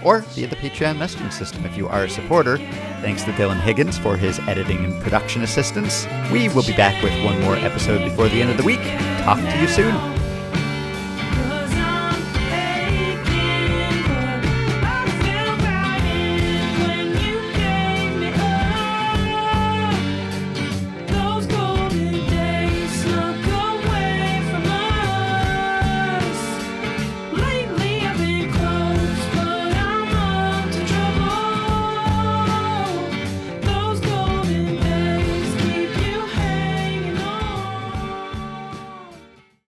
or 0.04 0.22
via 0.22 0.48
the 0.48 0.56
Patreon 0.56 0.98
messaging 0.98 1.32
system 1.32 1.66
if 1.66 1.78
you 1.78 1.88
are 1.88 2.06
a 2.06 2.10
supporter. 2.10 2.58
Thanks 3.02 3.24
to 3.26 3.32
Dylan 3.34 3.60
Higgins 3.60 3.98
for 3.98 4.18
his 4.18 4.40
editing 4.40 4.84
and 4.84 5.04
production 5.04 5.44
assistance. 5.44 6.08
We 6.32 6.50
will 6.50 6.64
be 6.64 6.74
back 6.74 7.04
with 7.04 7.14
one 7.24 7.40
more 7.42 7.56
episode 7.56 8.04
before 8.04 8.28
the 8.28 8.42
end 8.42 8.50
of 8.50 8.58
the 8.58 8.64
week. 8.64 8.82
Talk 9.20 9.38
to 9.38 9.62
you 9.62 9.68
soon. 9.68 10.29